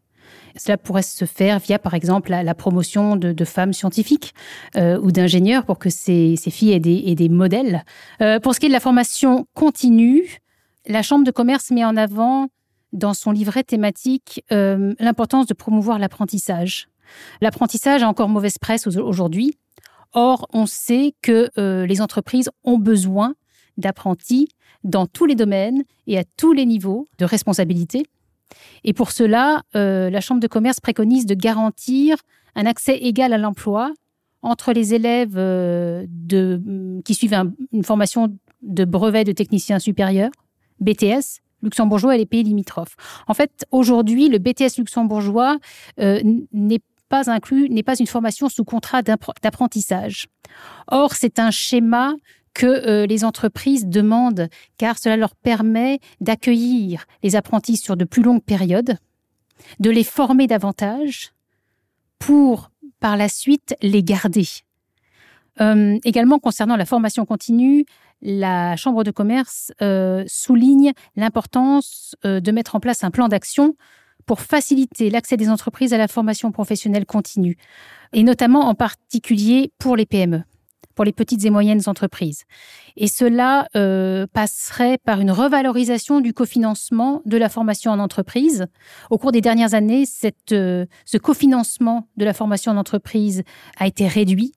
Cela 0.56 0.76
pourrait 0.76 1.02
se 1.02 1.24
faire 1.24 1.60
via, 1.60 1.78
par 1.78 1.94
exemple, 1.94 2.30
la, 2.30 2.54
promotion 2.54 3.14
de, 3.16 3.44
femmes 3.44 3.72
scientifiques 3.72 4.34
euh, 4.76 4.98
ou 5.00 5.12
d'ingénieurs 5.12 5.64
pour 5.64 5.78
que 5.78 5.90
ces, 5.90 6.36
filles 6.36 6.72
aient 6.72 6.80
des, 7.14 7.28
modèles. 7.28 7.84
Euh, 8.20 8.40
pour 8.40 8.54
ce 8.54 8.60
qui 8.60 8.66
est 8.66 8.70
de 8.70 8.74
la 8.74 8.80
formation 8.80 9.46
continue, 9.54 10.38
la 10.86 11.02
Chambre 11.02 11.24
de 11.24 11.30
commerce 11.30 11.70
met 11.70 11.84
en 11.84 11.96
avant 11.96 12.48
dans 12.92 13.14
son 13.14 13.30
livret 13.30 13.62
thématique 13.62 14.42
l'importance 14.50 15.46
de 15.46 15.52
promouvoir 15.52 15.98
l'apprentissage. 15.98 16.88
L'apprentissage 17.42 18.02
a 18.02 18.08
encore 18.08 18.30
mauvaise 18.30 18.58
presse 18.58 18.86
aujourd'hui. 18.86 19.58
Or, 20.14 20.48
on 20.54 20.64
sait 20.64 21.14
que 21.20 21.50
les 21.84 22.00
entreprises 22.00 22.50
ont 22.64 22.78
besoin 22.78 23.34
d'apprentis 23.76 24.48
dans 24.88 25.06
tous 25.06 25.26
les 25.26 25.34
domaines 25.34 25.84
et 26.06 26.18
à 26.18 26.24
tous 26.36 26.52
les 26.52 26.66
niveaux 26.66 27.06
de 27.18 27.24
responsabilité. 27.24 28.04
Et 28.84 28.92
pour 28.92 29.12
cela, 29.12 29.62
euh, 29.76 30.10
la 30.10 30.20
Chambre 30.20 30.40
de 30.40 30.46
commerce 30.46 30.80
préconise 30.80 31.26
de 31.26 31.34
garantir 31.34 32.16
un 32.54 32.66
accès 32.66 32.96
égal 32.96 33.32
à 33.32 33.38
l'emploi 33.38 33.92
entre 34.42 34.72
les 34.72 34.94
élèves 34.94 35.36
euh, 35.36 36.06
de, 36.08 37.00
qui 37.04 37.14
suivent 37.14 37.36
une 37.72 37.84
formation 37.84 38.36
de 38.62 38.84
brevet 38.84 39.24
de 39.24 39.32
technicien 39.32 39.78
supérieur, 39.78 40.30
BTS, 40.80 41.40
luxembourgeois 41.62 42.14
et 42.14 42.18
les 42.18 42.26
pays 42.26 42.44
limitrophes. 42.44 42.96
En 43.26 43.34
fait, 43.34 43.66
aujourd'hui, 43.70 44.28
le 44.28 44.38
BTS 44.38 44.78
luxembourgeois 44.78 45.58
euh, 46.00 46.20
n'est 46.52 46.80
pas 47.08 47.30
inclus, 47.30 47.68
n'est 47.68 47.82
pas 47.82 47.98
une 47.98 48.06
formation 48.06 48.48
sous 48.48 48.64
contrat 48.64 49.02
d'apprentissage. 49.02 50.28
Or, 50.86 51.14
c'est 51.14 51.38
un 51.38 51.50
schéma 51.50 52.14
que 52.58 52.66
euh, 52.66 53.06
les 53.06 53.24
entreprises 53.24 53.86
demandent, 53.86 54.48
car 54.78 54.98
cela 54.98 55.16
leur 55.16 55.36
permet 55.36 56.00
d'accueillir 56.20 57.06
les 57.22 57.36
apprentis 57.36 57.76
sur 57.76 57.96
de 57.96 58.04
plus 58.04 58.20
longues 58.20 58.42
périodes, 58.42 58.98
de 59.78 59.90
les 59.90 60.02
former 60.02 60.48
davantage 60.48 61.30
pour 62.18 62.70
par 62.98 63.16
la 63.16 63.28
suite 63.28 63.76
les 63.80 64.02
garder. 64.02 64.44
Euh, 65.60 65.98
également 66.02 66.40
concernant 66.40 66.74
la 66.74 66.84
formation 66.84 67.24
continue, 67.24 67.86
la 68.22 68.74
Chambre 68.74 69.04
de 69.04 69.12
commerce 69.12 69.72
euh, 69.80 70.24
souligne 70.26 70.92
l'importance 71.14 72.16
de 72.24 72.50
mettre 72.50 72.74
en 72.74 72.80
place 72.80 73.04
un 73.04 73.12
plan 73.12 73.28
d'action 73.28 73.76
pour 74.26 74.40
faciliter 74.40 75.10
l'accès 75.10 75.36
des 75.36 75.48
entreprises 75.48 75.94
à 75.94 75.98
la 75.98 76.08
formation 76.08 76.50
professionnelle 76.50 77.06
continue, 77.06 77.56
et 78.12 78.24
notamment 78.24 78.66
en 78.68 78.74
particulier 78.74 79.70
pour 79.78 79.94
les 79.94 80.06
PME 80.06 80.42
pour 80.98 81.04
les 81.04 81.12
petites 81.12 81.44
et 81.44 81.50
moyennes 81.50 81.82
entreprises. 81.86 82.42
Et 82.96 83.06
cela 83.06 83.68
euh, 83.76 84.26
passerait 84.32 84.98
par 84.98 85.20
une 85.20 85.30
revalorisation 85.30 86.20
du 86.20 86.32
cofinancement 86.32 87.22
de 87.24 87.36
la 87.36 87.48
formation 87.48 87.92
en 87.92 88.00
entreprise. 88.00 88.66
Au 89.08 89.16
cours 89.16 89.30
des 89.30 89.40
dernières 89.40 89.74
années, 89.74 90.06
cette, 90.06 90.50
euh, 90.50 90.86
ce 91.04 91.16
cofinancement 91.16 92.08
de 92.16 92.24
la 92.24 92.34
formation 92.34 92.72
en 92.72 92.76
entreprise 92.76 93.44
a 93.78 93.86
été 93.86 94.08
réduit. 94.08 94.54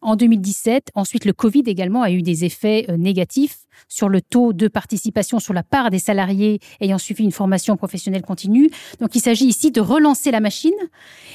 En 0.00 0.16
2017, 0.16 0.92
ensuite, 0.94 1.26
le 1.26 1.34
Covid 1.34 1.64
également 1.66 2.00
a 2.00 2.10
eu 2.10 2.22
des 2.22 2.46
effets 2.46 2.86
euh, 2.88 2.96
négatifs 2.96 3.58
sur 3.86 4.08
le 4.08 4.22
taux 4.22 4.54
de 4.54 4.68
participation 4.68 5.40
sur 5.40 5.52
la 5.52 5.62
part 5.62 5.90
des 5.90 5.98
salariés 5.98 6.60
ayant 6.80 6.96
suivi 6.96 7.22
une 7.22 7.32
formation 7.32 7.76
professionnelle 7.76 8.22
continue. 8.22 8.70
Donc, 8.98 9.14
il 9.14 9.20
s'agit 9.20 9.46
ici 9.46 9.70
de 9.70 9.82
relancer 9.82 10.30
la 10.30 10.40
machine 10.40 10.72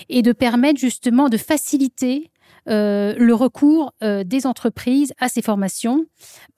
et 0.10 0.24
de 0.24 0.32
permettre 0.32 0.80
justement 0.80 1.30
de 1.30 1.38
faciliter 1.38 2.32
euh, 2.70 3.14
le 3.18 3.34
recours 3.34 3.94
euh, 4.04 4.24
des 4.24 4.46
entreprises 4.46 5.14
à 5.20 5.30
ces 5.30 5.42
formations. 5.42 6.06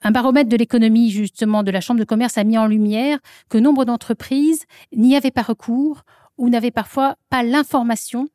Un 0.02 0.10
baromètre 0.10 0.48
de 0.48 0.56
l'économie, 0.56 1.10
justement, 1.10 1.62
de 1.62 1.70
la 1.70 1.80
Chambre 1.80 2.00
de 2.00 2.04
commerce 2.04 2.36
a 2.36 2.44
mis 2.44 2.58
en 2.58 2.66
lumière 2.66 3.18
que 3.48 3.58
nombre 3.58 3.84
d'entreprises 3.84 4.64
n'y 4.94 5.16
avaient 5.16 5.30
pas 5.30 5.42
recours 5.42 6.02
ou 6.36 6.48
n'avaient 6.48 6.70
parfois 6.70 7.16
pas 7.28 7.42
l'information 7.42 8.28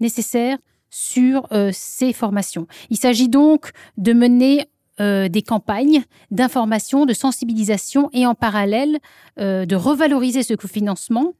nécessaire 0.00 0.58
sur 0.90 1.46
euh, 1.52 1.70
ces 1.72 2.12
formations. 2.12 2.66
Il 2.90 2.96
s'agit 2.96 3.28
donc 3.28 3.70
de 3.96 4.12
mener 4.12 4.66
des 4.98 5.42
campagnes 5.42 6.04
d'information, 6.30 7.04
de 7.04 7.12
sensibilisation 7.12 8.08
et 8.14 8.24
en 8.24 8.34
parallèle 8.34 8.98
de 9.36 9.74
revaloriser 9.74 10.42
ce 10.42 10.54
financement 10.66 11.34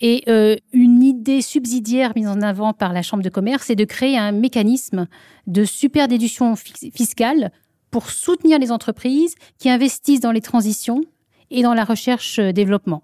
et 0.00 0.24
euh, 0.28 0.56
une 0.72 1.02
idée 1.02 1.42
subsidiaire 1.42 2.12
mise 2.14 2.28
en 2.28 2.40
avant 2.40 2.72
par 2.72 2.92
la 2.92 3.02
Chambre 3.02 3.22
de 3.22 3.28
commerce 3.28 3.70
est 3.70 3.76
de 3.76 3.84
créer 3.84 4.16
un 4.16 4.32
mécanisme 4.32 5.08
de 5.46 5.64
super 5.64 6.08
déduction 6.08 6.54
fiscale 6.56 7.50
pour 7.90 8.10
soutenir 8.10 8.58
les 8.58 8.70
entreprises 8.70 9.34
qui 9.58 9.70
investissent 9.70 10.20
dans 10.20 10.32
les 10.32 10.40
transitions 10.40 11.02
et 11.50 11.62
dans 11.62 11.74
la 11.74 11.84
recherche-développement. 11.84 13.02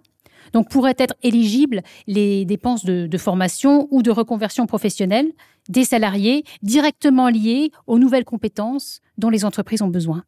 Donc 0.53 0.69
pourraient 0.69 0.95
être 0.99 1.15
éligibles 1.23 1.83
les 2.07 2.45
dépenses 2.45 2.85
de, 2.85 3.19
formation 3.19 3.89
ou 3.91 4.03
de 4.03 4.11
reconversion 4.11 4.67
professionnelle 4.67 5.33
des 5.69 5.85
salariés 5.85 6.45
directement 6.63 7.29
liées 7.29 7.71
aux 7.87 7.99
nouvelles 7.99 8.25
compétences 8.25 9.01
dont 9.17 9.31
les 9.31 9.45
entreprises 9.45 9.83
ont 9.83 9.89
besoin. 9.89 10.25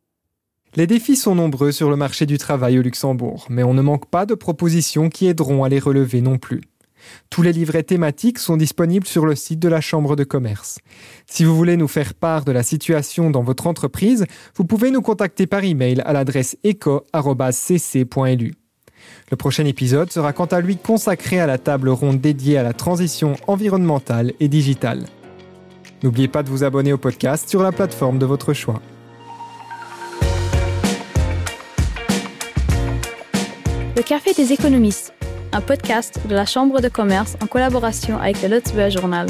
Les 0.76 0.86
défis 0.86 1.16
sont 1.16 1.34
nombreux 1.34 1.72
sur 1.72 1.88
le 1.88 1.96
marché 1.96 2.26
du 2.26 2.36
travail 2.36 2.78
au 2.78 2.82
Luxembourg, 2.82 3.46
mais 3.48 3.62
on 3.62 3.72
ne 3.72 3.80
manque 3.80 4.10
pas 4.10 4.26
de 4.26 4.34
propositions 4.34 5.08
qui 5.08 5.26
aideront 5.26 5.64
à 5.64 5.70
les 5.70 5.78
relever 5.78 6.20
non 6.20 6.36
plus. 6.36 6.60
Tous 7.30 7.40
les 7.40 7.52
livrets 7.52 7.82
thématiques 7.82 8.38
sont 8.38 8.58
disponibles 8.58 9.06
sur 9.06 9.24
le 9.24 9.34
site 9.34 9.58
de 9.58 9.68
la 9.68 9.80
Chambre 9.80 10.16
de 10.16 10.24
commerce. 10.24 10.78
Si 11.26 11.44
vous 11.44 11.56
voulez 11.56 11.78
nous 11.78 11.88
faire 11.88 12.12
part 12.12 12.44
de 12.44 12.52
la 12.52 12.62
situation 12.62 13.30
dans 13.30 13.42
votre 13.42 13.66
entreprise, 13.66 14.26
vous 14.54 14.66
pouvez 14.66 14.90
nous 14.90 15.00
contacter 15.00 15.46
par 15.46 15.64
email 15.64 16.02
à 16.02 16.12
l'adresse 16.12 16.58
eco.cc.lu. 16.62 18.54
Le 19.30 19.36
prochain 19.36 19.64
épisode 19.64 20.12
sera 20.12 20.34
quant 20.34 20.46
à 20.46 20.60
lui 20.60 20.76
consacré 20.76 21.40
à 21.40 21.46
la 21.46 21.56
table 21.56 21.88
ronde 21.88 22.20
dédiée 22.20 22.58
à 22.58 22.62
la 22.62 22.74
transition 22.74 23.36
environnementale 23.46 24.34
et 24.40 24.48
digitale. 24.48 25.06
N'oubliez 26.02 26.28
pas 26.28 26.42
de 26.42 26.50
vous 26.50 26.64
abonner 26.64 26.92
au 26.92 26.98
podcast 26.98 27.48
sur 27.48 27.62
la 27.62 27.72
plateforme 27.72 28.18
de 28.18 28.26
votre 28.26 28.52
choix. 28.52 28.82
Le 33.96 34.02
Café 34.02 34.34
des 34.34 34.52
économistes, 34.52 35.14
un 35.52 35.62
podcast 35.62 36.20
de 36.28 36.34
la 36.34 36.44
Chambre 36.44 36.82
de 36.82 36.88
commerce 36.88 37.38
en 37.42 37.46
collaboration 37.46 38.18
avec 38.18 38.42
le 38.42 38.48
Lutzburg 38.48 38.90
Journal. 38.90 39.26